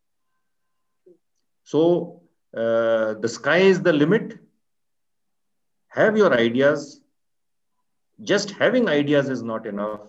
So 1.63 2.21
uh, 2.55 3.15
the 3.15 3.27
sky 3.27 3.57
is 3.57 3.81
the 3.81 3.93
limit. 3.93 4.37
Have 5.89 6.17
your 6.17 6.33
ideas. 6.33 7.01
Just 8.23 8.51
having 8.51 8.87
ideas 8.89 9.29
is 9.29 9.43
not 9.43 9.65
enough. 9.65 10.01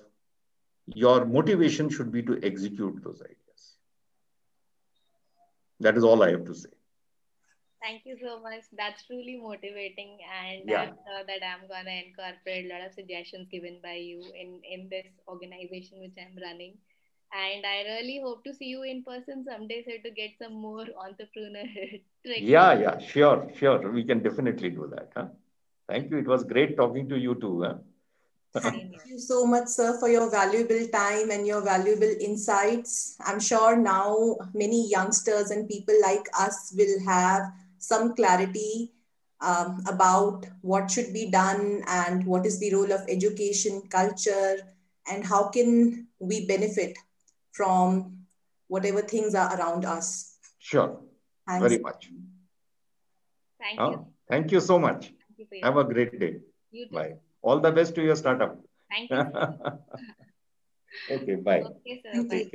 Your 0.86 1.24
motivation 1.24 1.88
should 1.90 2.12
be 2.12 2.22
to 2.22 2.38
execute 2.42 3.02
those 3.02 3.20
ideas. 3.22 3.76
That 5.80 5.96
is 5.96 6.04
all 6.04 6.22
I 6.22 6.30
have 6.30 6.44
to 6.46 6.54
say. 6.54 6.70
Thank 7.86 8.02
you 8.04 8.16
so 8.20 8.40
much. 8.42 8.62
That's 8.76 9.04
truly 9.06 9.38
motivating, 9.40 10.18
and 10.26 10.68
yeah. 10.68 10.80
I'm 10.82 10.94
sure 11.06 11.22
that 11.26 11.42
I'm 11.48 11.68
gonna 11.68 11.96
incorporate 12.04 12.66
a 12.66 12.68
lot 12.68 12.84
of 12.84 12.94
suggestions 12.94 13.46
given 13.48 13.78
by 13.80 13.94
you 13.94 14.22
in 14.34 14.60
in 14.68 14.88
this 14.88 15.06
organization 15.28 16.00
which 16.00 16.16
I'm 16.18 16.36
running. 16.42 16.72
And 17.32 17.64
I 17.64 17.82
really 17.90 18.18
hope 18.24 18.42
to 18.44 18.54
see 18.54 18.66
you 18.66 18.82
in 18.82 19.04
person 19.04 19.44
someday, 19.48 19.84
sir, 19.84 19.98
to 20.02 20.10
get 20.10 20.32
some 20.40 20.54
more 20.54 20.86
entrepreneur 21.04 21.66
tricks. 22.24 22.48
Yeah, 22.54 22.72
yeah, 22.80 22.98
sure, 22.98 23.50
sure. 23.54 23.90
We 23.92 24.02
can 24.04 24.22
definitely 24.22 24.70
do 24.70 24.88
that. 24.94 25.12
Huh? 25.16 25.26
Thank 25.88 26.10
you. 26.10 26.18
It 26.18 26.26
was 26.26 26.42
great 26.44 26.76
talking 26.76 27.08
to 27.08 27.18
you 27.18 27.36
too. 27.36 27.62
Huh? 27.62 27.74
Thank 28.60 28.96
you 29.06 29.18
so 29.18 29.44
much, 29.46 29.68
sir, 29.68 29.98
for 30.00 30.08
your 30.08 30.30
valuable 30.30 30.88
time 30.88 31.30
and 31.30 31.46
your 31.46 31.62
valuable 31.62 32.14
insights. 32.30 33.16
I'm 33.24 33.38
sure 33.38 33.76
now 33.76 34.36
many 34.54 34.88
youngsters 34.88 35.50
and 35.50 35.68
people 35.68 35.94
like 36.02 36.26
us 36.46 36.74
will 36.76 36.98
have 37.06 37.52
some 37.78 38.14
clarity 38.14 38.92
um, 39.40 39.82
about 39.86 40.46
what 40.62 40.90
should 40.90 41.12
be 41.12 41.30
done 41.30 41.82
and 41.86 42.24
what 42.24 42.46
is 42.46 42.58
the 42.58 42.74
role 42.74 42.92
of 42.92 43.02
education, 43.08 43.82
culture, 43.90 44.56
and 45.10 45.24
how 45.24 45.48
can 45.48 46.06
we 46.18 46.46
benefit 46.46 46.96
from 47.52 48.26
whatever 48.68 49.02
things 49.02 49.34
are 49.34 49.56
around 49.56 49.84
us. 49.84 50.36
Sure. 50.58 51.00
Thanks. 51.46 51.62
Very 51.62 51.78
much. 51.78 52.10
Thank 53.58 53.80
you. 53.80 54.06
thank 54.28 54.52
you 54.52 54.60
so 54.60 54.78
much. 54.78 55.12
You 55.36 55.46
Have 55.62 55.76
a 55.76 55.84
great 55.84 56.18
day. 56.18 56.36
You 56.70 56.88
too. 56.88 56.94
Bye. 56.94 57.14
All 57.42 57.60
the 57.60 57.72
best 57.72 57.94
to 57.94 58.02
your 58.02 58.16
startup. 58.16 58.58
Thank 58.90 59.10
you. 59.10 59.16
okay, 61.10 61.34
bye. 61.36 61.62
Okay, 61.62 62.02
sir. 62.02 62.22
Bye. 62.24 62.50